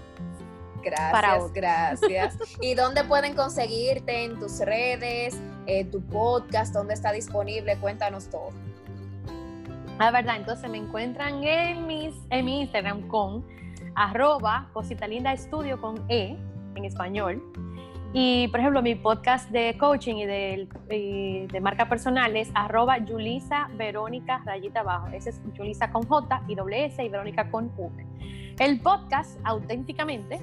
Gracias, 0.84 1.52
gracias. 1.52 2.38
¿Y 2.62 2.76
dónde 2.76 3.04
pueden 3.04 3.36
conseguirte 3.36 4.24
en 4.24 4.40
tus 4.40 4.60
redes, 4.60 5.38
en 5.66 5.90
tu 5.90 6.02
podcast, 6.02 6.74
dónde 6.74 6.94
está 6.94 7.12
disponible? 7.12 7.76
Cuéntanos 7.78 8.30
todo. 8.30 8.52
La 10.02 10.08
ah, 10.08 10.12
verdad, 10.14 10.38
entonces 10.38 10.68
me 10.68 10.80
encuentran 10.80 11.44
en, 11.44 11.86
mis, 11.86 12.16
en 12.32 12.44
mi 12.44 12.62
Instagram 12.62 13.08
con 13.08 13.46
arroba 13.94 14.68
cosita 14.74 15.08
linda 15.08 15.32
estudio 15.32 15.80
con 15.80 16.04
E 16.10 16.36
en 16.74 16.86
español 16.86 17.44
y, 18.12 18.48
por 18.48 18.62
ejemplo, 18.62 18.82
mi 18.82 18.96
podcast 18.96 19.52
de 19.52 19.78
coaching 19.78 20.16
y 20.16 20.26
de, 20.26 21.48
de 21.52 21.62
marca 21.62 21.88
personal 21.88 22.36
es 22.36 22.50
arroba 22.56 22.98
Yulisa 22.98 23.70
Verónica 23.78 24.42
rayita 24.44 24.80
abajo. 24.80 25.06
Ese 25.14 25.30
es 25.30 25.42
Yulisa 25.54 25.92
con 25.92 26.02
J 26.08 26.46
y 26.48 26.56
doble 26.56 26.86
S 26.86 27.06
y 27.06 27.08
Verónica 27.08 27.52
con 27.52 27.72
V. 27.78 28.04
El 28.58 28.80
podcast, 28.80 29.40
auténticamente, 29.44 30.40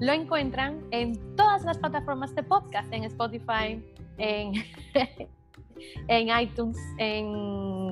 lo 0.00 0.14
encuentran 0.14 0.80
en 0.90 1.36
todas 1.36 1.62
las 1.62 1.78
plataformas 1.78 2.34
de 2.34 2.42
podcast, 2.42 2.92
en 2.92 3.04
Spotify, 3.04 3.80
en, 4.18 4.54
en 6.08 6.40
iTunes, 6.40 6.76
en 6.98 7.85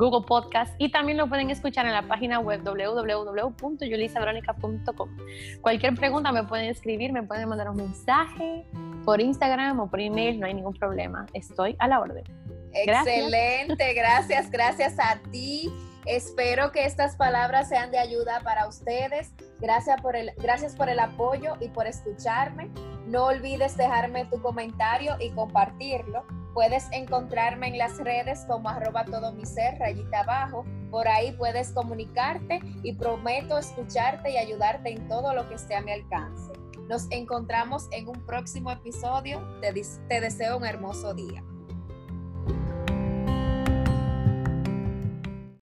Google 0.00 0.26
Podcast 0.26 0.74
y 0.78 0.90
también 0.90 1.18
lo 1.18 1.28
pueden 1.28 1.50
escuchar 1.50 1.84
en 1.84 1.92
la 1.92 2.00
página 2.02 2.40
web 2.40 2.62
www.yulisaveronica.com. 2.64 5.16
Cualquier 5.60 5.94
pregunta 5.94 6.32
me 6.32 6.44
pueden 6.44 6.70
escribir, 6.70 7.12
me 7.12 7.22
pueden 7.22 7.50
mandar 7.50 7.68
un 7.68 7.76
mensaje 7.76 8.64
por 9.04 9.20
Instagram 9.20 9.78
o 9.78 9.90
por 9.90 10.00
email, 10.00 10.40
no 10.40 10.46
hay 10.46 10.54
ningún 10.54 10.72
problema. 10.74 11.26
Estoy 11.34 11.76
a 11.78 11.86
la 11.86 12.00
orden. 12.00 12.24
Excelente, 12.72 13.92
gracias, 13.94 14.50
gracias 14.50 14.98
a 14.98 15.20
ti. 15.30 15.70
Espero 16.06 16.72
que 16.72 16.86
estas 16.86 17.16
palabras 17.16 17.68
sean 17.68 17.90
de 17.90 17.98
ayuda 17.98 18.40
para 18.42 18.66
ustedes. 18.66 19.32
Gracias 19.60 20.00
por 20.00 20.16
el, 20.16 20.32
gracias 20.38 20.74
por 20.74 20.88
el 20.88 20.98
apoyo 20.98 21.56
y 21.60 21.68
por 21.68 21.86
escucharme. 21.86 22.70
No 23.06 23.26
olvides 23.26 23.76
dejarme 23.76 24.24
tu 24.24 24.40
comentario 24.40 25.16
y 25.20 25.30
compartirlo. 25.30 26.24
Puedes 26.54 26.86
encontrarme 26.92 27.68
en 27.68 27.78
las 27.78 27.98
redes 27.98 28.44
como 28.46 28.68
arroba 28.68 29.04
todo 29.04 29.32
mi 29.32 29.44
rayita 29.78 30.20
abajo. 30.20 30.64
Por 30.90 31.06
ahí 31.06 31.32
puedes 31.32 31.70
comunicarte 31.72 32.60
y 32.82 32.94
prometo 32.94 33.58
escucharte 33.58 34.30
y 34.30 34.38
ayudarte 34.38 34.90
en 34.90 35.06
todo 35.06 35.34
lo 35.34 35.48
que 35.48 35.54
esté 35.54 35.76
a 35.76 35.82
mi 35.82 35.92
alcance. 35.92 36.52
Nos 36.88 37.06
encontramos 37.10 37.88
en 37.92 38.08
un 38.08 38.24
próximo 38.26 38.70
episodio. 38.70 39.40
te 39.60 40.20
deseo 40.20 40.56
un 40.56 40.66
hermoso 40.66 41.14
día. 41.14 41.44